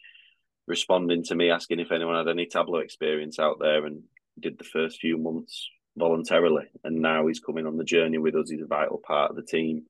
responding 0.66 1.22
to 1.24 1.34
me 1.34 1.50
asking 1.50 1.80
if 1.80 1.92
anyone 1.92 2.16
had 2.16 2.30
any 2.30 2.46
tableau 2.46 2.80
experience 2.80 3.38
out 3.38 3.58
there 3.60 3.86
and 3.86 4.02
did 4.38 4.58
the 4.58 4.64
first 4.64 5.00
few 5.00 5.18
months 5.18 5.68
voluntarily. 5.96 6.64
And 6.84 6.96
now 6.96 7.26
he's 7.26 7.40
coming 7.40 7.66
on 7.66 7.76
the 7.76 7.84
journey 7.84 8.18
with 8.18 8.34
us. 8.36 8.50
He's 8.50 8.62
a 8.62 8.66
vital 8.66 9.00
part 9.04 9.30
of 9.30 9.36
the 9.36 9.42
team 9.42 9.84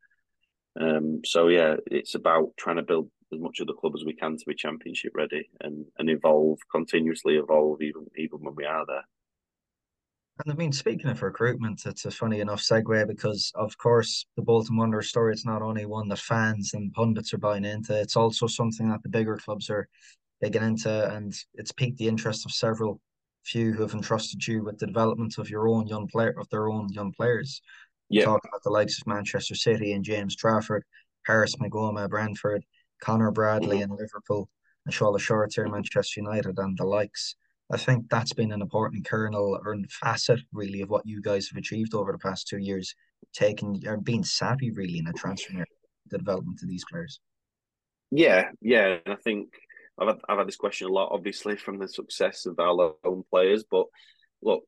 um, 0.81 1.21
so 1.25 1.49
yeah 1.49 1.77
it's 1.87 2.15
about 2.15 2.51
trying 2.59 2.77
to 2.77 2.83
build 2.83 3.11
as 3.33 3.41
much 3.41 3.61
of 3.61 3.67
the 3.67 3.75
club 3.75 3.95
as 3.95 4.05
we 4.05 4.15
can 4.15 4.37
to 4.37 4.45
be 4.47 4.55
championship 4.55 5.13
ready 5.15 5.49
and 5.61 5.85
and 5.99 6.11
evolve 6.11 6.59
continuously 6.71 7.37
evolve 7.37 7.81
even 7.81 8.07
even 8.17 8.39
when 8.41 8.55
we 8.55 8.65
are 8.65 8.85
there 8.87 9.05
and 10.45 10.53
I 10.53 10.57
mean, 10.57 10.73
speaking 10.73 11.11
of 11.11 11.23
recruitment, 11.23 11.83
it's 11.85 12.07
a 12.07 12.11
funny 12.11 12.41
enough 12.41 12.63
segue 12.63 13.07
because, 13.07 13.53
of 13.57 13.77
course, 13.77 14.25
the 14.37 14.43
Bolton 14.43 14.77
Wanderers 14.77 15.11
story, 15.11 15.35
it's 15.35 15.45
not 15.45 15.61
only 15.61 15.85
one 15.85 16.09
that 16.09 16.19
fans 16.19 16.73
and 16.73 16.93
pundits 16.95 17.35
are 17.35 17.39
buying 17.39 17.67
into, 17.67 17.99
it's 18.01 18.17
also 18.17 18.47
something 18.47 18.89
that 18.89 19.03
the 19.03 19.11
bigger 19.11 19.37
clubs 19.37 19.69
are 19.69 19.87
digging 20.41 20.63
into, 20.63 21.15
and 21.15 21.35
it's 21.55 21.73
piqued 21.73 21.99
the 21.99 22.09
interest 22.09 22.47
of 22.47 22.53
several 22.53 23.03
few 23.45 23.73
who 23.73 23.83
have 23.83 23.93
entrusted 23.93 24.47
you 24.47 24.65
with 24.65 24.79
the 24.79 24.87
development 24.87 25.37
of 25.37 25.51
your 25.51 25.69
own 25.69 25.87
young 25.87 26.07
player, 26.07 26.35
of 26.39 26.49
their 26.49 26.71
own 26.71 26.89
young 26.91 27.13
players. 27.13 27.61
Yeah. 28.11 28.25
Talk 28.25 28.45
about 28.45 28.63
the 28.63 28.71
likes 28.71 29.01
of 29.01 29.07
Manchester 29.07 29.55
City 29.55 29.93
and 29.93 30.05
James 30.05 30.37
Trafford, 30.37 30.85
Paris 31.25 31.55
Maghoma, 31.57 32.09
Brentford, 32.09 32.65
Conor 33.01 33.31
Bradley 33.31 33.79
mm-hmm. 33.79 33.93
in 33.93 33.99
Liverpool, 33.99 34.49
and 34.85 34.95
Shola 34.95 35.19
Shoretire, 35.19 35.71
Manchester 35.71 36.21
United, 36.21 36.59
and 36.59 36.77
the 36.77 36.85
likes. 36.85 37.37
I 37.73 37.77
think 37.77 38.11
that's 38.11 38.33
been 38.33 38.51
an 38.51 38.63
important 38.63 39.07
kernel 39.07 39.59
or 39.65 39.77
facet 39.89 40.41
really 40.53 40.81
of 40.81 40.91
what 40.91 41.07
you 41.07 41.23
guys 41.23 41.49
have 41.49 41.57
achieved 41.57 41.95
over 41.95 42.11
the 42.11 42.19
past 42.19 42.49
two 42.49 42.59
years, 42.59 42.95
taking 43.33 43.81
or 43.87 43.97
being 43.97 44.25
savvy 44.25 44.73
really 44.73 44.99
in 44.99 45.07
a 45.07 45.13
transfer 45.13 45.65
the 46.11 46.19
development 46.19 46.61
of 46.63 46.69
these 46.69 46.85
players. 46.91 47.21
Yeah, 48.11 48.51
yeah, 48.61 48.99
and 49.05 49.15
I 49.15 49.17
think 49.17 49.55
I've 49.99 50.09
had, 50.09 50.19
I've 50.29 50.39
had 50.39 50.49
this 50.49 50.57
question 50.57 50.89
a 50.89 50.93
lot, 50.93 51.13
obviously, 51.13 51.57
from 51.57 51.79
the 51.79 51.89
success 51.89 52.47
of 52.47 52.59
our 52.59 52.95
own 53.05 53.23
players. 53.31 53.65
But 53.71 53.87
look, 54.43 54.65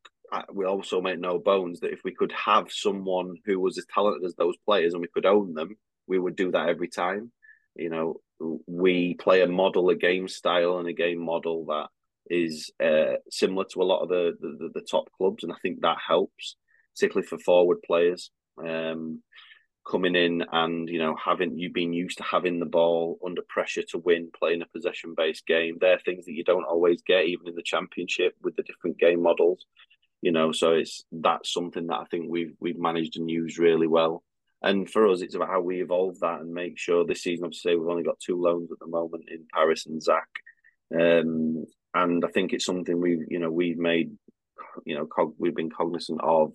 we 0.53 0.65
also 0.65 1.01
make 1.01 1.19
no 1.19 1.39
bones 1.39 1.81
that 1.81 1.93
if 1.93 2.01
we 2.05 2.15
could 2.15 2.33
have 2.33 2.71
someone 2.71 3.37
who 3.45 3.61
was 3.61 3.79
as 3.79 3.87
talented 3.93 4.25
as 4.25 4.35
those 4.35 4.57
players 4.65 4.95
and 4.95 5.03
we 5.03 5.09
could 5.09 5.27
own 5.27 5.55
them, 5.55 5.77
we 6.07 6.19
would 6.19 6.37
do 6.37 6.51
that 6.53 6.69
every 6.69 6.89
time. 6.89 7.33
You 7.77 7.91
know, 7.91 8.21
we 8.67 9.15
play 9.15 9.43
a 9.43 9.49
model, 9.49 9.89
a 9.91 9.95
game 9.95 10.29
style, 10.29 10.79
and 10.79 10.89
a 10.89 10.93
game 10.93 11.23
model 11.25 11.67
that 11.67 11.89
is 12.27 12.71
uh, 12.83 13.17
similar 13.31 13.65
to 13.73 13.83
a 13.83 13.85
lot 13.85 14.03
of 14.03 14.09
the, 14.09 14.37
the, 14.41 14.71
the 14.75 14.87
top 14.89 15.09
clubs, 15.17 15.43
and 15.43 15.53
I 15.53 15.57
think 15.63 15.81
that 15.81 15.99
helps, 16.07 16.57
particularly 16.95 17.27
for 17.27 17.39
forward 17.39 17.79
players. 17.83 18.31
Um, 18.59 19.23
coming 19.85 20.15
in 20.15 20.45
and 20.53 20.89
you 20.89 20.99
know 20.99 21.17
having 21.17 21.59
you 21.59 21.69
been 21.73 21.93
used 21.93 22.19
to 22.19 22.23
having 22.23 22.61
the 22.61 22.67
ball 22.67 23.19
under 23.27 23.43
pressure 23.49 23.83
to 23.83 23.99
win, 23.99 24.31
playing 24.39 24.63
a 24.63 24.67
possession 24.67 25.15
based 25.17 25.47
game. 25.47 25.77
They're 25.81 25.99
things 25.99 26.27
that 26.27 26.33
you 26.33 26.45
don't 26.45 26.65
always 26.65 27.03
get 27.03 27.25
even 27.25 27.49
in 27.49 27.55
the 27.55 27.63
championship 27.63 28.35
with 28.43 28.57
the 28.57 28.63
different 28.63 28.99
game 28.99 29.23
models. 29.23 29.65
You 30.23 30.33
know, 30.33 30.53
so 30.53 30.73
it's 30.73 31.05
that's 31.13 31.53
something 31.53 31.89
that 31.89 31.99
I 31.99 32.05
think 32.05 32.27
we've 32.29 32.55
we've 32.61 32.79
managed 32.79 33.17
and 33.17 33.29
used 33.29 33.59
really 33.59 33.87
well. 33.87 34.23
And 34.63 34.89
for 34.89 35.09
us, 35.09 35.21
it's 35.21 35.35
about 35.35 35.49
how 35.49 35.61
we 35.61 35.83
evolve 35.83 36.21
that 36.21 36.41
and 36.41 36.55
make 36.55 36.79
sure 36.79 37.05
this 37.05 37.23
season. 37.23 37.45
Obviously, 37.45 37.77
we've 37.77 37.89
only 37.89 38.05
got 38.05 38.21
two 38.21 38.41
loans 38.41 38.71
at 38.71 38.79
the 38.79 38.87
moment 38.87 39.25
in 39.29 39.45
Paris 39.53 39.87
and 39.87 40.01
Zach. 40.01 40.29
Um, 40.95 41.65
and 41.95 42.25
I 42.25 42.29
think 42.29 42.53
it's 42.53 42.65
something 42.65 43.01
we've 43.01 43.25
you 43.29 43.39
know 43.39 43.51
we've 43.51 43.79
made 43.79 44.13
you 44.85 44.95
know 44.95 45.07
cog- 45.07 45.35
we've 45.39 45.55
been 45.57 45.71
cognizant 45.71 46.21
of 46.23 46.53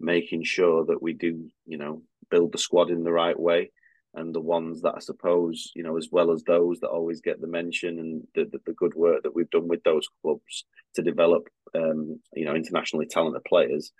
making 0.00 0.44
sure 0.44 0.84
that 0.86 1.00
we 1.00 1.12
do 1.12 1.48
you 1.64 1.78
know 1.78 2.02
build 2.30 2.52
the 2.52 2.58
squad 2.58 2.90
in 2.90 3.04
the 3.04 3.12
right 3.12 3.38
way 3.38 3.70
and 4.16 4.34
the 4.34 4.40
ones 4.40 4.82
that 4.82 4.94
I 4.96 5.00
suppose 5.00 5.70
you 5.74 5.82
know 5.82 5.96
as 5.96 6.08
well 6.10 6.32
as 6.32 6.42
those 6.42 6.80
that 6.80 6.88
always 6.88 7.20
get 7.20 7.40
the 7.40 7.46
mention 7.46 7.98
and 7.98 8.26
the, 8.34 8.44
the, 8.50 8.58
the 8.66 8.72
good 8.72 8.94
work 8.94 9.22
that 9.22 9.34
we've 9.34 9.50
done 9.50 9.68
with 9.68 9.82
those 9.84 10.08
clubs 10.22 10.64
to 10.94 11.02
develop 11.02 11.48
um, 11.74 12.20
you 12.34 12.44
know 12.44 12.54
internationally 12.54 13.06
talented 13.06 13.44
players 13.44 13.92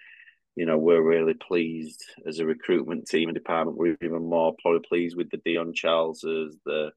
you 0.57 0.66
know 0.66 0.79
we're 0.79 1.02
really 1.02 1.35
pleased 1.35 2.02
as 2.26 2.38
a 2.38 2.46
recruitment 2.46 3.07
team 3.07 3.29
and 3.29 3.37
department 3.37 3.79
we're 3.79 3.96
even 4.02 4.29
more 4.29 4.55
probably 4.61 4.81
pleased 4.88 5.16
with 5.16 5.31
the 5.31 5.40
Dion 5.44 5.74
Charleses 5.74 6.57
the 6.64 6.90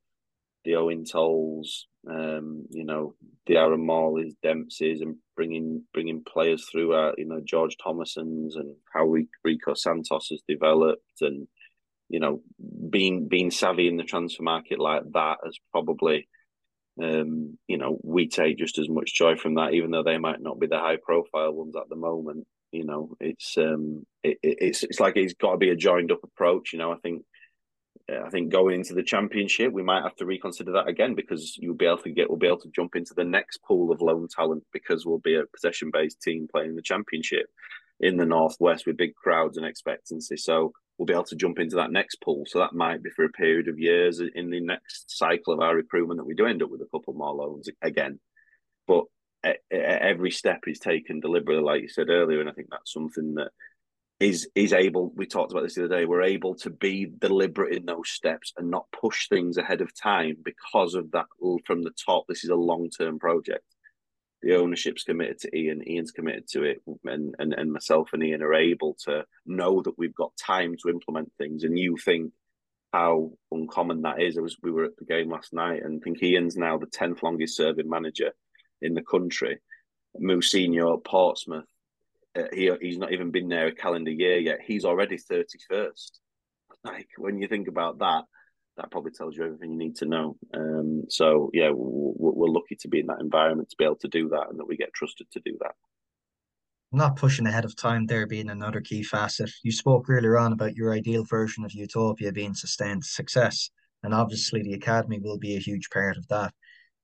the 0.66 0.72
Eoin 0.72 1.10
Toals, 1.10 1.88
um, 2.10 2.66
you 2.70 2.84
know, 2.84 3.16
the 3.48 3.58
Aaron 3.58 3.86
Morleys, 3.86 4.36
Dempsey's, 4.44 5.02
and 5.02 5.16
bringing 5.36 5.84
bringing 5.94 6.24
players 6.24 6.68
through. 6.70 6.94
Our, 6.94 7.14
you 7.18 7.26
know, 7.26 7.42
George 7.44 7.78
Thomason's 7.82 8.56
and 8.56 8.76
how 8.94 9.06
we, 9.06 9.28
Rico 9.44 9.74
Santos 9.74 10.28
has 10.30 10.42
developed, 10.48 11.22
and 11.22 11.48
you 12.10 12.20
know, 12.20 12.42
being 12.90 13.28
being 13.28 13.52
savvy 13.52 13.88
in 13.88 13.98
the 13.98 14.04
transfer 14.04 14.44
market 14.44 14.80
like 14.80 15.04
that 15.14 15.38
has 15.44 15.58
probably, 15.72 16.28
um, 17.02 17.58
you 17.68 17.78
know, 17.78 18.00
we 18.04 18.28
take 18.28 18.58
just 18.58 18.78
as 18.78 18.90
much 18.90 19.14
joy 19.14 19.36
from 19.36 19.56
that, 19.56 19.74
even 19.74 19.92
though 19.92 20.04
they 20.04 20.18
might 20.18 20.42
not 20.42 20.60
be 20.60 20.68
the 20.68 20.80
high 20.80 20.98
profile 21.02 21.54
ones 21.54 21.76
at 21.76 21.88
the 21.90 21.96
moment. 21.96 22.48
You 22.72 22.86
know, 22.86 23.16
it's 23.20 23.58
um, 23.58 24.06
it, 24.24 24.38
it's 24.44 24.84
it's 24.84 25.00
like 25.00 25.18
it's 25.18 25.34
got 25.34 25.52
to 25.52 25.58
be 25.58 25.70
a 25.70 25.76
joined 25.76 26.12
up 26.12 26.24
approach. 26.24 26.74
You 26.74 26.80
know, 26.80 26.92
I 26.92 26.98
think 26.98 27.24
I 28.10 28.30
think 28.30 28.52
going 28.52 28.76
into 28.76 28.94
the 28.94 29.04
championship, 29.04 29.72
we 29.72 29.84
might 29.84 30.04
have 30.04 30.16
to 30.16 30.26
reconsider 30.26 30.72
that 30.74 30.88
again 30.88 31.16
because 31.16 31.58
you'll 31.58 31.76
be 31.76 31.86
able 31.86 32.00
to 32.00 32.12
get, 32.12 32.30
we'll 32.30 32.40
be 32.40 32.48
able 32.48 32.60
to 32.62 32.72
jump 32.76 32.96
into 32.96 33.14
the 33.14 33.24
next 33.24 33.62
pool 33.64 33.92
of 33.92 34.02
loan 34.02 34.28
talent 34.28 34.64
because 34.74 35.06
we'll 35.06 35.20
be 35.20 35.36
a 35.36 35.46
possession 35.54 35.92
based 35.92 36.22
team 36.22 36.48
playing 36.52 36.76
the 36.76 36.82
championship 36.82 37.48
in 38.00 38.18
the 38.18 38.26
northwest 38.26 38.86
with 38.88 38.98
big 38.98 39.16
crowds 39.16 39.58
and 39.58 39.66
expectancy. 39.66 40.38
So 40.38 40.74
we'll 41.00 41.06
be 41.06 41.14
able 41.14 41.24
to 41.24 41.36
jump 41.36 41.60
into 41.60 41.78
that 41.78 41.92
next 41.92 42.18
pool. 42.22 42.44
So 42.46 42.60
that 42.60 42.74
might 42.74 43.02
be 43.02 43.10
for 43.10 43.24
a 43.24 43.30
period 43.30 43.70
of 43.70 43.80
years 43.80 44.20
in 44.20 44.50
the 44.50 44.60
next 44.60 45.18
cycle 45.18 45.54
of 45.54 45.62
our 45.62 45.74
recruitment 45.74 46.20
that 46.20 46.26
we 46.26 46.36
do 46.36 46.46
end 46.46 46.62
up 46.62 46.70
with 46.70 46.82
a 46.82 46.90
couple 46.92 47.14
more 47.14 47.34
loans 47.34 47.70
again. 47.82 48.20
But 48.86 49.06
every 49.72 50.32
step 50.32 50.64
is 50.68 50.78
taken 50.78 51.22
deliberately, 51.22 51.64
like 51.64 51.82
you 51.82 51.88
said 51.88 52.10
earlier, 52.10 52.42
and 52.42 52.50
I 52.50 52.52
think 52.52 52.68
that's 52.70 52.92
something 52.92 53.36
that 53.36 53.52
is 54.20 54.50
is 54.54 54.74
able 54.74 55.14
we 55.16 55.26
talked 55.26 55.54
about 55.54 55.64
this 55.64 55.76
the 55.76 55.86
other 55.86 56.00
day 56.00 56.06
we're 56.06 56.22
able 56.22 56.54
to 56.54 56.70
be 56.70 57.10
deliberate 57.20 57.74
in 57.74 57.86
those 57.86 58.10
steps 58.10 58.52
and 58.58 58.70
not 58.70 58.86
push 58.92 59.30
things 59.30 59.56
ahead 59.56 59.80
of 59.80 59.96
time 59.96 60.36
because 60.44 60.94
of 60.94 61.10
that 61.12 61.26
from 61.66 61.84
the 61.84 61.94
top 62.06 62.26
this 62.28 62.44
is 62.44 62.50
a 62.50 62.56
long-term 62.56 63.18
project 63.18 63.64
the 64.42 64.56
ownership's 64.56 65.04
committed 65.04 65.38
to 65.40 65.56
ian 65.56 65.88
ian's 65.88 66.12
committed 66.12 66.48
to 66.48 66.64
it 66.64 66.82
and, 67.06 67.36
and 67.40 67.54
and 67.54 67.72
myself 67.72 68.10
and 68.14 68.24
ian 68.24 68.42
are 68.42 68.54
able 68.54 68.96
to 69.06 69.26
know 69.46 69.82
that 69.82 69.98
we've 69.98 70.16
got 70.16 70.32
time 70.38 70.76
to 70.82 70.90
implement 70.90 71.32
things 71.38 71.64
and 71.64 71.78
you 71.78 71.98
think 71.98 72.32
how 72.92 73.32
uncommon 73.52 74.02
that 74.02 74.22
is. 74.22 74.38
I 74.38 74.42
was 74.42 74.58
we 74.62 74.72
were 74.72 74.86
at 74.86 74.98
the 74.98 75.06
game 75.06 75.30
last 75.30 75.54
night 75.54 75.84
and 75.84 76.02
I 76.02 76.04
think 76.04 76.24
Ian's 76.24 76.58
now 76.58 76.78
the 76.78 76.88
tenth 76.88 77.22
longest 77.22 77.56
serving 77.56 77.90
manager 77.90 78.32
in 78.82 78.94
the 78.94 79.04
country. 79.04 79.60
Mousinho 80.20 80.98
at 80.98 81.04
Portsmouth 81.04 81.66
uh, 82.38 82.44
he 82.54 82.72
he's 82.82 82.98
not 82.98 83.12
even 83.12 83.32
been 83.32 83.50
there 83.50 83.68
a 83.68 83.76
calendar 83.76 84.12
year 84.12 84.38
yet. 84.38 84.60
He's 84.66 84.86
already 84.86 85.18
thirty 85.18 85.60
first. 85.70 86.20
Like 86.84 87.10
when 87.18 87.42
you 87.42 87.48
think 87.50 87.68
about 87.68 88.00
that, 88.00 88.24
that 88.80 88.92
probably 88.92 89.12
tells 89.12 89.36
you 89.36 89.44
everything 89.44 89.72
you 89.72 89.78
need 89.78 89.96
to 89.98 90.06
know. 90.06 90.38
Um, 90.54 91.04
so 91.10 91.50
yeah, 91.54 91.70
we're, 91.70 92.32
we're 92.32 92.48
lucky 92.48 92.76
to 92.78 92.88
be 92.88 93.02
in 93.02 93.08
that 93.08 93.20
environment 93.20 93.70
to 93.70 93.76
be 93.78 93.84
able 93.84 93.98
to 93.98 94.08
do 94.08 94.30
that, 94.30 94.50
and 94.50 94.58
that 94.58 94.68
we 94.68 94.78
get 94.78 94.94
trusted 94.94 95.30
to 95.32 95.42
do 95.42 95.58
that. 95.60 95.76
not 96.92 97.18
pushing 97.18 97.46
ahead 97.46 97.66
of 97.66 97.76
time 97.76 98.06
there 98.06 98.26
being 98.26 98.50
another 98.50 98.82
key 98.82 99.04
facet. 99.04 99.52
You 99.64 99.72
spoke 99.72 100.10
earlier 100.10 100.40
on 100.40 100.54
about 100.54 100.76
your 100.76 100.94
ideal 100.94 101.24
version 101.26 101.64
of 101.64 101.74
utopia 101.74 102.32
being 102.32 102.54
sustained 102.54 103.06
success, 103.06 103.70
and 104.04 104.14
obviously 104.14 104.64
the 104.64 104.74
academy 104.74 105.20
will 105.20 105.38
be 105.38 105.56
a 105.56 105.60
huge 105.60 105.90
part 105.90 106.18
of 106.18 106.28
that. 106.30 106.54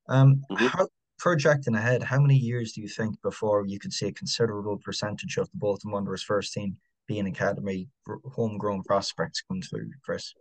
Um, 0.07 0.43
Mhm. 0.49 0.69
how 0.69 0.87
projecting 1.19 1.75
ahead, 1.75 2.03
how 2.03 2.19
many 2.19 2.35
years 2.35 2.73
do 2.73 2.81
you 2.81 2.87
think 2.87 3.21
before 3.21 3.65
you 3.65 3.79
could 3.79 3.93
see 3.93 4.07
a 4.07 4.11
considerable 4.13 4.77
percentage 4.77 5.37
of 5.37 5.49
the 5.51 5.57
Bolton 5.57 5.91
Wanderers 5.91 6.23
first 6.23 6.53
team 6.53 6.77
being 7.07 7.27
academy 7.27 7.87
homegrown 8.33 8.83
prospects 8.83 9.41
come 9.41 9.61
through, 9.61 9.91
Chris? 10.03 10.33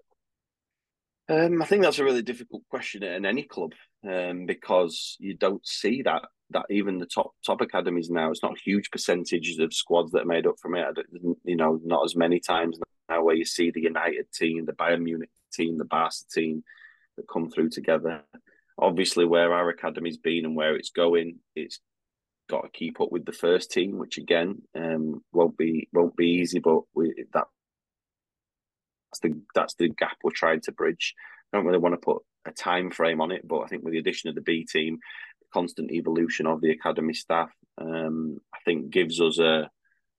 Um, 1.28 1.62
I 1.62 1.64
think 1.64 1.82
that's 1.82 1.98
a 1.98 2.04
really 2.04 2.22
difficult 2.22 2.62
question 2.68 3.02
in 3.02 3.24
any 3.24 3.44
club 3.44 3.72
um, 4.06 4.44
because 4.44 5.16
you 5.18 5.34
don't 5.34 5.66
see 5.66 6.02
that 6.02 6.22
that 6.50 6.66
even 6.70 6.98
the 6.98 7.06
top 7.06 7.32
top 7.44 7.60
academies 7.60 8.10
now. 8.10 8.30
It's 8.30 8.42
not 8.42 8.58
huge 8.58 8.90
percentages 8.90 9.58
of 9.58 9.72
squads 9.72 10.12
that 10.12 10.22
are 10.22 10.26
made 10.26 10.46
up 10.46 10.56
from 10.60 10.74
it. 10.74 10.86
You 11.44 11.56
know, 11.56 11.80
not 11.82 12.04
as 12.04 12.14
many 12.14 12.40
times 12.40 12.78
now 13.08 13.22
where 13.22 13.34
you 13.34 13.44
see 13.44 13.70
the 13.70 13.82
United 13.82 14.30
team, 14.32 14.64
the 14.66 14.72
Bayern 14.72 15.02
Munich 15.02 15.30
team, 15.52 15.78
the 15.78 15.84
Barca 15.84 16.16
team 16.32 16.62
that 17.16 17.28
come 17.28 17.50
through 17.50 17.70
together. 17.70 18.22
Obviously, 18.78 19.24
where 19.24 19.52
our 19.52 19.70
academy's 19.70 20.18
been 20.18 20.44
and 20.44 20.56
where 20.56 20.76
it's 20.76 20.90
going, 20.90 21.38
it's 21.54 21.80
got 22.50 22.62
to 22.62 22.68
keep 22.68 23.00
up 23.00 23.10
with 23.10 23.24
the 23.24 23.32
first 23.32 23.70
team, 23.70 23.98
which 23.98 24.18
again 24.18 24.60
um, 24.74 25.22
won't 25.32 25.56
be 25.56 25.88
won't 25.92 26.16
be 26.16 26.28
easy. 26.28 26.58
But 26.58 26.80
we, 26.94 27.24
that 27.32 27.46
that's 29.14 29.20
the 29.20 29.40
that's 29.54 29.74
the 29.74 29.88
gap 29.88 30.16
we're 30.22 30.30
trying 30.32 30.60
to 30.62 30.72
bridge. 30.72 31.14
I 31.52 31.56
don't 31.56 31.66
really 31.66 31.78
want 31.78 31.94
to 31.94 32.04
put 32.04 32.22
a 32.46 32.52
time 32.52 32.90
frame 32.90 33.20
on 33.20 33.30
it, 33.30 33.46
but 33.46 33.60
I 33.60 33.66
think 33.66 33.84
with 33.84 33.92
the 33.92 33.98
addition 33.98 34.28
of 34.28 34.34
the 34.34 34.40
B 34.40 34.66
team, 34.70 34.98
the 35.40 35.46
constant 35.52 35.90
evolution 35.90 36.46
of 36.46 36.60
the 36.60 36.70
academy 36.70 37.14
staff, 37.14 37.50
um, 37.78 38.38
I 38.52 38.58
think 38.64 38.90
gives 38.90 39.20
us 39.20 39.38
a 39.38 39.70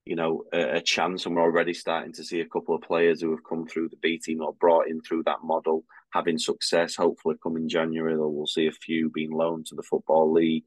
you 0.06 0.16
know 0.16 0.44
a, 0.54 0.78
a, 0.78 0.82
chance, 0.82 1.26
and 1.26 1.36
we're 1.36 1.42
already 1.42 1.74
starting 1.74 2.14
to 2.14 2.24
see 2.24 2.40
a 2.40 2.48
couple 2.48 2.76
of 2.76 2.82
players 2.82 3.22
who 3.22 3.32
have 3.32 3.44
come 3.48 3.68
through 3.68 3.90
the 3.90 3.98
B 4.02 4.18
team 4.18 4.42
or 4.42 4.54
brought 4.54 4.88
in 4.88 5.02
through 5.02 5.24
that 5.24 5.44
model 5.44 5.84
having 6.14 6.38
success. 6.38 6.96
Hopefully, 6.96 7.36
coming 7.42 7.68
January, 7.68 8.16
we'll 8.18 8.48
see 8.48 8.68
a 8.68 8.72
few 8.72 9.10
being 9.10 9.32
loaned 9.32 9.66
to 9.68 9.76
the 9.76 9.84
football 9.84 10.32
league 10.32 10.64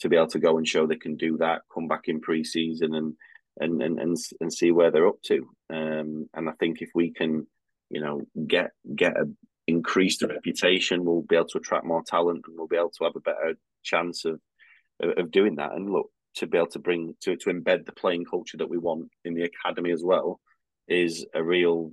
to 0.00 0.08
be 0.08 0.16
able 0.16 0.28
to 0.28 0.38
go 0.38 0.58
and 0.58 0.66
show 0.66 0.86
they 0.86 0.96
can 0.96 1.16
do 1.16 1.36
that. 1.38 1.62
Come 1.72 1.88
back 1.88 2.02
in 2.06 2.20
pre-season 2.20 2.94
and 2.94 3.14
and 3.58 3.82
and 3.82 3.98
and, 3.98 4.16
and 4.40 4.52
see 4.52 4.70
where 4.70 4.90
they're 4.90 5.08
up 5.08 5.22
to. 5.26 5.48
Um, 5.70 6.28
and 6.34 6.48
I 6.48 6.52
think 6.60 6.82
if 6.82 6.90
we 6.94 7.12
can 7.12 7.46
you 7.92 8.00
know, 8.00 8.22
get 8.46 8.70
get 8.96 9.16
a 9.16 9.26
increased 9.68 10.22
reputation, 10.22 11.04
we'll 11.04 11.22
be 11.22 11.36
able 11.36 11.46
to 11.46 11.58
attract 11.58 11.84
more 11.84 12.02
talent, 12.04 12.44
and 12.46 12.56
we'll 12.56 12.66
be 12.66 12.76
able 12.76 12.90
to 12.90 13.04
have 13.04 13.16
a 13.16 13.20
better 13.20 13.54
chance 13.84 14.24
of 14.24 14.40
of 15.00 15.30
doing 15.30 15.56
that. 15.56 15.72
And 15.72 15.90
look, 15.90 16.10
to 16.36 16.46
be 16.46 16.56
able 16.56 16.68
to 16.68 16.78
bring 16.78 17.14
to 17.20 17.36
to 17.36 17.50
embed 17.50 17.84
the 17.84 17.92
playing 17.92 18.24
culture 18.24 18.56
that 18.56 18.70
we 18.70 18.78
want 18.78 19.10
in 19.24 19.34
the 19.34 19.44
academy 19.44 19.92
as 19.92 20.02
well 20.02 20.40
is 20.88 21.26
a 21.34 21.42
real 21.42 21.92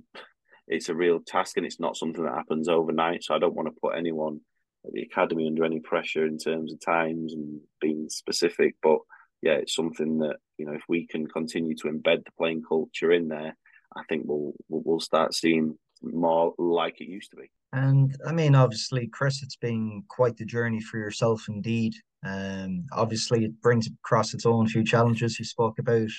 it's 0.66 0.88
a 0.88 0.94
real 0.94 1.20
task, 1.20 1.56
and 1.56 1.66
it's 1.66 1.80
not 1.80 1.96
something 1.96 2.24
that 2.24 2.34
happens 2.34 2.68
overnight. 2.68 3.24
So 3.24 3.34
I 3.34 3.38
don't 3.38 3.54
want 3.54 3.68
to 3.68 3.80
put 3.80 3.96
anyone 3.96 4.40
at 4.86 4.92
the 4.92 5.02
academy 5.02 5.46
under 5.46 5.64
any 5.64 5.80
pressure 5.80 6.24
in 6.26 6.38
terms 6.38 6.72
of 6.72 6.80
times 6.80 7.34
and 7.34 7.60
being 7.80 8.08
specific, 8.08 8.76
but 8.82 8.98
yeah, 9.42 9.52
it's 9.52 9.74
something 9.74 10.18
that 10.18 10.36
you 10.56 10.66
know 10.66 10.72
if 10.72 10.82
we 10.88 11.06
can 11.06 11.26
continue 11.26 11.74
to 11.76 11.88
embed 11.88 12.24
the 12.24 12.32
playing 12.38 12.62
culture 12.66 13.12
in 13.12 13.28
there, 13.28 13.56
I 13.96 14.02
think 14.08 14.24
we'll 14.26 14.54
we'll 14.68 15.00
start 15.00 15.34
seeing 15.34 15.78
more 16.02 16.54
like 16.58 17.00
it 17.00 17.08
used 17.08 17.30
to 17.30 17.36
be. 17.36 17.50
And 17.72 18.16
I 18.26 18.32
mean, 18.32 18.54
obviously, 18.54 19.08
Chris, 19.08 19.42
it's 19.42 19.56
been 19.56 20.02
quite 20.08 20.36
the 20.36 20.44
journey 20.44 20.80
for 20.80 20.98
yourself 20.98 21.46
indeed. 21.48 21.94
Um, 22.24 22.86
obviously, 22.92 23.44
it 23.44 23.60
brings 23.62 23.86
across 23.86 24.34
its 24.34 24.46
own 24.46 24.66
few 24.66 24.84
challenges. 24.84 25.38
You 25.38 25.44
spoke 25.44 25.78
about 25.78 26.10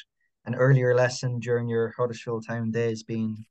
an 0.45 0.55
earlier 0.55 0.95
lesson 0.95 1.39
during 1.39 1.67
your 1.67 1.93
Huddersfield 1.97 2.47
Town 2.47 2.71
days 2.71 3.03
being 3.03 3.45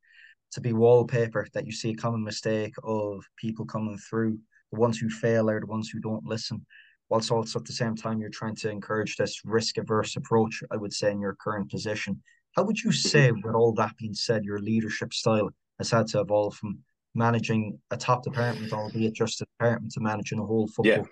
to 0.52 0.60
be 0.60 0.72
wallpaper, 0.72 1.46
that 1.52 1.66
you 1.66 1.72
see 1.72 1.90
a 1.90 1.94
common 1.94 2.24
mistake 2.24 2.74
of 2.82 3.24
people 3.36 3.64
coming 3.64 3.98
through. 3.98 4.38
The 4.72 4.80
ones 4.80 4.98
who 4.98 5.08
fail 5.08 5.48
are 5.48 5.60
the 5.60 5.66
ones 5.66 5.88
who 5.88 6.00
don't 6.00 6.24
listen. 6.24 6.64
Whilst 7.08 7.30
also 7.30 7.58
at 7.58 7.64
the 7.64 7.72
same 7.72 7.96
time, 7.96 8.20
you're 8.20 8.30
trying 8.30 8.56
to 8.56 8.70
encourage 8.70 9.16
this 9.16 9.44
risk 9.44 9.78
averse 9.78 10.16
approach, 10.16 10.62
I 10.70 10.76
would 10.76 10.92
say, 10.92 11.10
in 11.10 11.20
your 11.20 11.36
current 11.40 11.70
position. 11.70 12.22
How 12.56 12.64
would 12.64 12.80
you 12.80 12.92
say, 12.92 13.30
with 13.44 13.54
all 13.54 13.72
that 13.74 13.96
being 13.96 14.14
said, 14.14 14.44
your 14.44 14.58
leadership 14.58 15.12
style 15.12 15.50
has 15.80 15.90
had 15.90 16.06
to 16.08 16.20
evolve 16.20 16.54
from 16.54 16.78
managing 17.14 17.78
a 17.90 17.96
top 17.96 18.22
department, 18.22 18.72
albeit 18.72 19.14
just 19.14 19.40
a 19.40 19.46
department, 19.58 19.92
to 19.92 20.00
managing 20.00 20.38
a 20.38 20.44
whole 20.44 20.68
football. 20.68 21.08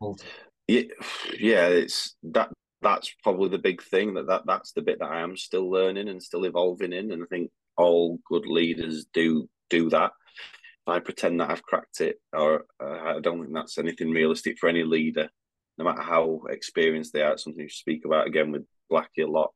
Yeah, 0.00 0.12
yeah, 0.66 0.82
yeah. 1.38 1.66
It's 1.66 2.16
that. 2.24 2.50
That's 2.82 3.14
probably 3.22 3.50
the 3.50 3.58
big 3.58 3.82
thing. 3.82 4.14
That, 4.14 4.26
that 4.28 4.42
that's 4.46 4.72
the 4.72 4.80
bit 4.80 5.00
that 5.00 5.10
I 5.10 5.20
am 5.20 5.36
still 5.36 5.70
learning 5.70 6.08
and 6.08 6.22
still 6.22 6.44
evolving 6.44 6.94
in. 6.94 7.12
And 7.12 7.22
I 7.22 7.26
think 7.26 7.50
all 7.76 8.18
good 8.26 8.46
leaders 8.46 9.04
do 9.12 9.48
do 9.68 9.90
that. 9.90 10.12
If 10.86 10.88
I 10.88 10.98
pretend 11.00 11.40
that 11.40 11.50
I've 11.50 11.62
cracked 11.62 12.00
it, 12.00 12.16
or 12.32 12.64
uh, 12.82 13.16
I 13.16 13.20
don't 13.20 13.42
think 13.42 13.52
that's 13.52 13.76
anything 13.76 14.10
realistic 14.10 14.58
for 14.58 14.68
any 14.70 14.82
leader, 14.82 15.28
no 15.76 15.84
matter 15.84 16.00
how 16.00 16.40
experienced 16.48 17.12
they 17.12 17.20
are. 17.20 17.32
It's 17.32 17.44
something 17.44 17.62
you 17.62 17.68
speak 17.68 18.06
about 18.06 18.26
again 18.26 18.50
with 18.50 18.64
Blackie 18.90 19.24
a 19.24 19.30
lot. 19.30 19.52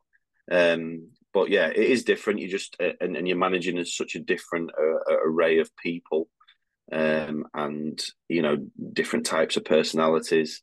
Um, 0.51 1.09
but 1.35 1.51
yeah, 1.51 1.67
it 1.67 1.77
is 1.77 2.05
different. 2.05 2.39
You 2.39 2.49
just 2.49 2.77
uh, 2.81 2.93
and, 3.01 3.17
and 3.17 3.27
you're 3.27 3.37
managing 3.37 3.85
such 3.85 4.15
a 4.15 4.21
different 4.21 4.71
uh, 4.71 5.17
array 5.27 5.59
of 5.59 5.77
people, 5.77 6.29
um, 6.93 7.47
and 7.53 8.01
you 8.29 8.41
know 8.41 8.57
different 8.93 9.27
types 9.27 9.57
of 9.57 9.65
personalities. 9.65 10.63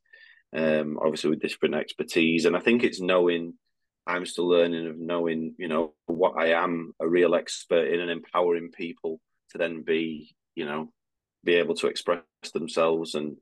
Um, 0.53 0.97
obviously 1.01 1.29
with 1.29 1.41
different 1.41 1.75
expertise, 1.75 2.45
and 2.45 2.55
I 2.55 2.61
think 2.61 2.83
it's 2.83 3.01
knowing. 3.01 3.53
I'm 4.07 4.25
still 4.25 4.47
learning 4.47 4.87
of 4.87 4.97
knowing, 4.97 5.53
you 5.59 5.67
know, 5.67 5.93
what 6.07 6.33
I 6.35 6.53
am 6.53 6.93
a 6.99 7.07
real 7.07 7.35
expert 7.35 7.87
in, 7.87 7.99
and 7.99 8.09
empowering 8.09 8.71
people 8.71 9.21
to 9.51 9.59
then 9.59 9.83
be, 9.83 10.35
you 10.55 10.65
know, 10.65 10.91
be 11.43 11.53
able 11.55 11.75
to 11.75 11.87
express 11.87 12.23
themselves 12.51 13.13
and 13.13 13.37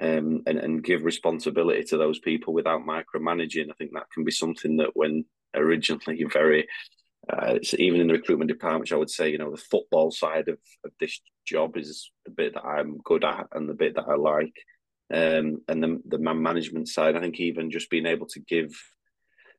um, 0.00 0.42
and 0.46 0.58
and 0.58 0.84
give 0.84 1.04
responsibility 1.04 1.84
to 1.84 1.96
those 1.96 2.18
people 2.18 2.52
without 2.52 2.82
micromanaging. 2.82 3.70
I 3.70 3.74
think 3.78 3.92
that 3.94 4.10
can 4.12 4.24
be 4.24 4.32
something 4.32 4.76
that 4.76 4.90
when 4.94 5.24
originally 5.56 6.24
very 6.32 6.66
uh, 7.32 7.58
even 7.78 8.00
in 8.00 8.06
the 8.06 8.14
recruitment 8.14 8.48
department, 8.48 8.82
which 8.82 8.92
I 8.92 8.96
would 8.96 9.10
say, 9.10 9.30
you 9.30 9.38
know, 9.38 9.50
the 9.50 9.56
football 9.56 10.10
side 10.10 10.48
of, 10.48 10.58
of 10.84 10.92
this 11.00 11.20
job 11.44 11.76
is 11.76 12.10
the 12.24 12.30
bit 12.30 12.54
that 12.54 12.64
I'm 12.64 12.98
good 12.98 13.24
at 13.24 13.48
and 13.52 13.68
the 13.68 13.74
bit 13.74 13.96
that 13.96 14.06
I 14.08 14.14
like. 14.14 14.54
Um, 15.12 15.62
and 15.68 15.82
the, 15.82 16.00
the 16.06 16.18
man 16.18 16.42
management 16.42 16.88
side, 16.88 17.16
I 17.16 17.20
think 17.20 17.40
even 17.40 17.70
just 17.70 17.90
being 17.90 18.06
able 18.06 18.26
to 18.28 18.40
give, 18.40 18.70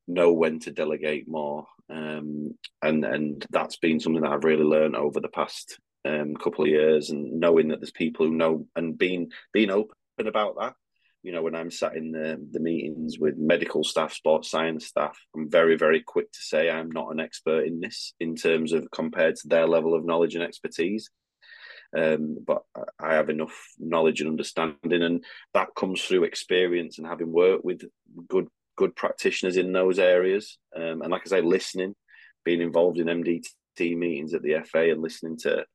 know 0.07 0.31
when 0.31 0.59
to 0.61 0.71
delegate 0.71 1.27
more. 1.27 1.65
Um, 1.89 2.57
and, 2.81 3.03
and 3.03 3.45
that's 3.49 3.77
been 3.77 3.99
something 3.99 4.21
that 4.21 4.31
I've 4.31 4.45
really 4.45 4.63
learned 4.63 4.95
over 4.95 5.19
the 5.19 5.27
past 5.27 5.77
um, 6.05 6.35
couple 6.35 6.63
of 6.63 6.69
years 6.69 7.09
and 7.09 7.39
knowing 7.39 7.69
that 7.69 7.81
there's 7.81 7.91
people 7.91 8.25
who 8.25 8.33
know 8.33 8.65
and 8.77 8.97
being, 8.97 9.31
being 9.51 9.71
open 9.71 9.95
about 10.19 10.55
that 10.59 10.73
you 11.23 11.31
know, 11.31 11.41
when 11.41 11.55
I'm 11.55 11.71
sat 11.71 11.95
in 11.95 12.11
the, 12.11 12.39
the 12.51 12.59
meetings 12.59 13.19
with 13.19 13.37
medical 13.37 13.83
staff, 13.83 14.13
sports 14.13 14.49
science 14.49 14.87
staff, 14.87 15.17
I'm 15.35 15.49
very, 15.49 15.75
very 15.75 16.01
quick 16.01 16.31
to 16.31 16.39
say 16.39 16.69
I'm 16.69 16.91
not 16.91 17.11
an 17.11 17.19
expert 17.19 17.65
in 17.65 17.79
this 17.79 18.13
in 18.19 18.35
terms 18.35 18.71
of 18.71 18.89
compared 18.91 19.35
to 19.37 19.47
their 19.47 19.67
level 19.67 19.93
of 19.93 20.05
knowledge 20.05 20.35
and 20.35 20.43
expertise. 20.43 21.09
Um, 21.97 22.37
but 22.45 22.63
I 22.99 23.13
have 23.13 23.29
enough 23.29 23.55
knowledge 23.79 24.21
and 24.21 24.29
understanding, 24.29 25.03
and 25.03 25.23
that 25.53 25.69
comes 25.75 26.01
through 26.01 26.25
experience 26.25 26.97
and 26.97 27.07
having 27.07 27.31
worked 27.31 27.65
with 27.65 27.81
good 28.27 28.47
good 28.75 28.95
practitioners 28.95 29.57
in 29.57 29.73
those 29.73 29.99
areas. 29.99 30.57
Um, 30.75 31.01
and 31.01 31.09
like 31.09 31.23
I 31.25 31.29
say, 31.29 31.41
listening, 31.41 31.95
being 32.45 32.61
involved 32.61 32.99
in 32.99 33.07
MDT 33.07 33.97
meetings 33.97 34.33
at 34.33 34.43
the 34.43 34.61
FA 34.65 34.91
and 34.91 35.01
listening 35.01 35.37
to 35.39 35.65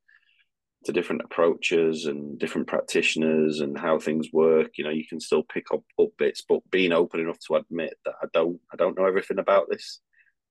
to 0.84 0.92
different 0.92 1.22
approaches 1.24 2.06
and 2.06 2.38
different 2.38 2.66
practitioners 2.66 3.60
and 3.60 3.78
how 3.78 3.98
things 3.98 4.28
work. 4.32 4.72
You 4.76 4.84
know 4.84 4.90
you 4.90 5.06
can 5.06 5.20
still 5.20 5.42
pick 5.42 5.66
up, 5.72 5.82
up 6.00 6.10
bits 6.18 6.42
but 6.48 6.60
being 6.70 6.92
open 6.92 7.20
enough 7.20 7.38
to 7.46 7.56
admit 7.56 7.94
that 8.04 8.14
i 8.22 8.26
don't 8.32 8.58
i 8.72 8.76
don't 8.76 8.96
know 8.98 9.06
everything 9.06 9.38
about 9.38 9.68
this 9.70 10.00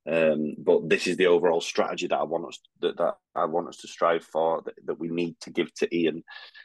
um, 0.09 0.55
but 0.57 0.89
this 0.89 1.05
is 1.05 1.17
the 1.17 1.27
overall 1.27 1.61
strategy 1.61 2.07
that 2.07 2.17
i 2.17 2.23
want 2.23 2.47
us 2.47 2.59
that, 2.81 2.97
that 2.97 3.15
i 3.35 3.45
want 3.45 3.67
us 3.67 3.77
to 3.77 3.87
strive 3.87 4.23
for 4.23 4.61
that, 4.65 4.73
that 4.85 4.99
we 4.99 5.09
need 5.09 5.35
to 5.41 5.51
give 5.51 5.73
to 5.75 5.95
ian 5.95 6.23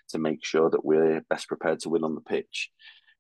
to 0.09 0.19
make 0.19 0.45
sure 0.45 0.71
that 0.71 0.85
we're 0.85 1.23
best 1.29 1.49
prepared 1.49 1.81
to 1.81 1.89
win 1.89 2.05
on 2.05 2.15
the 2.15 2.21
pitch. 2.21 2.71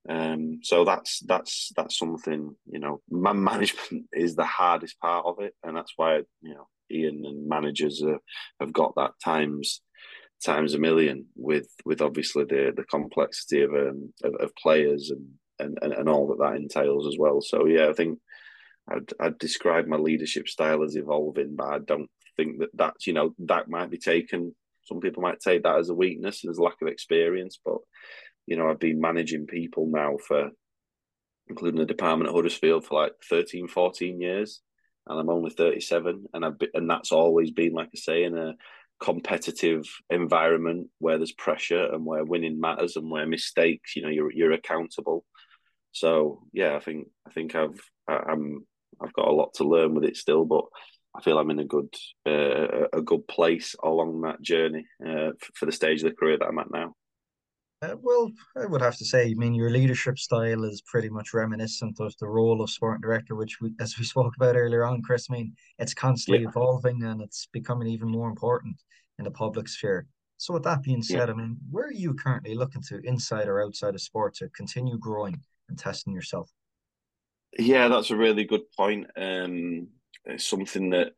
Um, 0.09 0.61
so 0.63 0.85
that's 0.85 1.19
that's 1.27 1.73
that's 1.77 1.99
something 1.99 2.55
you 2.71 2.79
know 2.79 3.01
man 3.11 3.43
management 3.53 4.07
is 4.13 4.37
the 4.37 4.45
hardest 4.45 5.01
part 5.01 5.27
of 5.27 5.41
it. 5.41 5.55
And 5.65 5.77
that's 5.77 5.93
why 5.97 6.19
you 6.43 6.55
know 6.55 6.69
ian 6.91 7.25
and 7.27 7.49
managers 7.49 8.03
uh, 8.03 8.19
have 8.61 8.73
got 8.73 8.95
that 8.97 9.13
times 9.25 9.81
times 10.45 10.75
a 10.75 10.79
million 10.79 11.27
with 11.35 11.69
with 11.85 12.01
obviously 12.03 12.45
the 12.45 12.73
the 12.77 12.85
complexity 12.85 13.63
of 13.63 13.71
um 13.73 14.13
of, 14.23 14.35
of 14.37 14.55
players 14.57 15.11
and, 15.11 15.27
and 15.59 15.79
and 15.83 15.93
and 15.93 16.09
all 16.09 16.29
that 16.29 16.39
that 16.39 16.57
entails 16.57 17.07
as 17.07 17.17
well. 17.19 17.41
So 17.41 17.67
yeah, 17.67 17.89
I 17.89 17.93
think 17.93 18.19
I'd 18.89 19.13
I'd 19.21 19.39
describe 19.39 19.87
my 19.87 19.97
leadership 19.97 20.49
style 20.49 20.83
as 20.83 20.97
evolving, 20.97 21.57
but 21.57 21.67
I 21.67 21.79
don't 21.79 22.11
think 22.37 22.61
that 22.61 22.71
that's 22.75 23.07
you 23.07 23.13
know 23.13 23.35
that 23.41 23.69
might 23.69 23.91
be 23.91 23.99
taken. 23.99 24.55
Some 24.85 25.01
people 25.01 25.23
might 25.23 25.41
take 25.41 25.65
that 25.65 25.79
as 25.79 25.89
a 25.89 25.95
weakness, 25.95 26.45
as 26.49 26.59
lack 26.59 26.81
of 26.81 26.89
experience, 26.89 27.59
but 27.65 27.79
you 28.47 28.57
know 28.57 28.69
I've 28.69 28.79
been 28.79 29.01
managing 29.01 29.47
people 29.47 29.87
now 29.87 30.17
for 30.17 30.51
including 31.49 31.81
the 31.81 31.87
department 31.87 32.29
at 32.29 32.35
Huddersfield 32.35 32.85
for 32.85 33.03
like 33.03 33.13
13, 33.29 33.69
14 33.69 34.21
years. 34.21 34.61
And 35.07 35.21
I'm 35.21 35.31
only 35.31 35.51
37. 35.51 36.27
And 36.35 36.45
I've 36.45 36.59
been, 36.59 36.71
and 36.75 36.91
that's 36.91 37.13
always 37.13 37.53
been, 37.53 37.73
like 37.73 37.91
I 37.95 37.99
say, 37.99 38.25
in 38.25 38.37
a 38.37 38.55
competitive 39.01 39.85
environment 40.11 40.89
where 40.99 41.19
there's 41.19 41.33
pressure 41.33 41.93
and 41.93 42.05
where 42.05 42.25
winning 42.25 42.61
matters 42.61 42.97
and 42.97 43.11
where 43.11 43.27
mistakes, 43.27 43.97
you 43.97 44.03
know, 44.03 44.09
you're 44.09 44.33
you're 44.33 44.53
accountable. 44.53 45.25
So 45.93 46.43
yeah, 46.53 46.77
I 46.77 46.81
think 46.81 47.09
I 47.27 47.31
think 47.31 47.55
I've 47.55 47.81
I'm 48.09 48.67
I've 49.01 49.13
got 49.13 49.29
a 49.29 49.33
lot 49.33 49.55
to 49.55 49.65
learn 49.65 49.95
with 49.95 50.05
it 50.05 50.17
still, 50.17 50.45
but 50.45 50.65
I 51.17 51.23
feel 51.23 51.39
I'm 51.39 51.51
in 51.51 51.59
a 51.59 51.65
good 51.65 51.95
uh, 52.27 52.89
a 52.93 53.03
good 53.03 53.27
place 53.29 53.75
along 53.83 54.23
that 54.23 54.43
journey 54.43 54.87
uh, 55.07 55.31
for 55.55 55.67
the 55.67 55.73
stage 55.73 56.03
of 56.03 56.11
the 56.11 56.17
career 56.17 56.39
that 56.39 56.47
I'm 56.47 56.59
at 56.59 56.71
now. 56.71 56.95
Uh, 57.83 57.95
well, 58.01 58.33
I 58.57 58.65
would 58.65 58.81
have 58.81 58.97
to 58.97 59.05
say, 59.05 59.31
I 59.31 59.35
mean, 59.35 59.55
your 59.55 59.71
leadership 59.71 60.19
style 60.19 60.65
is 60.65 60.81
pretty 60.81 61.11
much 61.11 61.35
reminiscent 61.35 62.01
of 62.01 62.15
the 62.19 62.27
role 62.27 62.63
of 62.63 62.71
sporting 62.71 63.03
director, 63.03 63.35
which 63.35 63.61
we, 63.61 63.73
as 63.81 63.99
we 63.99 64.05
spoke 64.13 64.35
about 64.37 64.57
earlier 64.57 64.85
on, 64.85 65.03
Chris. 65.03 65.27
I 65.31 65.35
mean, 65.35 65.55
it's 65.79 65.95
constantly 65.95 66.45
yeah. 66.45 66.49
evolving 66.49 67.03
and 67.03 67.21
it's 67.21 67.49
becoming 67.53 67.89
even 67.89 68.09
more 68.09 68.29
important 68.29 68.77
in 69.19 69.25
the 69.25 69.31
public 69.31 69.69
sphere. 69.69 70.07
So, 70.39 70.55
with 70.55 70.65
that 70.65 70.83
being 70.83 71.03
said, 71.03 71.29
yeah. 71.29 71.35
I 71.35 71.37
mean, 71.37 71.57
where 71.71 71.87
are 71.87 71.93
you 71.93 72.15
currently 72.15 72.55
looking 72.55 72.83
to, 72.89 73.01
inside 73.05 73.49
or 73.49 73.63
outside 73.63 73.95
of 73.95 74.01
sport, 74.01 74.35
to 74.37 74.49
continue 74.51 74.99
growing 74.99 75.41
and 75.69 75.79
testing 75.79 76.13
yourself? 76.13 76.51
Yeah, 77.59 77.89
that's 77.89 78.11
a 78.11 78.17
really 78.17 78.45
good 78.45 78.71
point. 78.77 79.07
Um, 79.17 79.89
it's 80.25 80.47
something 80.47 80.91
that 80.91 81.13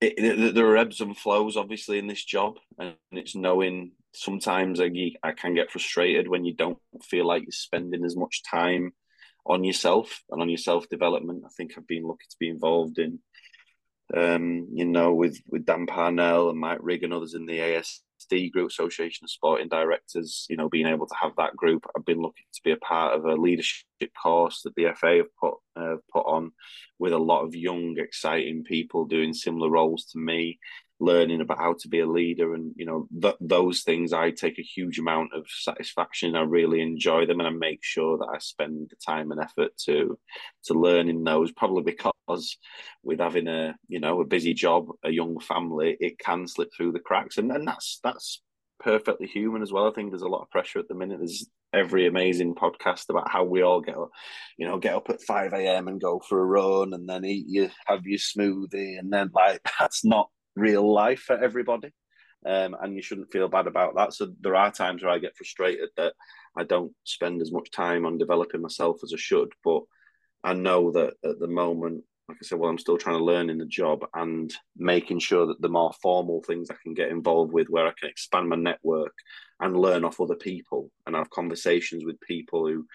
it, 0.00 0.14
it, 0.18 0.54
there 0.54 0.66
are 0.66 0.76
ebbs 0.76 1.00
and 1.00 1.16
flows, 1.16 1.56
obviously, 1.56 1.98
in 1.98 2.06
this 2.06 2.24
job, 2.24 2.54
and 2.78 2.94
it's 3.12 3.34
knowing 3.34 3.92
sometimes 4.16 4.80
I, 4.80 4.90
I 5.22 5.32
can 5.32 5.54
get 5.54 5.70
frustrated 5.70 6.28
when 6.28 6.44
you 6.44 6.54
don't 6.54 6.78
feel 7.02 7.26
like 7.26 7.42
you're 7.42 7.52
spending 7.52 8.04
as 8.04 8.16
much 8.16 8.42
time 8.42 8.92
on 9.44 9.64
yourself 9.64 10.22
and 10.30 10.42
on 10.42 10.48
your 10.48 10.58
self 10.58 10.88
development. 10.88 11.44
I 11.44 11.50
think 11.56 11.72
I've 11.76 11.86
been 11.86 12.04
lucky 12.04 12.26
to 12.28 12.36
be 12.40 12.48
involved 12.48 12.98
in, 12.98 13.20
um, 14.14 14.68
you 14.72 14.86
know, 14.86 15.14
with 15.14 15.40
with 15.48 15.66
Dan 15.66 15.86
Parnell 15.86 16.50
and 16.50 16.58
Mike 16.58 16.78
Rigg 16.80 17.04
and 17.04 17.12
others 17.12 17.34
in 17.34 17.46
the 17.46 17.60
AS 17.60 18.02
the 18.30 18.50
Group 18.50 18.70
Association 18.70 19.24
of 19.24 19.30
Sporting 19.30 19.68
Directors, 19.68 20.46
you 20.48 20.56
know, 20.56 20.68
being 20.68 20.86
able 20.86 21.06
to 21.06 21.14
have 21.20 21.32
that 21.36 21.56
group. 21.56 21.86
I've 21.96 22.04
been 22.04 22.22
lucky 22.22 22.46
to 22.54 22.60
be 22.64 22.72
a 22.72 22.76
part 22.76 23.14
of 23.14 23.24
a 23.24 23.34
leadership 23.34 23.84
course 24.20 24.62
that 24.62 24.74
the 24.74 24.92
FA 24.96 25.18
have 25.18 25.36
put 25.40 25.54
uh, 25.76 25.96
put 26.12 26.26
on 26.26 26.52
with 26.98 27.12
a 27.12 27.18
lot 27.18 27.44
of 27.44 27.54
young, 27.54 27.96
exciting 27.98 28.64
people 28.64 29.04
doing 29.04 29.34
similar 29.34 29.70
roles 29.70 30.06
to 30.06 30.18
me 30.18 30.58
learning 30.98 31.40
about 31.40 31.58
how 31.58 31.74
to 31.78 31.88
be 31.88 32.00
a 32.00 32.06
leader 32.06 32.54
and 32.54 32.72
you 32.76 32.86
know 32.86 33.06
th- 33.20 33.36
those 33.40 33.82
things 33.82 34.12
i 34.14 34.30
take 34.30 34.58
a 34.58 34.62
huge 34.62 34.98
amount 34.98 35.30
of 35.34 35.44
satisfaction. 35.48 36.34
I 36.34 36.40
really 36.40 36.80
enjoy 36.80 37.26
them 37.26 37.40
and 37.40 37.46
i 37.46 37.50
make 37.50 37.80
sure 37.82 38.16
that 38.18 38.30
i 38.34 38.38
spend 38.38 38.88
the 38.90 38.96
time 38.96 39.30
and 39.30 39.40
effort 39.40 39.76
to 39.84 40.18
to 40.64 40.74
learn 40.74 41.08
in 41.08 41.22
those 41.22 41.52
probably 41.52 41.82
because 41.82 42.56
with 43.02 43.20
having 43.20 43.46
a 43.46 43.76
you 43.88 44.00
know 44.00 44.20
a 44.20 44.24
busy 44.24 44.54
job 44.54 44.88
a 45.04 45.10
young 45.10 45.38
family 45.38 45.96
it 46.00 46.18
can 46.18 46.46
slip 46.46 46.70
through 46.76 46.92
the 46.92 47.00
cracks. 47.00 47.38
And, 47.38 47.50
and 47.52 47.66
that's 47.66 48.00
that's 48.02 48.42
perfectly 48.78 49.26
human 49.26 49.62
as 49.62 49.72
well. 49.72 49.88
I 49.88 49.92
think 49.92 50.10
there's 50.10 50.22
a 50.22 50.28
lot 50.28 50.42
of 50.42 50.50
pressure 50.50 50.78
at 50.78 50.88
the 50.88 50.94
minute. 50.94 51.18
There's 51.18 51.46
every 51.72 52.06
amazing 52.06 52.54
podcast 52.54 53.08
about 53.08 53.30
how 53.30 53.44
we 53.44 53.62
all 53.62 53.80
get 53.80 53.96
up, 53.96 54.10
you 54.56 54.66
know, 54.66 54.78
get 54.78 54.94
up 54.94 55.10
at 55.10 55.22
5 55.22 55.52
a.m. 55.52 55.88
and 55.88 56.00
go 56.00 56.20
for 56.20 56.40
a 56.40 56.44
run 56.44 56.92
and 56.94 57.08
then 57.08 57.24
eat 57.24 57.46
you 57.48 57.70
have 57.86 58.06
your 58.06 58.18
smoothie 58.18 58.98
and 58.98 59.12
then 59.12 59.30
like 59.34 59.60
that's 59.80 60.04
not 60.04 60.30
real 60.56 60.92
life 60.92 61.20
for 61.20 61.38
everybody. 61.38 61.92
Um, 62.44 62.76
and 62.80 62.94
you 62.94 63.02
shouldn't 63.02 63.32
feel 63.32 63.48
bad 63.48 63.66
about 63.66 63.96
that. 63.96 64.12
So 64.12 64.32
there 64.40 64.54
are 64.54 64.70
times 64.70 65.02
where 65.02 65.12
I 65.12 65.18
get 65.18 65.36
frustrated 65.36 65.88
that 65.96 66.14
I 66.56 66.64
don't 66.64 66.92
spend 67.04 67.42
as 67.42 67.50
much 67.50 67.70
time 67.70 68.06
on 68.06 68.18
developing 68.18 68.60
myself 68.60 68.98
as 69.02 69.12
I 69.12 69.16
should. 69.18 69.52
But 69.64 69.82
I 70.44 70.52
know 70.52 70.92
that 70.92 71.14
at 71.24 71.40
the 71.40 71.48
moment, 71.48 72.04
like 72.28 72.38
I 72.42 72.44
said, 72.44 72.58
well, 72.58 72.70
I'm 72.70 72.78
still 72.78 72.98
trying 72.98 73.18
to 73.18 73.24
learn 73.24 73.50
in 73.50 73.58
the 73.58 73.66
job 73.66 74.04
and 74.14 74.52
making 74.76 75.20
sure 75.20 75.46
that 75.46 75.60
the 75.60 75.68
more 75.68 75.92
formal 76.02 76.42
things 76.42 76.70
I 76.70 76.76
can 76.82 76.94
get 76.94 77.08
involved 77.08 77.52
with, 77.52 77.68
where 77.68 77.86
I 77.86 77.92
can 77.98 78.10
expand 78.10 78.48
my 78.48 78.56
network 78.56 79.14
and 79.60 79.76
learn 79.76 80.04
off 80.04 80.20
other 80.20 80.34
people 80.34 80.90
and 81.06 81.16
have 81.16 81.30
conversations 81.30 82.04
with 82.04 82.20
people 82.20 82.66
who 82.66 82.86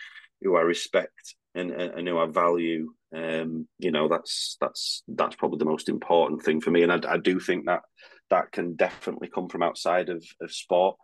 who 0.42 0.58
I 0.58 0.62
respect 0.62 1.36
and, 1.56 1.72
and 1.72 2.08
who 2.08 2.18
I 2.18 2.26
value. 2.26 2.94
Um, 3.16 3.68
you 3.78 3.92
know, 3.92 4.08
that's 4.08 4.58
that's 4.62 5.04
that's 5.08 5.36
probably 5.36 5.60
the 5.60 5.66
most 5.66 5.90
important 5.90 6.44
thing 6.44 6.62
for 6.62 6.72
me, 6.72 6.84
and 6.84 6.92
I, 6.92 7.14
I 7.14 7.18
do 7.18 7.40
think 7.40 7.66
that 7.66 7.82
that 8.30 8.52
can 8.52 8.76
definitely 8.76 9.28
come 9.28 9.50
from 9.50 9.62
outside 9.62 10.10
of, 10.10 10.24
of 10.42 10.52
sport. 10.52 10.96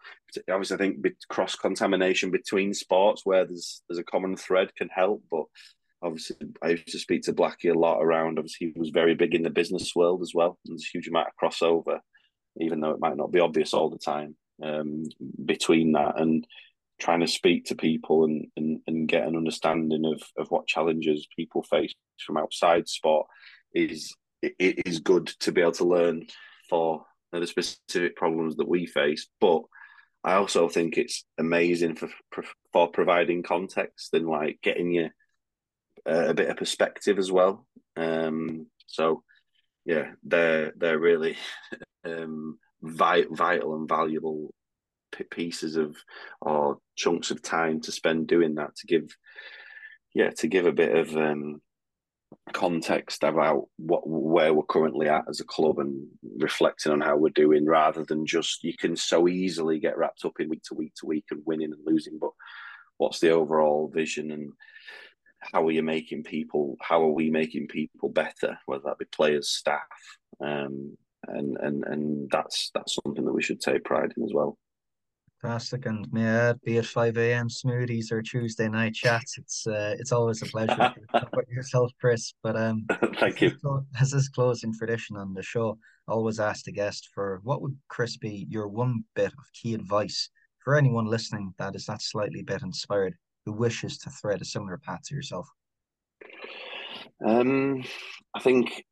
Obviously, 0.49 0.75
I 0.75 0.77
think 0.77 1.05
cross 1.29 1.55
contamination 1.55 2.31
between 2.31 2.73
sports 2.73 3.21
where 3.25 3.45
there's 3.45 3.81
there's 3.89 3.99
a 3.99 4.03
common 4.03 4.37
thread 4.37 4.73
can 4.75 4.89
help, 4.89 5.23
but 5.29 5.43
obviously 6.01 6.37
I 6.61 6.69
used 6.69 6.87
to 6.87 6.99
speak 6.99 7.23
to 7.23 7.33
Blackie 7.33 7.73
a 7.75 7.77
lot 7.77 8.01
around. 8.01 8.39
Obviously, 8.39 8.71
he 8.73 8.79
was 8.79 8.89
very 8.89 9.15
big 9.15 9.35
in 9.35 9.43
the 9.43 9.49
business 9.49 9.95
world 9.95 10.21
as 10.21 10.31
well. 10.33 10.57
And 10.65 10.73
There's 10.73 10.85
a 10.85 10.97
huge 10.97 11.07
amount 11.07 11.27
of 11.27 11.33
crossover, 11.51 11.99
even 12.59 12.79
though 12.79 12.91
it 12.91 12.99
might 12.99 13.17
not 13.17 13.31
be 13.31 13.39
obvious 13.39 13.73
all 13.73 13.89
the 13.89 13.97
time 13.97 14.35
um, 14.63 15.03
between 15.43 15.93
that 15.93 16.19
and 16.19 16.47
trying 16.99 17.19
to 17.19 17.27
speak 17.27 17.65
to 17.65 17.75
people 17.75 18.25
and, 18.25 18.47
and, 18.57 18.79
and 18.87 19.07
get 19.07 19.27
an 19.27 19.35
understanding 19.35 20.05
of, 20.05 20.21
of 20.37 20.49
what 20.49 20.67
challenges 20.67 21.27
people 21.35 21.63
face 21.63 21.93
from 22.25 22.37
outside 22.37 22.87
sport 22.87 23.27
is 23.73 24.13
it 24.41 24.85
is 24.85 24.99
good 24.99 25.27
to 25.39 25.51
be 25.51 25.61
able 25.61 25.71
to 25.71 25.85
learn 25.85 26.25
for 26.69 27.05
the 27.31 27.45
specific 27.45 28.15
problems 28.15 28.55
that 28.55 28.67
we 28.67 28.85
face. 28.85 29.27
But 29.39 29.61
i 30.23 30.33
also 30.33 30.67
think 30.67 30.97
it's 30.97 31.23
amazing 31.37 31.95
for 31.95 32.09
for 32.73 32.87
providing 32.87 33.43
context 33.43 34.13
and 34.13 34.27
like 34.27 34.59
getting 34.63 34.91
you 34.91 35.09
a, 36.05 36.33
bit 36.33 36.49
of 36.49 36.57
perspective 36.57 37.19
as 37.19 37.31
well. 37.31 37.65
Um 37.95 38.67
so 38.87 39.23
yeah 39.85 40.11
they're 40.23 40.73
they're 40.75 40.99
really 40.99 41.37
um 42.05 42.57
vital 42.81 43.75
and 43.75 43.87
valuable 43.87 44.53
pieces 45.25 45.75
of 45.75 45.95
or 46.41 46.77
chunks 46.95 47.31
of 47.31 47.41
time 47.41 47.81
to 47.81 47.91
spend 47.91 48.27
doing 48.27 48.55
that 48.55 48.75
to 48.75 48.87
give 48.87 49.15
yeah 50.13 50.29
to 50.31 50.47
give 50.47 50.65
a 50.65 50.71
bit 50.71 50.95
of 50.95 51.15
um, 51.15 51.61
context 52.53 53.23
about 53.23 53.67
what 53.77 54.07
where 54.07 54.53
we're 54.53 54.63
currently 54.63 55.07
at 55.07 55.23
as 55.29 55.39
a 55.39 55.45
club 55.45 55.79
and 55.79 56.07
reflecting 56.39 56.91
on 56.91 57.01
how 57.01 57.15
we're 57.15 57.29
doing 57.29 57.65
rather 57.65 58.03
than 58.05 58.25
just 58.25 58.63
you 58.63 58.73
can 58.77 58.95
so 58.95 59.27
easily 59.27 59.79
get 59.79 59.97
wrapped 59.97 60.25
up 60.25 60.33
in 60.39 60.49
week 60.49 60.63
to 60.63 60.75
week 60.75 60.93
to 60.95 61.05
week 61.05 61.25
and 61.31 61.41
winning 61.45 61.71
and 61.71 61.81
losing 61.85 62.17
but 62.19 62.31
what's 62.97 63.19
the 63.19 63.29
overall 63.29 63.89
vision 63.93 64.31
and 64.31 64.51
how 65.39 65.65
are 65.65 65.71
you 65.71 65.83
making 65.83 66.23
people 66.23 66.75
how 66.81 67.01
are 67.01 67.11
we 67.11 67.29
making 67.29 67.67
people 67.67 68.09
better 68.09 68.57
whether 68.65 68.83
that 68.85 68.97
be 68.97 69.05
players 69.05 69.49
staff 69.49 69.81
um, 70.41 70.97
and 71.27 71.57
and 71.57 71.83
and 71.85 72.29
that's 72.31 72.71
that's 72.73 72.97
something 73.03 73.25
that 73.25 73.33
we 73.33 73.43
should 73.43 73.61
take 73.61 73.83
pride 73.83 74.13
in 74.17 74.23
as 74.23 74.33
well 74.33 74.57
Fantastic, 75.41 75.85
and 75.85 76.07
add, 76.17 76.59
be 76.61 76.77
it 76.77 76.85
five 76.85 77.15
a.m. 77.17 77.47
smoothies 77.47 78.11
or 78.11 78.23
Tuesday 78.23 78.67
night 78.67 78.95
chats, 78.95 79.37
it's 79.37 79.67
uh, 79.67 79.95
it's 79.99 80.11
always 80.11 80.41
a 80.41 80.47
pleasure 80.47 80.93
with 81.33 81.47
yourself, 81.49 81.91
Chris. 82.01 82.33
But 82.41 82.55
um, 82.55 82.87
thank 83.19 83.41
you. 83.41 83.51
As 83.99 84.11
this 84.11 84.29
closing 84.29 84.73
tradition 84.73 85.15
on 85.15 85.35
the 85.35 85.43
show, 85.43 85.77
I 86.07 86.13
always 86.13 86.39
ask 86.39 86.65
the 86.65 86.71
guest 86.71 87.09
for 87.13 87.39
what 87.43 87.61
would 87.61 87.77
Chris 87.87 88.17
be 88.17 88.47
your 88.49 88.67
one 88.67 89.03
bit 89.15 89.27
of 89.27 89.53
key 89.53 89.75
advice 89.75 90.29
for 90.63 90.75
anyone 90.75 91.05
listening 91.05 91.53
that 91.59 91.75
is 91.75 91.85
that 91.85 92.01
slightly 92.01 92.41
bit 92.41 92.63
inspired 92.63 93.13
who 93.45 93.53
wishes 93.53 93.99
to 93.99 94.09
thread 94.09 94.41
a 94.41 94.45
similar 94.45 94.77
path 94.77 95.01
to 95.05 95.15
yourself. 95.15 95.47
Um, 97.25 97.83
I 98.35 98.39
think 98.39 98.83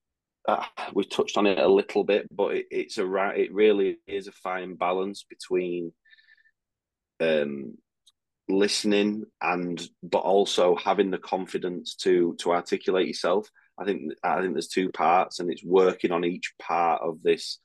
uh, 0.48 0.64
we 0.94 1.06
touched 1.06 1.38
on 1.38 1.48
it 1.48 1.58
a 1.58 1.68
little 1.68 2.04
bit, 2.04 2.28
but 2.32 2.56
it, 2.56 2.66
it's 2.70 2.98
a. 2.98 3.06
It 3.36 3.54
really 3.54 3.98
is 4.08 4.28
a 4.28 4.32
fine 4.32 4.76
balance 4.76 5.26
between 5.28 5.92
um, 7.20 7.78
listening 8.48 9.24
and 9.42 9.88
but 10.04 10.20
also 10.20 10.76
having 10.76 11.12
the 11.12 11.18
confidence 11.18 11.96
to 11.96 12.36
to 12.40 12.52
articulate 12.52 13.08
yourself. 13.08 13.50
I 13.78 13.86
think 13.86 14.14
I 14.24 14.42
think 14.42 14.54
there's 14.54 14.68
two 14.68 14.90
parts, 14.90 15.40
and 15.40 15.52
it's 15.52 15.64
working 15.64 16.12
on 16.12 16.24
each 16.24 16.54
part 16.60 17.02
of 17.02 17.22
this 17.24 17.60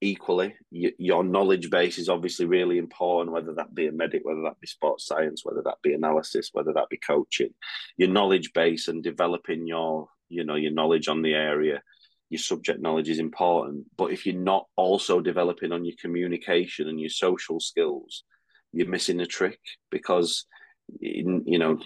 equally. 0.00 0.54
your 0.70 1.24
knowledge 1.24 1.70
base 1.70 1.96
is 1.98 2.10
obviously 2.10 2.44
really 2.44 2.76
important, 2.76 3.32
whether 3.32 3.54
that 3.54 3.74
be 3.74 3.86
a 3.86 3.92
medic, 3.92 4.20
whether 4.24 4.42
that 4.42 4.60
be 4.60 4.66
sports 4.66 5.06
science, 5.06 5.44
whether 5.44 5.62
that 5.62 5.78
be 5.82 5.94
analysis, 5.94 6.50
whether 6.52 6.74
that 6.74 6.90
be 6.90 6.98
coaching. 6.98 7.54
Your 7.96 8.10
knowledge 8.10 8.52
base 8.52 8.88
and 8.88 9.02
developing 9.02 9.66
your 9.66 10.08
you 10.28 10.44
know 10.44 10.56
your 10.56 10.72
knowledge 10.72 11.08
on 11.08 11.22
the 11.22 11.34
area 11.34 11.82
your 12.30 12.38
subject 12.38 12.80
knowledge 12.80 13.08
is 13.08 13.18
important 13.18 13.84
but 13.96 14.10
if 14.10 14.26
you're 14.26 14.34
not 14.34 14.66
also 14.76 15.20
developing 15.20 15.72
on 15.72 15.84
your 15.84 15.94
communication 16.00 16.88
and 16.88 17.00
your 17.00 17.10
social 17.10 17.60
skills 17.60 18.24
you're 18.74 18.88
missing 18.88 19.20
a 19.20 19.26
trick 19.26 19.58
because 19.90 20.46
you 21.00 21.58
know 21.58 21.78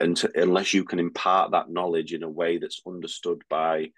and 0.00 0.16
to, 0.16 0.30
unless 0.34 0.74
you 0.74 0.84
can 0.84 0.98
impart 0.98 1.52
that 1.52 1.70
knowledge 1.70 2.12
in 2.12 2.22
a 2.22 2.28
way 2.28 2.58
that's 2.58 2.80
understood 2.86 3.42
by 3.48 3.88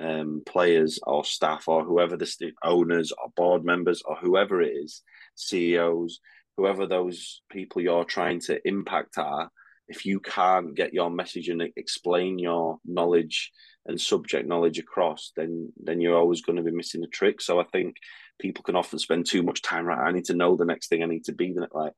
um, 0.00 0.42
players 0.46 0.98
or 1.02 1.24
staff 1.24 1.68
or 1.68 1.84
whoever 1.84 2.16
the 2.16 2.26
st- 2.26 2.54
owners 2.62 3.12
or 3.12 3.30
board 3.36 3.64
members 3.64 4.02
or 4.04 4.16
whoever 4.16 4.62
it 4.62 4.72
is, 4.72 5.02
CEOs, 5.34 6.20
whoever 6.56 6.86
those 6.86 7.42
people 7.50 7.82
you're 7.82 8.04
trying 8.04 8.40
to 8.40 8.66
impact 8.66 9.18
are, 9.18 9.50
if 9.88 10.06
you 10.06 10.20
can't 10.20 10.74
get 10.74 10.94
your 10.94 11.10
message 11.10 11.48
and 11.48 11.62
explain 11.76 12.38
your 12.38 12.78
knowledge 12.84 13.50
and 13.86 14.00
subject 14.00 14.48
knowledge 14.48 14.78
across, 14.78 15.32
then 15.36 15.72
then 15.82 16.00
you're 16.00 16.16
always 16.16 16.42
going 16.42 16.56
to 16.56 16.62
be 16.62 16.70
missing 16.70 17.02
a 17.04 17.08
trick. 17.08 17.40
So 17.40 17.60
I 17.60 17.64
think 17.64 17.96
people 18.40 18.62
can 18.62 18.76
often 18.76 18.98
spend 18.98 19.26
too 19.26 19.42
much 19.42 19.62
time. 19.62 19.86
Right, 19.86 19.98
I 19.98 20.12
need 20.12 20.26
to 20.26 20.34
know 20.34 20.56
the 20.56 20.64
next 20.64 20.88
thing. 20.88 21.02
I 21.02 21.06
need 21.06 21.24
to 21.24 21.32
be 21.32 21.52
the 21.52 21.68
like 21.72 21.92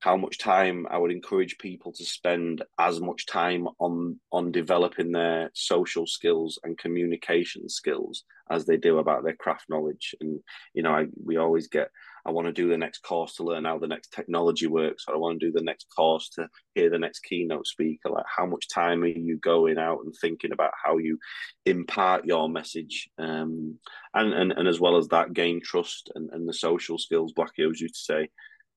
how 0.00 0.16
much 0.16 0.38
time 0.38 0.86
I 0.90 0.98
would 0.98 1.10
encourage 1.10 1.58
people 1.58 1.92
to 1.92 2.04
spend 2.04 2.62
as 2.78 3.00
much 3.00 3.26
time 3.26 3.66
on 3.78 4.20
on 4.30 4.52
developing 4.52 5.10
their 5.10 5.50
social 5.54 6.06
skills 6.06 6.58
and 6.62 6.78
communication 6.78 7.68
skills 7.68 8.24
as 8.50 8.66
they 8.66 8.76
do 8.76 8.98
about 8.98 9.24
their 9.24 9.34
craft 9.34 9.64
knowledge. 9.68 10.14
And 10.20 10.40
you 10.74 10.82
know, 10.82 10.92
I, 10.92 11.06
we 11.24 11.38
always 11.38 11.68
get 11.68 11.90
I 12.26 12.32
want 12.32 12.46
to 12.46 12.52
do 12.52 12.68
the 12.68 12.76
next 12.76 13.02
course 13.04 13.36
to 13.36 13.44
learn 13.44 13.64
how 13.64 13.78
the 13.78 13.86
next 13.86 14.12
technology 14.12 14.66
works, 14.66 15.04
or 15.06 15.14
I 15.14 15.18
want 15.18 15.38
to 15.38 15.46
do 15.46 15.52
the 15.52 15.62
next 15.62 15.86
course 15.94 16.28
to 16.30 16.48
hear 16.74 16.90
the 16.90 16.98
next 16.98 17.20
keynote 17.20 17.66
speaker. 17.66 18.10
Like, 18.10 18.24
how 18.26 18.46
much 18.46 18.68
time 18.68 19.04
are 19.04 19.06
you 19.06 19.36
going 19.38 19.78
out 19.78 20.00
and 20.04 20.12
thinking 20.20 20.52
about 20.52 20.72
how 20.82 20.98
you 20.98 21.18
impart 21.64 22.24
your 22.24 22.48
message, 22.48 23.08
um, 23.18 23.78
and 24.12 24.32
and 24.34 24.52
and 24.52 24.66
as 24.66 24.80
well 24.80 24.96
as 24.96 25.06
that, 25.08 25.34
gain 25.34 25.60
trust 25.62 26.10
and, 26.16 26.28
and 26.32 26.48
the 26.48 26.52
social 26.52 26.98
skills. 26.98 27.32
Blackie 27.32 27.58
used 27.58 27.94
to 27.94 28.00
say, 28.00 28.28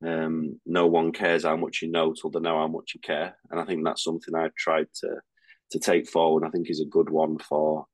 um, 0.05 0.59
no 0.65 0.85
one 0.85 1.11
cares 1.11 1.43
how 1.43 1.57
much 1.57 1.81
you 1.81 1.89
know 1.89 2.13
till 2.13 2.29
they 2.29 2.39
know 2.39 2.59
how 2.59 2.67
much 2.67 2.91
you 2.93 3.01
care, 3.01 3.35
and 3.49 3.59
I 3.59 3.65
think 3.65 3.83
that's 3.83 4.03
something 4.03 4.35
I've 4.35 4.55
tried 4.55 4.87
to 5.01 5.15
to 5.71 5.79
take 5.79 6.07
forward. 6.07 6.43
I 6.45 6.49
think 6.49 6.69
is 6.69 6.81
a 6.81 6.85
good 6.85 7.09
one 7.09 7.39
for 7.39 7.85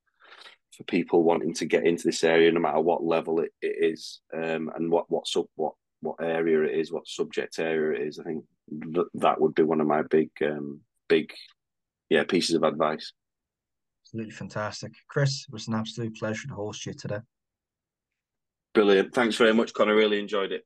for 0.75 0.83
people 0.83 1.23
wanting 1.23 1.53
to 1.55 1.65
get 1.65 1.85
into 1.85 2.03
this 2.03 2.23
area, 2.23 2.51
no 2.51 2.59
matter 2.59 2.79
what 2.79 3.03
level 3.03 3.39
it, 3.39 3.51
it 3.61 3.93
is, 3.93 4.21
um, 4.33 4.71
and 4.75 4.91
what 4.91 5.09
what 5.09 5.27
sub 5.27 5.45
what 5.55 5.73
what 6.01 6.17
area 6.21 6.63
it 6.63 6.79
is, 6.79 6.91
what 6.91 7.07
subject 7.07 7.59
area 7.59 7.99
it 7.99 8.07
is. 8.07 8.19
I 8.19 8.23
think 8.23 8.43
th- 8.93 9.07
that 9.15 9.39
would 9.39 9.55
be 9.55 9.63
one 9.63 9.81
of 9.81 9.87
my 9.87 10.03
big 10.03 10.29
um, 10.41 10.81
big 11.07 11.33
yeah 12.09 12.23
pieces 12.23 12.55
of 12.55 12.63
advice. 12.63 13.13
Absolutely 14.05 14.33
fantastic, 14.33 14.91
Chris. 15.07 15.45
It 15.47 15.53
was 15.53 15.67
an 15.67 15.73
absolute 15.73 16.15
pleasure 16.15 16.47
to 16.47 16.53
host 16.53 16.85
you 16.85 16.93
today. 16.93 17.19
Brilliant. 18.73 19.13
Thanks 19.13 19.35
very 19.35 19.53
much, 19.53 19.73
Connor. 19.73 19.95
Really 19.95 20.19
enjoyed 20.19 20.51
it. 20.51 20.65